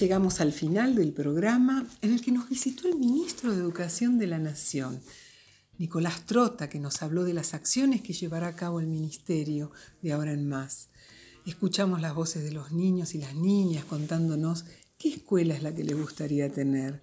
Llegamos 0.00 0.40
al 0.40 0.52
final 0.52 0.94
del 0.94 1.12
programa 1.12 1.86
en 2.00 2.14
el 2.14 2.22
que 2.22 2.32
nos 2.32 2.48
visitó 2.48 2.88
el 2.88 2.96
ministro 2.96 3.52
de 3.52 3.58
Educación 3.58 4.18
de 4.18 4.26
la 4.26 4.38
Nación, 4.38 5.02
Nicolás 5.76 6.24
Trota, 6.24 6.70
que 6.70 6.80
nos 6.80 7.02
habló 7.02 7.24
de 7.24 7.34
las 7.34 7.52
acciones 7.52 8.00
que 8.00 8.14
llevará 8.14 8.48
a 8.48 8.56
cabo 8.56 8.80
el 8.80 8.86
ministerio 8.86 9.72
de 10.00 10.12
ahora 10.12 10.32
en 10.32 10.48
más. 10.48 10.88
Escuchamos 11.44 12.00
las 12.00 12.14
voces 12.14 12.42
de 12.42 12.50
los 12.50 12.72
niños 12.72 13.14
y 13.14 13.18
las 13.18 13.34
niñas 13.34 13.84
contándonos 13.84 14.64
qué 14.96 15.10
escuela 15.10 15.54
es 15.54 15.62
la 15.62 15.74
que 15.74 15.84
les 15.84 15.98
gustaría 15.98 16.50
tener. 16.50 17.02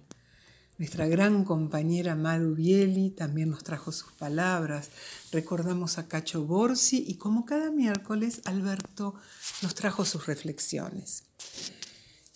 Nuestra 0.76 1.06
gran 1.06 1.44
compañera 1.44 2.16
Maru 2.16 2.56
Bieli 2.56 3.10
también 3.10 3.50
nos 3.50 3.62
trajo 3.62 3.92
sus 3.92 4.10
palabras. 4.10 4.90
Recordamos 5.30 5.98
a 5.98 6.08
Cacho 6.08 6.44
Borsi 6.44 7.04
y 7.06 7.14
como 7.14 7.44
cada 7.44 7.70
miércoles 7.70 8.42
Alberto 8.44 9.14
nos 9.62 9.76
trajo 9.76 10.04
sus 10.04 10.26
reflexiones. 10.26 11.27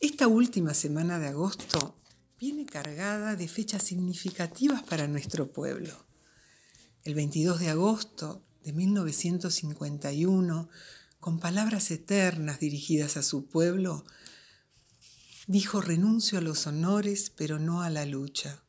Esta 0.02 0.26
última 0.26 0.74
semana 0.74 1.20
de 1.20 1.28
agosto 1.28 1.94
viene 2.36 2.66
cargada 2.66 3.36
de 3.36 3.46
fechas 3.46 3.84
significativas 3.84 4.82
para 4.82 5.06
nuestro 5.06 5.52
pueblo. 5.52 5.94
El 7.04 7.14
22 7.14 7.60
de 7.60 7.68
agosto 7.68 8.42
de 8.64 8.72
1951, 8.72 10.68
con 11.20 11.38
palabras 11.38 11.92
eternas 11.92 12.58
dirigidas 12.58 13.16
a 13.16 13.22
su 13.22 13.46
pueblo, 13.46 14.04
dijo 15.46 15.80
renuncio 15.80 16.38
a 16.38 16.42
los 16.42 16.66
honores, 16.66 17.30
pero 17.30 17.60
no 17.60 17.82
a 17.82 17.88
la 17.88 18.04
lucha. 18.04 18.60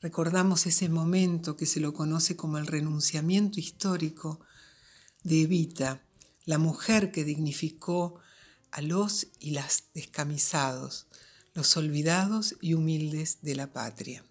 Recordamos 0.00 0.64
ese 0.66 0.88
momento 0.88 1.54
que 1.58 1.66
se 1.66 1.80
lo 1.80 1.92
conoce 1.92 2.34
como 2.34 2.56
el 2.56 2.66
renunciamiento 2.66 3.60
histórico 3.60 4.40
de 5.22 5.42
Evita, 5.42 6.02
la 6.46 6.56
mujer 6.56 7.12
que 7.12 7.24
dignificó 7.24 8.22
a 8.70 8.82
los 8.82 9.28
y 9.40 9.50
las 9.50 9.84
descamisados, 9.94 11.06
los 11.54 11.76
olvidados 11.76 12.56
y 12.60 12.74
humildes 12.74 13.38
de 13.42 13.56
la 13.56 13.72
patria. 13.72 14.24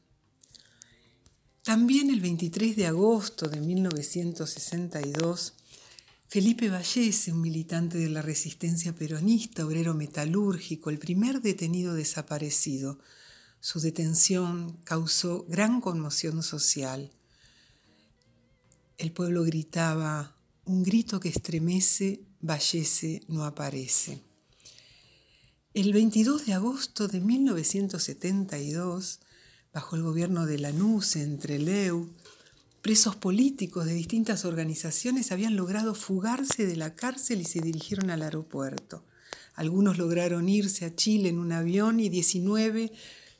También 1.63 2.09
el 2.09 2.21
23 2.21 2.77
de 2.77 2.87
agosto 2.87 3.49
de 3.49 3.59
1962, 3.59 5.53
Felipe 6.29 6.69
Vallese, 6.69 7.33
un 7.33 7.41
militante 7.41 7.97
de 7.97 8.09
la 8.09 8.21
resistencia 8.21 8.93
peronista, 8.93 9.65
obrero 9.65 9.93
metalúrgico, 9.93 10.89
el 10.89 10.99
primer 10.99 11.41
detenido 11.41 11.93
desaparecido, 11.93 12.99
su 13.59 13.81
detención 13.81 14.77
causó 14.83 15.45
gran 15.49 15.81
conmoción 15.81 16.43
social. 16.43 17.11
El 18.97 19.11
pueblo 19.11 19.43
gritaba, 19.43 20.37
un 20.63 20.83
grito 20.83 21.19
que 21.19 21.29
estremece, 21.29 22.21
Vallese 22.41 23.23
no 23.27 23.43
aparece. 23.43 24.26
El 25.77 25.93
22 25.93 26.47
de 26.47 26.53
agosto 26.53 27.07
de 27.07 27.21
1972, 27.21 29.19
bajo 29.71 29.95
el 29.95 30.01
gobierno 30.01 30.47
de 30.47 30.57
Lanús, 30.57 31.15
entre 31.15 31.59
Leu, 31.59 32.09
presos 32.81 33.15
políticos 33.15 33.85
de 33.85 33.93
distintas 33.93 34.43
organizaciones 34.43 35.31
habían 35.31 35.55
logrado 35.55 35.93
fugarse 35.93 36.65
de 36.65 36.77
la 36.77 36.95
cárcel 36.95 37.41
y 37.41 37.43
se 37.43 37.61
dirigieron 37.61 38.09
al 38.09 38.23
aeropuerto. 38.23 39.03
Algunos 39.53 39.99
lograron 39.99 40.49
irse 40.49 40.83
a 40.83 40.95
Chile 40.95 41.29
en 41.29 41.37
un 41.37 41.51
avión 41.51 41.99
y 41.99 42.09
19 42.09 42.91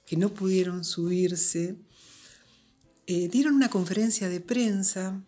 que 0.05 0.15
no 0.15 0.31
pudieron 0.31 0.85
subirse 0.85 1.75
eh, 3.07 3.29
dieron 3.29 3.55
una 3.55 3.71
conferencia 3.71 4.29
de 4.29 4.41
prensa 4.41 5.23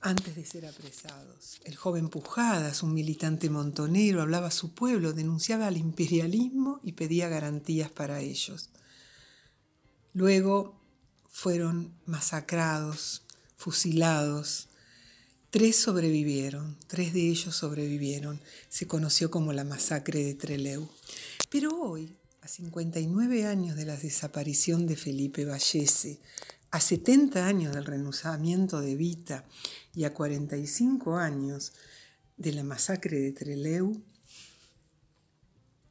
antes 0.00 0.36
de 0.36 0.44
ser 0.44 0.66
apresados. 0.66 1.60
El 1.64 1.76
joven 1.76 2.08
Pujadas, 2.08 2.82
un 2.82 2.94
militante 2.94 3.50
montonero, 3.50 4.22
hablaba 4.22 4.48
a 4.48 4.52
su 4.52 4.74
pueblo, 4.74 5.12
denunciaba 5.12 5.66
al 5.66 5.76
imperialismo 5.76 6.80
y 6.82 6.92
pedía 6.92 7.28
garantías 7.28 7.90
para 7.90 8.20
ellos. 8.20 8.70
Luego 10.12 10.80
fueron 11.28 11.94
masacrados, 12.06 13.22
fusilados. 13.56 14.68
Tres 15.50 15.76
sobrevivieron, 15.76 16.76
tres 16.86 17.12
de 17.12 17.28
ellos 17.28 17.56
sobrevivieron. 17.56 18.40
Se 18.68 18.86
conoció 18.86 19.30
como 19.30 19.52
la 19.52 19.64
masacre 19.64 20.24
de 20.24 20.34
Trelew. 20.34 20.88
Pero 21.50 21.80
hoy, 21.80 22.16
a 22.42 22.48
59 22.48 23.46
años 23.46 23.76
de 23.76 23.84
la 23.84 23.96
desaparición 23.96 24.86
de 24.86 24.96
Felipe 24.96 25.44
Vallese, 25.44 26.20
a 26.70 26.80
70 26.80 27.46
años 27.46 27.74
del 27.74 27.84
renunciamiento 27.84 28.80
de 28.80 28.94
Vita 28.94 29.44
y 29.94 30.04
a 30.04 30.14
45 30.14 31.16
años 31.16 31.72
de 32.36 32.52
la 32.52 32.62
masacre 32.62 33.18
de 33.18 33.32
Trelew, 33.32 34.02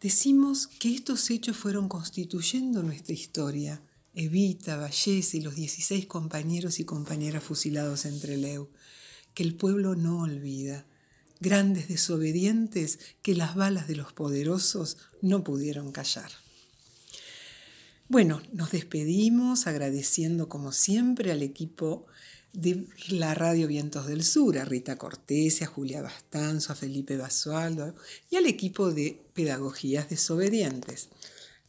decimos 0.02 0.68
que 0.68 0.94
estos 0.94 1.30
hechos 1.30 1.58
fueron 1.58 1.90
constituyendo 1.90 2.82
nuestra 2.82 3.14
historia. 3.14 3.82
Evita, 4.14 4.78
Vallese 4.78 5.38
y 5.38 5.42
los 5.42 5.56
16 5.56 6.08
compañeros 6.08 6.80
y 6.80 6.86
compañeras 6.86 7.44
fusilados 7.44 8.06
en 8.06 8.20
Trelew, 8.20 8.70
que 9.34 9.44
el 9.44 9.56
pueblo 9.56 9.96
no 9.96 10.22
olvida, 10.22 10.86
grandes 11.40 11.88
desobedientes 11.88 13.00
que 13.22 13.36
las 13.36 13.56
balas 13.56 13.88
de 13.88 13.96
los 13.96 14.14
poderosos 14.14 14.98
no 15.22 15.44
pudieron 15.44 15.92
callar. 15.92 16.32
Bueno, 18.12 18.42
nos 18.54 18.72
despedimos 18.72 19.68
agradeciendo 19.68 20.50
como 20.50 20.72
siempre 20.72 21.32
al 21.32 21.44
equipo 21.44 22.08
de 22.54 22.88
la 23.10 23.36
Radio 23.36 23.68
Vientos 23.68 24.08
del 24.08 24.24
Sur, 24.24 24.58
a 24.58 24.66
Rita 24.66 24.98
Cortés, 24.98 25.62
a 25.62 25.68
Julia 25.68 26.02
Bastanzo, 26.02 26.74
a 26.74 26.76
Felipe 26.76 27.18
Basualdo 27.18 27.94
y 28.32 28.38
al 28.38 28.48
equipo 28.48 28.92
de 28.92 29.22
Pedagogías 29.36 30.10
Desobedientes. 30.10 31.10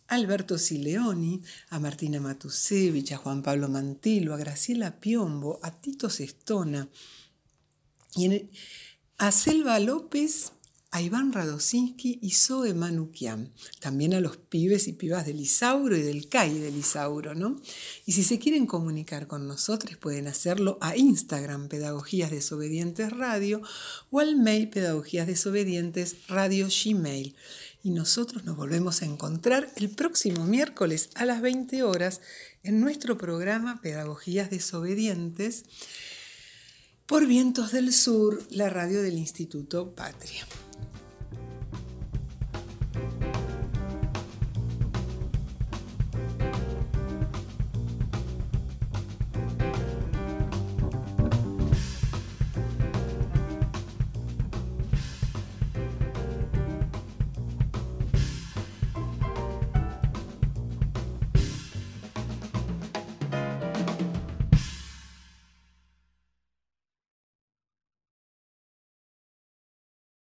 A 0.09 0.15
Alberto 0.15 0.57
Sileoni, 0.57 1.43
a 1.69 1.79
Martina 1.79 2.21
Matusevich, 2.21 3.13
a 3.13 3.19
Juan 3.19 3.43
Pablo 3.43 3.69
Mantilo, 3.69 4.33
a 4.33 4.39
Graciela 4.39 4.99
Piombo, 4.99 5.61
a 5.63 5.79
Tito 5.79 6.09
Sestona 6.09 6.89
y 8.17 8.49
a 9.19 9.31
Selva 9.31 9.79
López, 9.79 10.53
a 10.93 11.01
Iván 11.01 11.33
Radosinski 11.33 12.19
y 12.21 12.33
Zoe 12.33 12.75
Manukian, 12.75 13.53
también 13.79 14.13
a 14.13 14.21
los 14.21 14.37
pibes 14.37 14.89
y 14.89 14.93
pibas 14.93 15.25
del 15.25 15.41
Isauro 15.41 15.97
y 15.97 16.03
del 16.03 16.29
CAI 16.29 16.59
del 16.59 16.77
Isauro, 16.77 17.37
¿no? 17.37 17.61
Y 18.07 18.13
si 18.13 18.25
se 18.25 18.41
quieren 18.41 18.67
comunicar 18.67 19.29
con 19.29 19.47
nosotros, 19.47 19.97
pueden 19.97 20.27
hacerlo 20.27 20.79
a 20.81 20.97
Instagram, 20.97 21.69
Pedagogías 21.69 22.33
Desobedientes 22.33 23.13
Radio, 23.13 23.63
o 24.11 24.19
al 24.19 24.35
mail 24.35 24.69
Pedagogías 24.69 25.29
Desobedientes 25.29 26.27
Radio 26.27 26.67
Gmail. 26.67 27.37
Y 27.85 27.91
nosotros 27.91 28.45
nos 28.45 28.57
volvemos 28.57 29.03
a 29.03 29.07
encontrar 29.07 29.73
el 29.77 29.91
próximo 29.91 30.45
miércoles 30.45 31.11
a 31.15 31.25
las 31.25 31.41
20 31.41 31.85
horas 31.85 32.21
en 32.65 32.81
nuestro 32.81 33.17
programa 33.17 33.81
Pedagogías 33.81 34.51
Desobedientes 34.51 35.65
por 37.07 37.27
Vientos 37.27 37.73
del 37.73 37.93
Sur, 37.93 38.43
la 38.51 38.71
radio 38.71 39.03
del 39.03 39.19
Instituto 39.19 39.95
Patria. 39.95 40.47